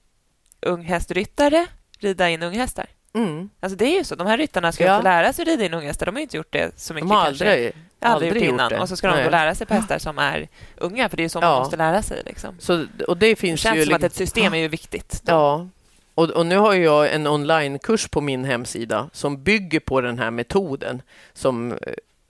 unghästryttare 0.61 1.67
rida 1.99 2.29
in 2.31 2.43
unghästar. 2.43 2.87
Mm. 3.15 3.51
Alltså 3.61 3.77
det 3.77 3.85
är 3.85 3.99
ju 3.99 4.05
så. 4.05 4.15
De 4.15 4.27
här 4.27 4.39
ryttarna 4.39 4.73
ska 4.73 4.85
Ja. 4.85 4.97
få 4.97 5.03
lära 5.03 5.33
sig 5.33 5.45
rida 5.45 5.65
in 5.65 5.75
unghästar. 5.75 6.07
De 6.07 6.15
har 6.15 6.21
ju 6.21 6.23
inte 6.23 6.37
gjort 6.37 6.53
det 6.53 6.71
så 6.81 6.95
mycket 6.95 7.09
De 7.09 7.15
har 7.17 7.25
kanske. 7.25 7.45
aldrig, 7.51 7.73
aldrig 8.01 8.29
gjort 8.29 8.37
aldrig 8.37 8.43
innan. 8.55 8.65
gjort 8.65 8.71
det. 8.71 8.79
Och 8.83 8.89
så 8.89 8.97
ska 8.97 9.07
de 9.09 9.15
Nej. 9.15 9.25
då 9.25 9.31
lära 9.31 9.55
sig 9.55 9.67
på 9.67 9.75
hästar 9.75 9.99
som 9.99 10.19
är 10.19 10.49
unga, 10.77 11.09
för 11.09 11.17
det 11.17 11.21
är 11.21 11.25
ju 11.25 11.29
så 11.29 11.41
man 11.41 11.51
Ja. 11.51 11.59
måste 11.59 11.77
lära 11.77 12.03
sig. 12.03 12.23
Liksom. 12.27 12.55
Så, 12.59 12.87
och 13.09 13.17
det 13.17 13.29
Det 13.29 13.37
finns 13.37 13.61
känns 13.61 13.77
ju... 13.77 13.85
som 13.85 13.95
att 13.95 14.03
ett 14.03 14.15
system 14.15 14.55
är 14.55 14.59
ju 14.59 14.69
viktigt. 14.69 15.21
då. 15.25 15.33
Ja, 15.33 15.69
och, 16.15 16.31
och 16.31 16.47
nu 16.47 16.57
har 16.57 16.75
jag 16.75 17.13
en 17.15 17.27
onlinekurs 17.27 18.09
på 18.09 18.21
min 18.21 18.45
hemsida 18.45 19.11
som 19.13 19.43
bygger 19.43 19.81
på 19.81 20.01
den 20.01 20.19
här 20.19 20.31
metoden 20.31 21.03
som, 21.33 21.73
eh, 21.73 21.79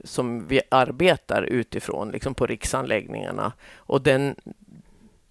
som 0.04 0.46
vi 0.48 0.60
arbetar 0.68 1.42
utifrån 1.42 2.10
liksom 2.10 2.34
på 2.34 2.46
riksanläggningarna. 2.46 3.52
Och 3.76 4.02
den, 4.02 4.36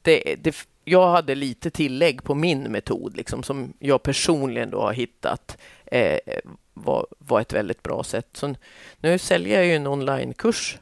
det, 0.05 0.35
det, 0.41 0.67
jag 0.83 1.11
hade 1.11 1.35
lite 1.35 1.69
tillägg 1.69 2.23
på 2.23 2.35
min 2.35 2.63
metod 2.63 3.17
liksom, 3.17 3.43
som 3.43 3.73
jag 3.79 4.03
personligen 4.03 4.69
då 4.69 4.81
har 4.81 4.93
hittat 4.93 5.57
eh, 5.85 6.19
var, 6.73 7.07
var 7.17 7.41
ett 7.41 7.53
väldigt 7.53 7.83
bra 7.83 8.03
sätt. 8.03 8.27
Så 8.33 8.55
nu 8.97 9.17
säljer 9.17 9.57
jag 9.57 9.65
ju 9.65 9.75
en 9.75 9.87
onlinekurs 9.87 10.77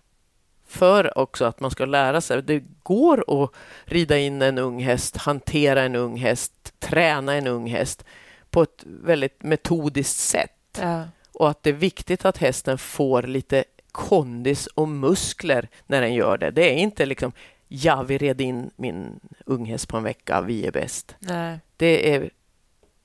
för 0.68 1.18
också 1.18 1.46
att 1.46 1.60
man 1.60 1.72
ska 1.72 1.86
lära 1.86 2.22
sig. 2.22 2.44
Det 2.44 2.64
går 2.84 3.44
att 3.44 3.52
rida 3.86 4.18
in 4.18 4.42
en 4.42 4.58
ung 4.58 4.84
häst, 4.84 5.18
hantera 5.18 5.82
en 5.82 5.96
ung 5.96 6.18
häst, 6.18 6.74
träna 6.80 7.34
en 7.34 7.48
ung 7.48 7.68
häst 7.68 8.06
på 8.50 8.62
ett 8.62 8.84
väldigt 8.86 9.44
metodiskt 9.44 10.20
sätt. 10.20 10.80
Ja. 10.82 11.04
Och 11.34 11.50
att 11.50 11.64
det 11.64 11.70
är 11.70 11.74
viktigt 11.74 12.26
att 12.26 12.38
hästen 12.38 12.78
får 12.78 13.24
lite 13.24 13.64
kondis 13.92 14.68
och 14.68 14.88
muskler 14.88 15.70
när 15.88 16.02
den 16.02 16.14
gör 16.14 16.38
det. 16.38 16.52
Det 16.52 16.74
är 16.74 16.78
inte 16.78 17.06
liksom 17.06 17.32
ja, 17.76 18.04
vi 18.04 18.18
red 18.18 18.42
in 18.42 18.72
min 18.76 19.20
unghäst 19.46 19.88
på 19.88 19.98
en 19.98 20.04
vecka, 20.04 20.42
vi 20.42 20.66
är 20.66 20.72
bäst. 20.72 21.16
Nej, 21.20 21.60
Det 21.78 22.16
är, 22.16 22.30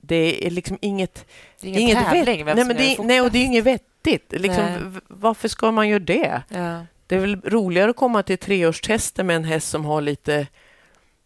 det 0.01 0.45
är 0.47 0.49
liksom 0.49 0.77
inget... 0.81 1.25
det 1.61 1.67
är 1.67 1.69
ingen 1.69 1.81
inget 1.81 2.05
tävling 2.05 2.45
vem 2.45 2.55
nej, 2.55 2.65
men 2.65 2.77
det, 2.77 2.97
nej, 3.03 3.21
och 3.21 3.31
det 3.31 3.39
är 3.39 3.45
inget 3.45 3.63
vettigt. 3.63 4.31
Liksom, 4.31 4.63
Nej. 4.63 5.01
varför 5.07 5.47
ska 5.47 5.71
man 5.71 5.89
göra 5.89 5.99
det? 5.99 6.41
Ja. 6.49 6.85
Det 7.07 7.15
är 7.15 7.19
väl 7.19 7.41
roligare 7.41 7.89
att 7.89 7.95
komma 7.95 8.23
till 8.23 8.37
treårstester 8.37 9.23
med 9.23 9.35
en 9.35 9.43
häst 9.43 9.69
som 9.69 9.85
har 9.85 10.01
lite 10.01 10.47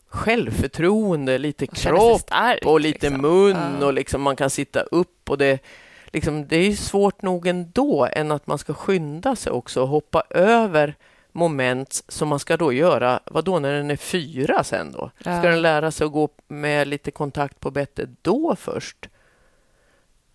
självförtroende, 0.08 1.38
lite 1.38 1.66
Och 1.66 1.76
kropp 1.76 2.22
stark, 2.22 2.66
och 2.66 2.80
lite 2.80 3.10
liksom. 3.10 3.22
mun 3.22 3.58
Ja. 3.80 3.86
och 3.86 3.94
liksom 3.94 4.22
man 4.22 4.36
kan 4.36 4.50
sitta 4.50 4.82
upp 4.82 5.30
och 5.30 5.38
det, 5.38 5.60
liksom, 6.08 6.48
det 6.48 6.58
är 6.58 6.64
ju 6.64 6.76
svårt 6.76 7.22
nog 7.22 7.48
ändå 7.48 8.08
än 8.12 8.32
att 8.32 8.48
man 8.48 8.58
ska 8.58 8.74
skynda 8.74 9.36
sig 9.36 9.52
också 9.52 9.82
och 9.82 9.88
hoppa 9.88 10.24
över 10.30 10.96
moment 11.34 12.04
som 12.08 12.28
man 12.28 12.40
ska 12.40 12.58
då 12.58 12.74
göra, 12.74 13.20
vad 13.26 13.46
då 13.46 13.60
när 13.60 13.74
den 13.74 13.92
är 13.92 13.96
fyra 13.96 14.64
sen 14.64 14.92
då? 14.92 15.12
Ska 15.20 15.30
Ja. 15.30 15.42
den 15.42 15.62
lära 15.62 15.92
sig 15.92 16.06
att 16.06 16.12
gå 16.12 16.30
med 16.48 16.88
lite 16.88 17.12
kontakt 17.12 17.60
på 17.60 17.72
bettet 17.72 18.10
då 18.22 18.56
först? 18.56 19.10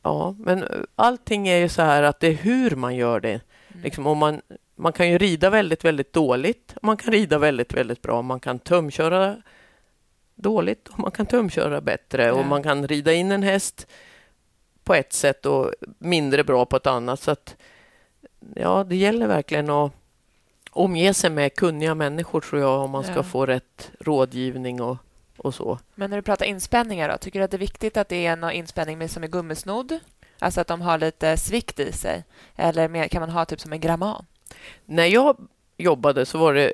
Ja, 0.02 0.34
men 0.38 0.62
eh, 0.62 0.68
allting 0.94 1.48
är 1.48 1.56
ju 1.56 1.68
så 1.68 1.82
här 1.82 2.02
att 2.02 2.20
det 2.20 2.26
är 2.28 2.32
hur 2.34 2.70
man 2.70 2.96
gör 2.96 3.20
det. 3.20 3.40
Mm. 3.68 3.82
Liksom 3.82 4.06
om 4.06 4.18
man, 4.18 4.40
man 4.76 4.92
kan 4.92 5.10
ju 5.10 5.18
rida 5.18 5.50
väldigt, 5.50 5.84
väldigt 5.84 6.12
dåligt. 6.12 6.74
Man 6.82 6.96
kan 6.96 7.12
rida 7.12 7.38
väldigt, 7.38 7.74
väldigt 7.74 8.02
bra. 8.02 8.22
Man 8.22 8.40
kan 8.40 8.58
tömköra 8.58 9.36
dåligt 10.34 10.88
och 10.88 10.98
man 10.98 11.10
kan 11.10 11.26
tömköra 11.26 11.80
bättre 11.80 12.24
Ja. 12.26 12.32
och 12.32 12.46
man 12.46 12.62
kan 12.62 12.86
rida 12.88 13.12
in 13.12 13.32
en 13.32 13.42
häst 13.42 13.86
på 14.84 14.94
ett 14.94 15.12
sätt 15.12 15.46
och 15.46 15.72
mindre 15.98 16.44
bra 16.44 16.64
på 16.66 16.76
ett 16.76 16.86
annat. 16.86 17.20
Så 17.20 17.30
att, 17.30 17.56
ja, 18.54 18.84
det 18.84 18.96
gäller 18.96 19.26
verkligen 19.26 19.70
att 19.70 19.92
omge 20.84 21.14
sig 21.14 21.30
med 21.30 21.54
kunniga 21.54 21.94
människor 21.94 22.40
tror 22.40 22.62
jag 22.62 22.80
om 22.80 22.90
man 22.90 23.04
ska 23.04 23.14
Ja. 23.14 23.22
få 23.22 23.46
rätt 23.46 23.90
rådgivning 24.00 24.80
och, 24.82 24.96
och 25.36 25.54
så. 25.54 25.78
Men 25.94 26.10
när 26.10 26.16
du 26.16 26.22
pratar 26.22 26.46
inspänningar, 26.46 27.08
då, 27.08 27.18
tycker 27.18 27.38
du 27.38 27.44
att 27.44 27.50
det 27.50 27.56
är 27.56 27.58
viktigt 27.58 27.96
att 27.96 28.08
det 28.08 28.26
är 28.26 28.36
någon 28.36 28.52
inspänning 28.52 28.98
med, 28.98 29.10
som 29.10 29.22
är 29.22 29.28
gummisnodd? 29.28 29.98
Alltså 30.38 30.60
att 30.60 30.66
de 30.66 30.80
har 30.80 30.98
lite 30.98 31.36
svikt 31.36 31.80
i 31.80 31.92
sig? 31.92 32.24
Eller 32.56 33.08
kan 33.08 33.20
man 33.20 33.30
ha 33.30 33.44
typ 33.44 33.60
som 33.60 33.72
en 33.72 33.80
gramman? 33.80 34.26
När 34.86 35.04
jag 35.06 35.36
jobbade 35.76 36.26
så 36.26 36.38
var 36.38 36.54
det... 36.54 36.72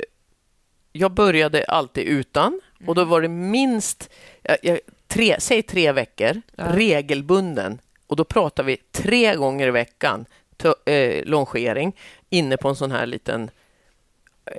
Jag 0.93 1.11
började 1.13 1.65
alltid 1.65 2.05
utan 2.07 2.61
och 2.87 2.95
då 2.95 3.05
var 3.05 3.21
det 3.23 3.29
minst... 3.29 4.11
Jag, 4.43 4.57
jag, 4.63 4.79
tre, 5.07 5.37
säg 5.41 5.63
tre 5.63 5.93
veckor, 5.93 6.41
Ja. 6.57 6.65
regelbunden. 6.73 7.79
Och 8.07 8.17
då 8.17 8.25
pratar 8.25 8.63
vi 8.63 8.77
tre 8.77 9.35
gånger 9.37 9.67
i 9.67 9.71
veckan 9.71 10.27
to, 10.57 10.75
eh, 10.91 11.25
longering 11.25 11.97
inne 12.31 12.57
på 12.57 12.69
en 12.69 12.77
sån 12.77 12.91
här 12.91 13.07
liten 13.07 13.51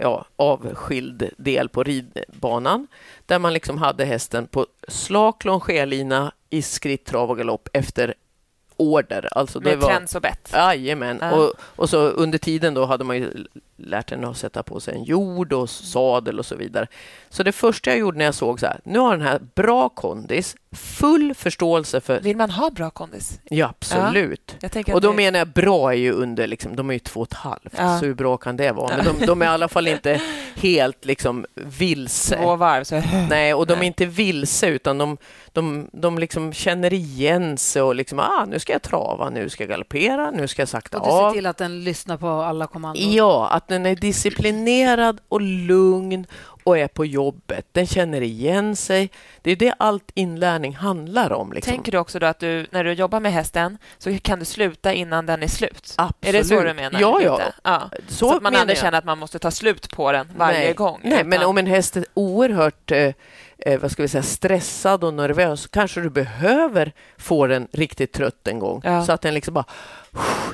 ja, 0.01 0.25
avskild 0.35 1.29
del 1.37 1.69
på 1.69 1.83
ridbanan 1.83 2.87
där 3.25 3.39
man 3.39 3.53
liksom 3.53 3.77
hade 3.77 4.05
hästen 4.05 4.47
på 4.47 4.67
slak 4.87 5.45
longerlina 5.45 6.31
i 6.49 6.61
skritt, 6.61 7.05
trav 7.05 7.29
och 7.31 7.37
galopp 7.37 7.69
efter 7.73 8.13
order. 8.77 9.29
Alltså 9.31 9.59
det 9.59 9.69
Med 9.69 9.79
var, 9.79 9.89
träns 9.89 10.15
och 10.15 10.21
bett? 10.21 10.49
Jajamän. 10.53 11.17
Ja. 11.21 11.31
Och, 11.31 11.53
och 11.59 11.89
så 11.89 11.97
under 11.97 12.37
tiden 12.37 12.73
då 12.73 12.85
hade 12.85 13.03
man 13.03 13.17
ju 13.17 13.45
lärt 13.75 14.11
henne 14.11 14.27
att 14.27 14.37
sätta 14.37 14.63
på 14.63 14.79
sig 14.79 14.95
en 14.95 15.03
jord 15.03 15.53
och 15.53 15.69
sadel 15.69 16.39
och 16.39 16.45
så 16.45 16.55
vidare. 16.55 16.87
Så 17.29 17.43
det 17.43 17.51
första 17.51 17.89
jag 17.89 17.99
gjorde 17.99 18.17
när 18.17 18.25
jag 18.25 18.35
såg 18.35 18.59
så 18.59 18.65
här, 18.65 18.79
nu 18.83 18.99
har 18.99 19.11
den 19.11 19.27
här 19.27 19.39
bra 19.55 19.89
kondis, 19.89 20.55
full 20.75 21.33
förståelse 21.33 22.01
för... 22.01 22.19
Vill 22.19 22.37
man 22.37 22.49
ha 22.51 22.69
bra 22.69 22.89
kondis? 22.89 23.39
Ja, 23.43 23.67
absolut. 23.79 24.55
Tänker 24.71 24.93
Och 24.93 25.01
då 25.01 25.09
det- 25.11 25.15
menar 25.17 25.39
jag 25.39 25.47
bra 25.47 25.91
är 25.91 25.97
ju 25.97 26.11
under, 26.11 26.47
liksom, 26.47 26.75
de 26.75 26.89
är 26.89 26.93
ju 26.93 26.99
två 26.99 27.19
och 27.21 27.27
ett 27.27 27.33
halvt, 27.33 27.73
Ja. 27.77 27.99
så 27.99 28.05
hur 28.05 28.13
bra 28.13 28.37
kan 28.37 28.57
det 28.57 28.71
vara? 28.71 28.97
Men 28.97 29.05
de, 29.19 29.25
de 29.25 29.41
är 29.41 29.45
i 29.45 29.49
alla 29.49 29.67
fall 29.67 29.87
inte 29.87 30.21
helt 30.55 31.05
liksom 31.05 31.45
vilse. 31.55 32.37
Två 32.37 32.55
varv, 32.55 32.83
så... 32.83 32.95
Nej, 33.29 33.53
och 33.53 33.67
de 33.67 33.73
är 33.73 33.77
Nej. 33.77 33.87
inte 33.87 34.05
vilse 34.05 34.67
utan 34.67 34.97
de, 34.97 35.17
de, 35.53 35.89
de 35.93 36.19
liksom 36.19 36.53
känner 36.53 36.93
igen 36.93 37.57
sig 37.57 37.81
och 37.81 37.95
liksom, 37.95 38.19
ah, 38.19 38.45
nu 38.47 38.59
ska 38.59 38.73
jag 38.73 38.81
trava, 38.81 39.29
nu 39.29 39.49
ska 39.49 39.63
jag 39.63 39.69
galoppera, 39.69 40.31
nu 40.31 40.47
ska 40.47 40.61
jag 40.61 40.69
sakta 40.69 40.97
Och 40.99 41.05
du 41.05 41.11
ser 41.11 41.17
av. 41.25 41.31
till 41.33 41.45
att 41.45 41.57
den 41.57 41.83
lyssnar 41.83 42.17
på 42.17 42.27
alla 42.29 42.67
kommandon. 42.67 43.11
Ja, 43.13 43.47
att 43.51 43.67
den 43.67 43.85
är 43.85 43.95
disciplinerad 43.95 45.21
och 45.29 45.41
lugn 45.41 46.25
och 46.65 46.77
är 46.77 46.87
på 46.87 47.05
jobbet. 47.05 47.65
Den 47.71 47.87
känner 47.87 48.21
igen 48.21 48.75
sig. 48.75 49.09
Det 49.41 49.51
är 49.51 49.55
det 49.55 49.73
allt 49.79 50.11
inlärning 50.13 50.75
handlar 50.75 51.33
om. 51.33 51.53
Liksom. 51.53 51.71
Tänker 51.73 51.91
du 51.91 51.97
också 51.97 52.19
då 52.19 52.25
att 52.27 52.39
du, 52.39 52.67
när 52.71 52.83
du 52.83 52.93
jobbar 52.93 53.19
med 53.19 53.31
hästen 53.33 53.77
så 53.97 54.17
kan 54.21 54.39
du 54.39 54.45
sluta 54.45 54.93
innan 54.93 55.25
den 55.25 55.43
är 55.43 55.47
slut? 55.47 55.95
Är 56.21 56.33
det 56.33 56.43
så 56.43 56.53
Absolut. 56.55 56.63
du 56.65 56.73
menar? 56.73 56.99
Ja, 57.01 57.21
ja. 57.21 57.41
Ja. 57.63 57.89
Så, 58.07 58.13
Så, 58.15 58.35
att 58.35 58.41
man 58.41 58.55
aldrig 58.55 58.77
känner 58.77 58.97
att 58.97 59.05
man 59.05 59.17
måste 59.17 59.39
ta 59.39 59.51
slut 59.51 59.89
på 59.91 60.11
den 60.11 60.27
varje 60.37 60.59
Nej. 60.59 60.73
gång? 60.73 60.99
Nej, 61.03 61.23
men 61.23 61.33
utan- 61.33 61.49
om 61.49 61.57
en 61.57 61.67
häst 61.67 61.97
är 61.97 62.05
oerhört 62.13 62.91
eh, 62.91 63.13
eh, 63.57 63.79
vad 63.79 63.91
ska 63.91 64.01
vi 64.01 64.07
säga, 64.07 64.23
stressad 64.23 65.03
och 65.03 65.13
nervös 65.13 65.67
kanske 65.67 66.01
du 66.01 66.09
behöver 66.09 66.93
få 67.17 67.47
den 67.47 67.67
riktigt 67.71 68.11
trött 68.13 68.47
en 68.47 68.59
gång. 68.59 68.81
Ja. 68.83 69.05
Så 69.05 69.11
att 69.11 69.21
den 69.21 69.33
liksom 69.33 69.53
bara, 69.53 69.65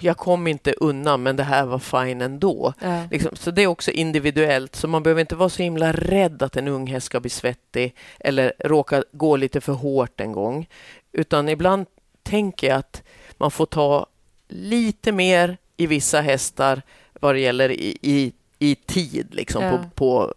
jag 0.01 0.17
kom 0.17 0.47
inte 0.47 0.73
undan 0.73 1.23
men 1.23 1.35
det 1.35 1.43
här 1.43 1.65
var 1.65 1.79
fine 1.79 2.21
ändå. 2.21 2.73
Ja. 2.81 3.03
Liksom, 3.11 3.35
så 3.35 3.51
det 3.51 3.61
är 3.63 3.67
också 3.67 3.91
individuellt, 3.91 4.75
så 4.75 4.87
man 4.87 5.03
behöver 5.03 5.21
inte 5.21 5.35
vara 5.35 5.49
så 5.49 5.63
himla 5.63 5.91
rädd 5.91 6.43
att 6.43 6.57
en 6.57 6.67
ung 6.67 6.87
häst 6.87 7.05
ska 7.05 7.19
bli 7.19 7.29
svettig 7.29 7.95
eller 8.19 8.53
råka 8.59 9.03
gå 9.11 9.35
lite 9.35 9.61
för 9.61 9.73
hårt 9.73 10.21
en 10.21 10.31
gång. 10.31 10.67
Utan 11.11 11.49
ibland 11.49 11.85
tänker 12.23 12.67
jag 12.67 12.77
att 12.77 13.03
man 13.37 13.51
får 13.51 13.65
ta 13.65 14.05
lite 14.47 15.11
mer 15.11 15.57
i 15.77 15.87
vissa 15.87 16.21
hästar 16.21 16.81
vad 17.19 17.35
det 17.35 17.39
gäller 17.39 17.69
i, 17.71 17.97
i, 18.01 18.33
i 18.59 18.75
tid. 18.75 19.27
Liksom, 19.31 19.63
Ja. 19.63 19.71
på, 19.71 19.89
på, 19.95 20.33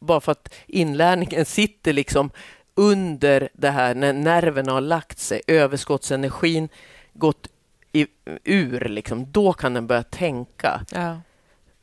bara 0.00 0.20
för 0.20 0.32
att 0.32 0.54
inlärningen 0.66 1.44
sitter 1.44 1.92
liksom 1.92 2.30
under 2.74 3.48
det 3.52 3.70
här 3.70 3.94
när 3.94 4.12
nerverna 4.12 4.72
har 4.72 4.80
lagt 4.80 5.18
sig, 5.18 5.42
överskottsenergin 5.46 6.68
gått 7.12 7.48
i, 7.92 8.06
ur, 8.44 8.80
liksom, 8.88 9.32
då 9.32 9.52
kan 9.52 9.74
den 9.74 9.86
börja 9.86 10.02
tänka. 10.02 10.80
Ja. 10.92 11.20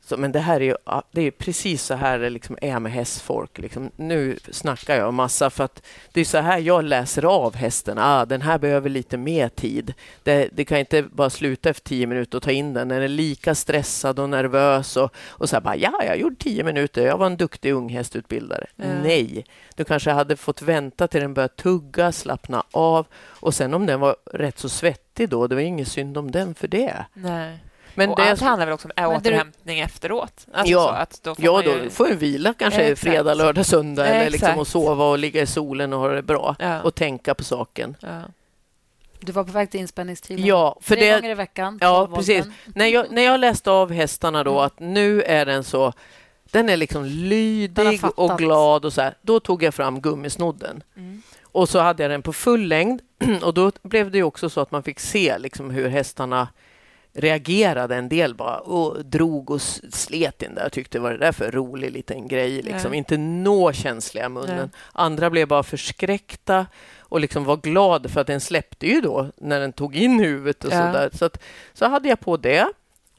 Så, 0.08 0.16
men 0.16 0.32
det 0.32 0.38
här 0.38 0.60
är 0.60 0.64
ju 0.64 0.74
det 1.10 1.22
är 1.22 1.30
precis 1.30 1.82
så 1.82 1.94
här 1.94 2.18
det 2.18 2.30
liksom 2.30 2.58
är 2.62 2.80
med 2.80 2.92
hästfolk. 2.92 3.58
Liksom. 3.58 3.90
Nu 3.96 4.38
snackar 4.50 4.96
jag 4.96 5.14
massa 5.14 5.50
för 5.50 5.64
att 5.64 5.82
det 6.12 6.20
är 6.20 6.24
så 6.24 6.38
här 6.38 6.58
jag 6.58 6.84
läser 6.84 7.24
av 7.24 7.56
hästen. 7.56 7.98
Ah, 7.98 8.24
den 8.24 8.42
här 8.42 8.58
behöver 8.58 8.90
lite 8.90 9.16
mer 9.16 9.48
tid. 9.48 9.94
Det, 10.22 10.48
det 10.52 10.64
kan 10.64 10.78
inte 10.78 11.02
bara 11.02 11.30
sluta 11.30 11.70
efter 11.70 11.88
tio 11.88 12.06
minuter 12.06 12.38
och 12.38 12.42
ta 12.42 12.50
in 12.50 12.74
den. 12.74 12.88
Den 12.88 13.02
är 13.02 13.08
lika 13.08 13.54
stressad 13.54 14.18
och 14.18 14.28
nervös 14.28 14.96
och, 14.96 15.14
och 15.28 15.48
så 15.48 15.56
här 15.56 15.60
bara, 15.60 15.76
ja, 15.76 16.04
jag 16.04 16.18
gjorde 16.18 16.36
tio 16.36 16.64
minuter. 16.64 17.06
Jag 17.06 17.18
var 17.18 17.26
en 17.26 17.36
duktig 17.36 17.72
unghästutbildare. 17.72 18.66
Ja. 18.76 18.84
Nej, 19.02 19.44
du 19.74 19.84
kanske 19.84 20.10
hade 20.10 20.36
fått 20.36 20.62
vänta 20.62 21.08
till 21.08 21.20
den 21.20 21.34
började 21.34 21.54
tugga, 21.54 22.12
slappna 22.12 22.64
av 22.70 23.06
och 23.14 23.54
sen 23.54 23.74
om 23.74 23.86
den 23.86 24.00
var 24.00 24.16
rätt 24.32 24.58
så 24.58 24.68
svettig 24.68 25.28
då, 25.28 25.46
det 25.46 25.54
var 25.54 25.62
ingen 25.62 25.86
synd 25.86 26.18
om 26.18 26.30
den 26.30 26.54
för 26.54 26.68
det. 26.68 27.04
Nej. 27.14 27.58
Men 27.98 28.10
och 28.10 28.16
det 28.16 28.30
allt 28.30 28.40
handlar 28.40 28.66
väl 28.66 28.72
också 28.74 28.88
om 28.96 29.04
återhämtning 29.06 29.80
efteråt? 29.80 30.46
Alltså 30.52 30.72
Ja. 30.72 30.82
så 30.82 30.88
att 30.88 31.20
då 31.22 31.34
får 31.34 31.44
Ja, 31.44 31.62
då 31.64 31.70
ju... 31.70 31.90
får 31.90 32.10
en 32.10 32.18
vila 32.18 32.54
kanske 32.58 32.80
Exakt. 32.82 33.00
fredag, 33.00 33.34
lördag, 33.34 33.66
söndag 33.66 34.06
eller 34.06 34.30
liksom 34.30 34.46
Exakt. 34.46 34.60
och 34.60 34.66
sova 34.66 35.04
och 35.10 35.18
ligga 35.18 35.42
i 35.42 35.46
solen 35.46 35.92
och 35.92 36.00
ha 36.00 36.08
det 36.08 36.22
bra 36.22 36.56
Ja. 36.58 36.82
och 36.82 36.94
tänka 36.94 37.34
på 37.34 37.44
saken. 37.44 37.96
Ja. 38.00 38.20
Du 39.20 39.32
var 39.32 39.44
på 39.44 39.52
väg 39.52 39.70
till 39.70 39.80
inspänningstiden. 39.80 40.46
Ja, 40.46 40.78
för 40.80 40.94
Tre 40.96 41.04
det, 41.12 41.20
gånger 41.20 41.30
i 41.30 41.34
veckan. 41.34 41.78
ja 41.80 42.06
12 42.06 42.16
precis. 42.16 42.46
När 42.74 42.86
jag, 42.86 43.06
när 43.10 43.22
jag 43.22 43.40
läste 43.40 43.70
av 43.70 43.92
hästarna 43.92 44.44
då 44.44 44.50
Mm. 44.52 44.62
att 44.64 44.78
nu 44.80 45.22
är 45.22 45.46
den 45.46 45.64
så 45.64 45.92
den 46.50 46.68
är 46.68 46.76
liksom 46.76 47.04
lydig 47.04 48.00
och 48.16 48.38
glad 48.38 48.84
och 48.84 48.92
så 48.92 49.00
här. 49.02 49.14
Då 49.22 49.40
tog 49.40 49.62
jag 49.62 49.74
fram 49.74 50.00
gummisnodden. 50.00 50.82
Mm. 50.96 51.22
Och 51.42 51.68
så 51.68 51.78
hade 51.78 52.02
jag 52.02 52.10
den 52.10 52.22
på 52.22 52.32
full 52.32 52.68
längd 52.68 53.00
och 53.42 53.54
då 53.54 53.72
blev 53.82 54.10
det 54.10 54.18
ju 54.18 54.24
också 54.24 54.50
så 54.50 54.60
att 54.60 54.70
man 54.70 54.82
fick 54.82 55.00
se 55.00 55.38
liksom 55.38 55.70
hur 55.70 55.88
hästarna 55.88 56.48
reagerade. 57.12 57.96
En 57.96 58.08
del 58.08 58.34
bara 58.34 58.58
och 58.58 59.04
drog 59.04 59.50
och 59.50 59.60
slet 59.62 60.42
in 60.42 60.54
där. 60.54 60.62
Jag 60.62 60.72
tyckte 60.72 60.98
vad 60.98 61.12
är 61.12 61.18
det 61.18 61.24
där 61.26 61.32
för 61.32 61.50
rolig 61.50 61.92
liten 61.92 62.28
grej. 62.28 62.62
Liksom. 62.62 62.94
Inte 62.94 63.16
nå 63.16 63.72
känsliga 63.72 64.28
munnen. 64.28 64.56
Nej. 64.56 64.68
Andra 64.92 65.30
blev 65.30 65.48
bara 65.48 65.62
förskräckta 65.62 66.66
och 66.98 67.20
liksom 67.20 67.44
var 67.44 67.56
glad 67.56 68.10
för 68.10 68.20
att 68.20 68.26
den 68.26 68.40
släppte 68.40 68.86
ju 68.86 69.00
då 69.00 69.30
när 69.36 69.60
den 69.60 69.72
tog 69.72 69.96
in 69.96 70.20
huvudet 70.20 70.64
och 70.64 70.72
Ja. 70.72 70.76
sådär. 70.92 71.10
Så, 71.12 71.24
att, 71.24 71.42
så 71.74 71.86
hade 71.88 72.08
jag 72.08 72.20
på 72.20 72.36
det. 72.36 72.66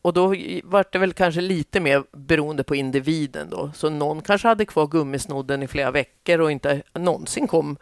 Och 0.02 0.14
då 0.14 0.28
var 0.64 0.86
det 0.92 0.98
väl 1.00 1.14
kanske 1.14 1.42
lite 1.42 1.80
mer 1.80 2.04
beroende 2.12 2.64
på 2.64 2.76
individen 2.76 3.50
då. 3.50 3.72
Så 3.76 3.90
någon 3.90 4.22
kanske 4.22 4.48
hade 4.48 4.66
kvar 4.66 4.88
gummisnodden 4.88 5.64
i 5.64 5.68
flera 5.68 5.92
veckor 5.92 6.40
och 6.40 6.52
inte 6.52 6.82
någonsin 6.94 7.48
kom 7.48 7.78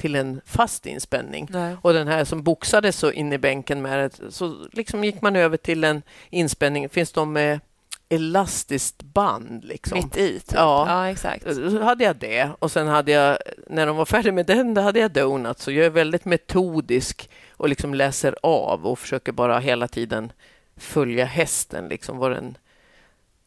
till 0.00 0.14
en 0.14 0.40
fast 0.44 0.86
inspänning. 0.86 1.48
Nej. 1.50 1.76
Och 1.82 1.92
den 1.92 2.08
här 2.08 2.24
som 2.24 2.42
boxades 2.42 2.96
så 2.96 3.10
in 3.10 3.32
i 3.32 3.38
bänken 3.38 3.82
med 3.82 3.98
det, 3.98 4.32
så 4.32 4.66
liksom 4.72 5.04
gick 5.04 5.22
man 5.22 5.36
över 5.36 5.56
till 5.56 5.84
en 5.84 6.02
inspänning. 6.30 6.88
Finns 6.88 7.12
de 7.12 7.32
med 7.32 7.60
elastiskt 8.08 9.02
band 9.02 9.64
liksom? 9.64 9.98
Mitt 9.98 10.16
i, 10.16 10.40
typ. 10.40 10.52
Ja. 10.54 10.86
ja, 10.88 11.10
exakt. 11.10 11.44
Så 11.54 11.82
hade 11.82 12.04
jag 12.04 12.16
det 12.16 12.50
och 12.58 12.70
sen 12.70 12.88
hade 12.88 13.12
jag, 13.12 13.38
när 13.66 13.86
de 13.86 13.96
var 13.96 14.04
färdiga 14.04 14.32
med 14.32 14.46
den, 14.46 14.74
då 14.74 14.80
hade 14.80 15.00
jag 15.00 15.10
donuts. 15.12 15.64
Så 15.64 15.72
jag 15.72 15.86
är 15.86 15.90
väldigt 15.90 16.24
metodisk 16.24 17.30
och 17.50 17.68
liksom 17.68 17.94
läser 17.94 18.36
av 18.42 18.86
och 18.86 18.98
försöker 18.98 19.32
bara 19.32 19.58
hela 19.58 19.88
tiden 19.88 20.32
följa 20.76 21.24
hästen, 21.24 21.88
liksom 21.88 22.18
vad 22.18 22.30
den 22.30 22.58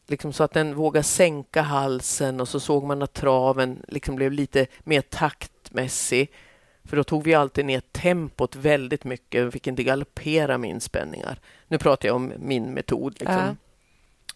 Liksom 0.06 0.32
så 0.32 0.44
att 0.44 0.52
den 0.52 0.74
vågar 0.74 1.02
sänka 1.02 1.62
halsen 1.62 2.40
och 2.40 2.48
så 2.48 2.60
såg 2.60 2.84
man 2.84 3.02
att 3.02 3.12
traven 3.12 3.82
liksom 3.88 4.16
blev 4.16 4.32
lite 4.32 4.66
mer 4.80 5.00
taktmässig. 5.74 6.30
För 6.84 6.96
då 6.96 7.04
tog 7.04 7.24
vi 7.24 7.34
alltid 7.34 7.64
ner 7.64 7.80
tempot 7.92 8.56
väldigt 8.56 9.04
mycket. 9.04 9.46
Vi 9.46 9.50
fick 9.50 9.66
inte 9.66 9.82
galoppera 9.82 10.58
med 10.58 10.70
inspänningar. 10.70 11.38
Nu 11.68 11.78
pratar 11.78 12.08
jag 12.08 12.16
om 12.16 12.32
min 12.38 12.74
metod. 12.74 13.16
Liksom. 13.18 13.34
Ja. 13.34 13.56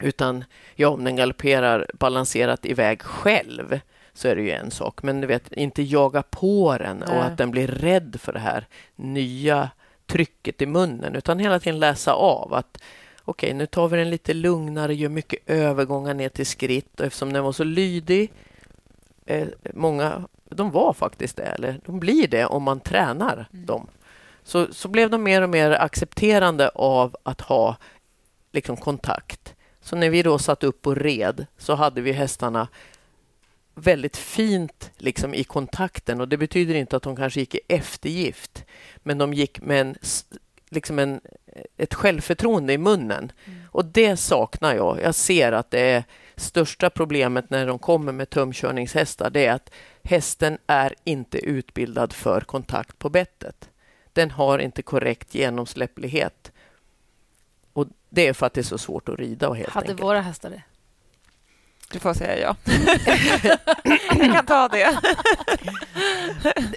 Utan 0.01 0.45
ja, 0.77 0.89
om 0.89 1.05
den 1.05 1.17
galopperar 1.17 1.87
balanserat 1.95 2.67
iväg 2.67 3.03
själv 3.03 3.81
så 4.15 4.29
är 4.29 4.37
det 4.37 4.43
ju 4.43 4.51
en 4.51 4.71
sak. 4.71 5.03
Men 5.03 5.21
du 5.21 5.27
vet, 5.27 5.53
inte 5.53 5.83
jaga 5.83 6.23
på 6.23 6.77
den 6.79 7.03
och 7.03 7.09
Nej. 7.09 7.21
att 7.21 7.39
den 7.39 7.51
blir 7.51 7.67
rädd 7.67 8.17
för 8.21 8.33
det 8.33 8.39
här 8.39 8.67
nya 8.97 9.71
trycket 10.07 10.63
i 10.63 10.67
munnen. 10.67 11.15
Utan 11.15 11.39
hela 11.39 11.61
tiden 11.61 11.79
läsa 11.79 12.13
av 12.13 12.55
att 12.55 12.83
okej, 13.25 13.55
nu 13.55 13.67
tar 13.67 13.89
vi 13.89 13.97
den 13.97 14.11
lite 14.11 14.35
lugnare, 14.35 14.95
gör 14.95 15.09
mycket 15.09 15.41
övergångar 15.47 16.15
ner 16.15 16.29
till 16.29 16.47
skritt. 16.47 17.01
Och 17.01 17.07
eftersom 17.07 17.33
den 17.33 17.45
var 17.45 17.53
så 17.53 17.65
lydig, 17.65 18.31
eh, 19.29 19.49
många, 19.75 20.29
de 20.45 20.71
var 20.71 20.93
faktiskt 20.93 21.37
det, 21.37 21.43
eller 21.43 21.81
de 21.87 22.01
blir 22.01 22.29
det 22.29 22.47
om 22.47 22.63
man 22.63 22.81
tränar 22.81 23.49
dem. 23.51 23.87
Så, 24.43 24.67
så 24.75 24.89
blev 24.89 25.11
de 25.11 25.23
mer 25.23 25.43
och 25.43 25.51
mer 25.51 25.71
accepterande 25.71 26.69
av 26.69 27.17
att 27.23 27.41
ha 27.41 27.77
liksom, 28.53 28.77
kontakt. 28.77 29.55
Så 29.81 29.97
när 29.97 30.11
vi 30.11 30.23
då 30.23 30.39
satt 30.39 30.65
upp 30.65 30.87
och 30.87 30.97
red 30.97 31.47
så 31.59 31.75
hade 31.75 32.01
vi 32.01 32.13
hästarna 32.13 32.69
väldigt 33.75 34.17
fint 34.17 34.91
liksom, 34.97 35.35
i 35.35 35.45
kontakten 35.45 36.21
och 36.21 36.29
det 36.29 36.37
betyder 36.37 36.75
inte 36.75 36.97
att 36.97 37.03
de 37.03 37.17
kanske 37.17 37.41
gick 37.41 37.55
i 37.55 37.61
eftergift, 37.69 38.65
men 38.97 39.19
de 39.19 39.35
gick 39.35 39.61
med 39.61 39.81
en, 39.81 39.97
liksom 40.71 40.99
en, 40.99 41.21
ett 41.77 41.95
självförtroende 41.95 42.73
i 42.73 42.79
munnen. 42.79 43.33
Mm. 43.45 43.59
Och 43.71 43.85
det 43.85 44.17
saknar 44.17 44.75
jag. 44.75 45.01
Jag 45.03 45.15
ser 45.15 45.53
att 45.53 45.71
det 45.71 45.81
är 45.81 46.05
största 46.39 46.91
problemet 46.91 47.51
när 47.51 47.67
de 47.67 47.79
kommer 47.79 48.13
med 48.13 48.31
tömkörningshästar, 48.31 49.31
det 49.31 49.47
är 49.47 49.53
att 49.53 49.71
hästen 50.05 50.59
är 50.67 50.95
inte 51.05 51.39
utbildad 51.39 52.13
för 52.13 52.41
kontakt 52.41 52.99
på 52.99 53.11
bettet. 53.11 53.71
Den 54.13 54.31
har 54.31 54.59
inte 54.59 54.83
korrekt 54.83 55.35
genomsläpplighet. 55.35 56.53
Och 57.73 57.87
det 58.11 58.29
är 58.29 58.33
för 58.33 58.47
att 58.47 58.55
det 58.55 58.61
är 58.61 58.63
så 58.63 58.79
svårt 58.79 59.09
att 59.09 59.19
rida. 59.19 59.53
Helt 59.53 59.69
Hade 59.69 59.85
enkelt. 59.85 60.03
våra 60.03 60.21
hästar 60.21 60.51
det? 60.51 60.63
Du 61.91 61.99
får 61.99 62.15
säga 62.15 62.39
ja. 62.39 62.57
Jag 64.19 64.33
kan 64.33 64.47
ta 64.47 64.69
det. 64.69 64.99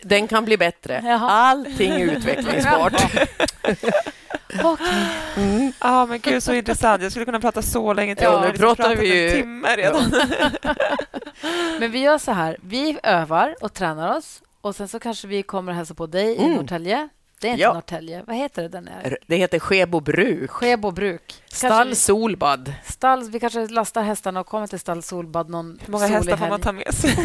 Den 0.03 0.27
kan 0.27 0.45
bli 0.45 0.57
bättre. 0.57 1.01
Jaha. 1.05 1.29
Allting 1.29 1.91
är 1.91 1.99
utvecklingsbart. 1.99 2.93
Okay. 4.63 5.05
Mm. 5.37 5.73
Ah, 5.79 6.05
men 6.05 6.19
gud, 6.19 6.43
så 6.43 6.53
intressant. 6.53 7.03
Jag 7.03 7.11
skulle 7.11 7.25
kunna 7.25 7.39
prata 7.39 7.61
så 7.61 7.93
länge 7.93 8.15
till. 8.15 8.23
Ja, 8.23 8.41
nu 8.51 8.57
pratar 8.57 8.95
vi 8.95 9.15
ju... 9.15 9.29
en 9.29 9.35
timme 9.41 9.75
redan. 9.75 10.13
men 11.79 11.91
vi 11.91 11.99
gör 11.99 12.17
så 12.17 12.31
här. 12.31 12.57
Vi 12.61 12.99
övar 13.03 13.55
och 13.61 13.73
tränar 13.73 14.17
oss 14.17 14.41
och 14.61 14.75
sen 14.75 14.87
så 14.87 14.99
kanske 14.99 15.27
vi 15.27 15.43
kommer 15.43 15.71
och 15.71 15.75
hälsa 15.75 15.93
på 15.93 16.07
dig 16.07 16.37
mm. 16.37 16.51
i 16.51 16.55
Norrtälje. 16.55 17.09
Det 17.41 17.47
är 17.47 17.51
inte 17.51 17.61
ja. 17.61 17.73
Norrtälje. 17.73 18.23
Vad 18.27 18.35
heter 18.35 18.61
det 18.61 18.67
där 18.67 18.81
nere? 18.81 19.17
Det 19.27 19.35
heter 19.35 19.59
Skebo 19.59 20.91
bruk. 20.91 21.43
Stall 21.47 21.95
Solbad. 21.95 22.73
Stall, 22.83 23.29
vi 23.29 23.39
kanske 23.39 23.67
lastar 23.67 24.03
hästarna 24.03 24.39
och 24.39 24.47
kommer 24.47 24.67
till 24.67 24.79
Stall 24.79 25.03
Solbad 25.03 25.49
någon 25.49 25.79
Hur 25.85 25.91
många 25.91 26.07
hästar 26.07 26.37
får 26.37 26.49
man 26.49 26.61
ta 26.61 26.71
med 26.71 26.93
sig? 26.93 27.15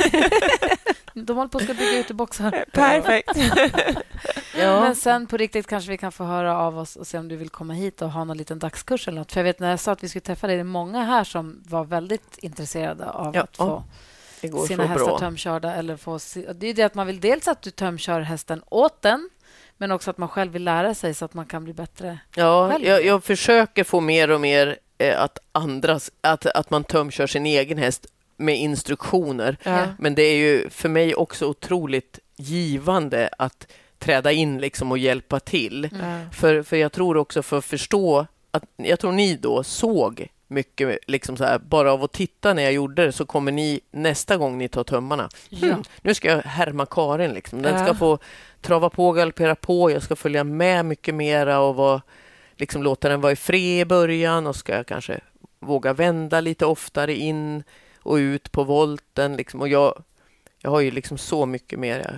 De 1.15 1.37
håller 1.37 1.49
på 1.49 1.59
att 1.59 1.67
bygga 1.67 1.99
ut 1.99 2.11
i 2.11 2.15
boxar. 2.15 2.65
Perfekt. 2.73 3.31
ja. 4.59 4.81
Men 4.81 4.95
sen 4.95 5.27
på 5.27 5.37
riktigt 5.37 5.67
kanske 5.67 5.91
vi 5.91 5.99
kan 5.99 6.13
få 6.13 6.25
höra 6.25 6.59
av 6.59 6.79
oss 6.79 6.97
och 6.97 7.07
se 7.07 7.19
om 7.19 7.29
du 7.29 7.37
vill 7.37 7.51
komma 7.51 7.73
hit 7.73 8.03
och 8.03 8.11
ha 8.11 8.25
någon 8.25 8.37
liten 8.37 8.59
dagskurs 8.59 9.09
eller 9.09 9.19
något. 9.19 9.33
För 9.33 9.41
jag 9.41 9.45
vet 9.45 9.61
när 9.61 9.71
jag 9.71 9.81
sa 9.81 9.93
att 9.93 10.03
vi 10.05 10.09
skulle 10.09 10.21
träffa 10.21 10.47
dig, 10.47 10.57
det 10.57 10.63
är 10.63 10.65
många 10.65 11.05
här 11.05 11.25
som 11.25 11.63
var 11.69 11.85
väldigt 11.85 12.39
intresserade 12.39 13.11
av 13.11 13.35
ja. 13.37 13.43
att 13.43 13.57
få 13.57 13.83
sina 14.67 14.87
hästar 14.87 15.07
bra. 15.07 15.19
tömkörda. 15.19 15.75
Eller 15.75 15.97
få, 15.97 16.19
det 16.55 16.67
är 16.67 16.75
det 16.75 16.83
att 16.83 16.95
man 16.95 17.07
vill 17.07 17.21
dels 17.21 17.49
att 17.49 17.63
du 17.63 17.71
tömkör 17.71 18.21
hästen 18.21 18.63
åt 18.69 19.03
den 19.03 19.31
men 19.79 19.93
också 19.93 20.11
att 20.11 20.19
man 20.19 20.29
själv 20.29 20.53
vill 20.53 20.65
lära 20.65 20.95
sig 20.95 21.15
så 21.15 21.25
att 21.25 21.35
man 21.35 21.47
kan 21.47 21.65
bli 21.65 21.73
bättre 21.73 22.19
Ja, 22.35 22.79
jag, 22.81 23.05
jag, 23.05 23.25
försöker 23.25 23.85
få 23.85 24.01
mer 24.01 24.31
och 24.31 24.41
mer 24.41 24.79
eh, 24.99 25.21
att 25.21 25.39
andras, 25.53 26.11
att, 26.21 26.47
att 26.47 26.71
man 26.71 26.85
tömkör 26.85 27.27
sin 27.27 27.47
egen 27.47 27.79
häst 27.79 28.07
med 28.37 28.59
instruktioner. 28.59 29.57
Ja. 29.63 29.87
Men 29.99 30.15
det 30.15 30.23
är 30.23 30.37
ju 30.37 30.71
för 30.71 30.89
mig 30.89 31.15
också 31.15 31.47
otroligt 31.47 32.19
givande 32.37 33.31
att 33.39 33.67
träda 33.99 34.33
in 34.33 34.59
liksom 34.59 34.93
och 34.93 34.99
hjälpa 34.99 35.41
till. 35.41 35.85
Mm. 35.85 36.31
För, 36.31 36.63
för 36.63 36.77
jag 36.77 36.93
tror 36.93 37.17
också 37.17 37.43
för 37.43 37.59
att 37.59 37.65
förstå 37.65 38.27
att 38.51 38.65
jag 38.77 39.01
tror 39.01 39.13
ni 39.13 39.37
då 39.37 39.63
såg 39.63 40.29
mycket, 40.49 40.99
liksom 41.07 41.37
så 41.37 41.45
här, 41.45 41.59
bara 41.59 41.93
av 41.93 42.05
att 42.05 42.13
titta 42.13 42.55
när 42.55 42.63
jag 42.63 42.73
gjorde 42.73 43.05
det 43.05 43.13
så 43.13 43.27
kommer 43.27 43.53
ni 43.53 43.81
nästa 43.91 44.37
gång 44.37 44.59
ni 44.59 44.69
tar 44.69 44.85
tömmarna. 44.85 45.29
Ja. 45.49 45.69
Mm, 45.69 45.83
nu 46.03 46.15
ska 46.15 46.29
jag 46.29 46.43
härma 46.43 46.87
Karin. 46.87 47.33
Liksom. 47.33 47.63
Den 47.63 47.85
ska 47.85 47.95
få 47.95 48.19
trava 48.61 48.91
på 48.91 49.13
galoppera 49.13 49.55
på. 49.55 49.91
Jag 49.91 50.03
ska 50.03 50.17
följa 50.17 50.45
med 50.45 50.85
mycket 50.85 51.15
mera 51.15 51.61
och 51.61 51.75
vara, 51.75 52.03
liksom, 52.57 52.83
låta 52.83 53.09
den 53.09 53.21
vara 53.21 53.33
i 53.33 53.37
fred 53.37 53.81
i 53.81 53.85
början 53.85 54.47
och 54.47 54.57
ska 54.57 54.85
kanske 54.85 55.21
våga 55.59 55.93
vända 55.93 56.41
lite 56.41 56.67
oftare 56.67 57.15
in 57.15 57.63
och 57.99 58.15
ut 58.15 58.53
på 58.53 58.65
volten. 58.65 59.37
Liksom. 59.37 59.61
Och 59.61 59.69
jag, 59.69 60.03
jag 60.59 60.71
har 60.71 60.81
ju 60.81 60.91
liksom 60.91 61.19
så 61.19 61.47
mycket 61.47 61.79
mer 61.79 61.99
jag 61.99 62.15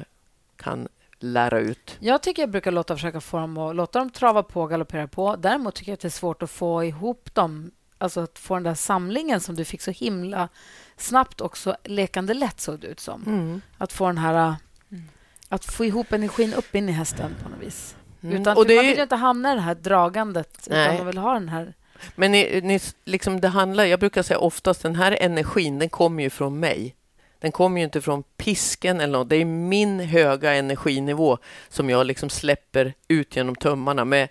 kan 0.56 0.88
lära 1.18 1.58
ut. 1.58 1.96
Jag 2.00 2.22
tycker 2.22 2.42
jag 2.42 2.50
brukar 2.50 2.70
låta 2.70 2.96
försöka 2.96 3.20
få 3.20 3.38
dem 3.38 3.58
att 3.58 3.76
låta 3.76 3.98
dem 3.98 4.10
trava 4.10 4.42
på 4.42 4.62
och 4.62 4.70
galoppera 4.70 5.08
på. 5.08 5.36
Däremot 5.36 5.74
tycker 5.74 5.92
jag 5.92 5.94
att 5.94 6.00
det 6.00 6.08
är 6.08 6.10
svårt 6.10 6.42
att 6.42 6.50
få 6.50 6.84
ihop 6.84 7.34
dem 7.34 7.70
alltså 7.98 8.20
att 8.20 8.38
få 8.38 8.54
den 8.54 8.62
där 8.62 8.74
samlingen 8.74 9.40
som 9.40 9.54
du 9.54 9.64
fick 9.64 9.82
så 9.82 9.90
himla 9.90 10.48
snabbt 10.96 11.40
och 11.40 11.56
så 11.56 11.76
lekande 11.84 12.34
lätt 12.34 12.60
såg 12.60 12.80
det 12.80 12.86
ut 12.86 13.00
som. 13.00 13.22
Mm. 13.26 13.60
Att 13.78 13.92
få 13.92 14.06
den 14.06 14.18
här... 14.18 14.54
Mm. 14.90 15.04
Att 15.48 15.64
få 15.64 15.84
ihop 15.84 16.12
energin 16.12 16.54
upp 16.54 16.74
in 16.74 16.88
i 16.88 16.92
hästen 16.92 17.34
på 17.42 17.48
något 17.48 17.60
vis. 17.60 17.96
Mm. 18.22 18.40
Utan, 18.40 18.56
och 18.56 18.66
det 18.66 18.76
man 18.76 18.86
vill 18.86 18.96
ju 18.96 19.02
inte 19.02 19.16
hamna 19.16 19.52
i 19.52 19.54
det 19.54 19.60
här 19.60 19.74
dragandet, 19.74 20.68
Nej. 20.70 20.84
utan 20.84 20.96
man 20.96 21.06
vill 21.06 21.18
ha 21.18 21.34
den 21.34 21.48
här... 21.48 21.74
Men 22.14 22.32
ni, 22.32 22.60
ni, 22.62 22.80
liksom 23.04 23.40
det 23.40 23.48
handlar, 23.48 23.84
jag 23.84 24.00
brukar 24.00 24.22
säga 24.22 24.38
oftast 24.38 24.82
den 24.82 24.96
här 24.96 25.18
energin, 25.20 25.78
den 25.78 25.88
kommer 25.88 26.22
ju 26.22 26.30
från 26.30 26.60
mig. 26.60 26.94
Den 27.40 27.52
kommer 27.52 27.80
ju 27.80 27.84
inte 27.84 28.00
från 28.00 28.22
pisken 28.22 29.00
eller 29.00 29.18
något. 29.18 29.28
Det 29.28 29.36
är 29.36 29.44
min 29.44 30.00
höga 30.00 30.54
energinivå 30.54 31.38
som 31.68 31.90
jag 31.90 32.06
liksom 32.06 32.30
släpper 32.30 32.94
ut 33.08 33.36
genom 33.36 33.56
tömmarna 33.56 34.04
med 34.04 34.28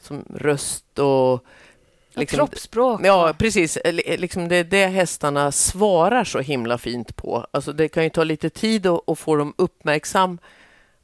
som 0.00 0.24
röst 0.34 0.98
och 0.98 1.44
Liksom, 2.18 2.36
Kroppsspråk. 2.38 3.00
Ja, 3.04 3.34
precis. 3.38 3.78
Liksom 4.18 4.48
det 4.48 4.56
är 4.56 4.64
det 4.64 4.86
hästarna 4.86 5.52
svarar 5.52 6.24
så 6.24 6.40
himla 6.40 6.78
fint 6.78 7.16
på. 7.16 7.46
Alltså 7.50 7.72
det 7.72 7.88
kan 7.88 8.04
ju 8.04 8.10
ta 8.10 8.24
lite 8.24 8.50
tid 8.50 8.86
att, 8.86 9.18
få 9.18 9.36
dem 9.36 9.54
uppmärksam 9.58 10.38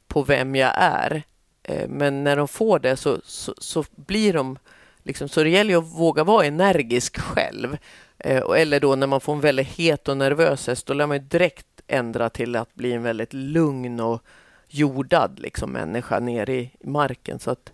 på 0.07 0.23
vem 0.23 0.55
jag 0.55 0.71
är. 0.75 1.23
Eh, 1.63 1.87
men 1.87 2.23
när 2.23 2.35
de 2.35 2.47
får 2.47 2.79
det 2.79 2.97
så, 2.97 3.21
så, 3.23 3.53
så 3.57 3.83
blir 3.95 4.33
de... 4.33 4.57
Liksom, 5.03 5.29
så 5.29 5.43
det 5.43 5.49
gäller 5.49 5.71
ju 5.71 5.79
att 5.79 5.99
våga 5.99 6.23
vara 6.23 6.45
energisk 6.45 7.19
själv. 7.19 7.77
Eh, 8.17 8.43
eller 8.57 8.79
då 8.79 8.95
när 8.95 9.07
man 9.07 9.21
får 9.21 9.33
en 9.33 9.41
väldigt 9.41 9.67
het 9.67 10.07
och 10.07 10.17
nervös 10.17 10.67
häst, 10.67 10.85
då 10.85 10.93
lär 10.93 11.07
man 11.07 11.27
direkt 11.27 11.67
ändra 11.87 12.29
till 12.29 12.55
att 12.55 12.75
bli 12.75 12.93
en 12.93 13.03
väldigt 13.03 13.33
lugn 13.33 13.99
och 13.99 14.21
jordad 14.67 15.39
liksom, 15.39 15.71
människa 15.71 16.19
nere 16.19 16.55
i 16.55 16.71
marken. 16.83 17.39
Så 17.39 17.51
att, 17.51 17.71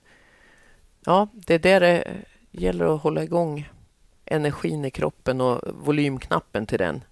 ja, 1.05 1.27
det 1.33 1.53
är 1.53 1.59
där 1.59 1.79
det 1.79 2.03
gäller 2.51 2.95
att 2.95 3.01
hålla 3.01 3.23
igång 3.23 3.69
energin 4.25 4.85
i 4.85 4.91
kroppen 4.91 5.41
och 5.41 5.61
volymknappen 5.85 6.65
till 6.65 6.79
den. 6.79 7.03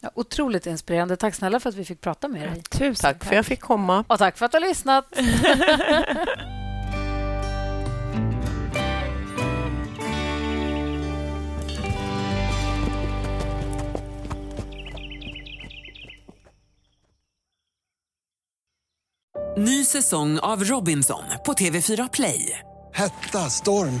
Ja, 0.00 0.10
otroligt 0.14 0.66
inspirerande. 0.66 1.16
Tack 1.16 1.34
snälla 1.34 1.60
för 1.60 1.68
att 1.68 1.74
vi 1.74 1.84
fick 1.84 2.00
prata 2.00 2.28
med 2.28 2.52
dig. 2.52 2.62
Tusen 2.62 2.94
tack, 2.94 3.18
tack 3.18 3.24
för 3.24 3.30
att 3.30 3.36
jag 3.36 3.46
fick 3.46 3.60
komma. 3.60 4.04
Och 4.08 4.18
tack 4.18 4.38
för 4.38 4.46
att 4.46 4.52
du 4.52 4.58
har 4.58 4.68
lyssnat. 4.68 5.04
Ny 19.58 19.84
säsong 19.84 20.38
av 20.38 20.64
Robinson 20.64 21.22
på 21.46 21.52
TV4 21.52 22.08
Play. 22.12 22.58
Hetta, 22.92 23.38
storm 23.50 24.00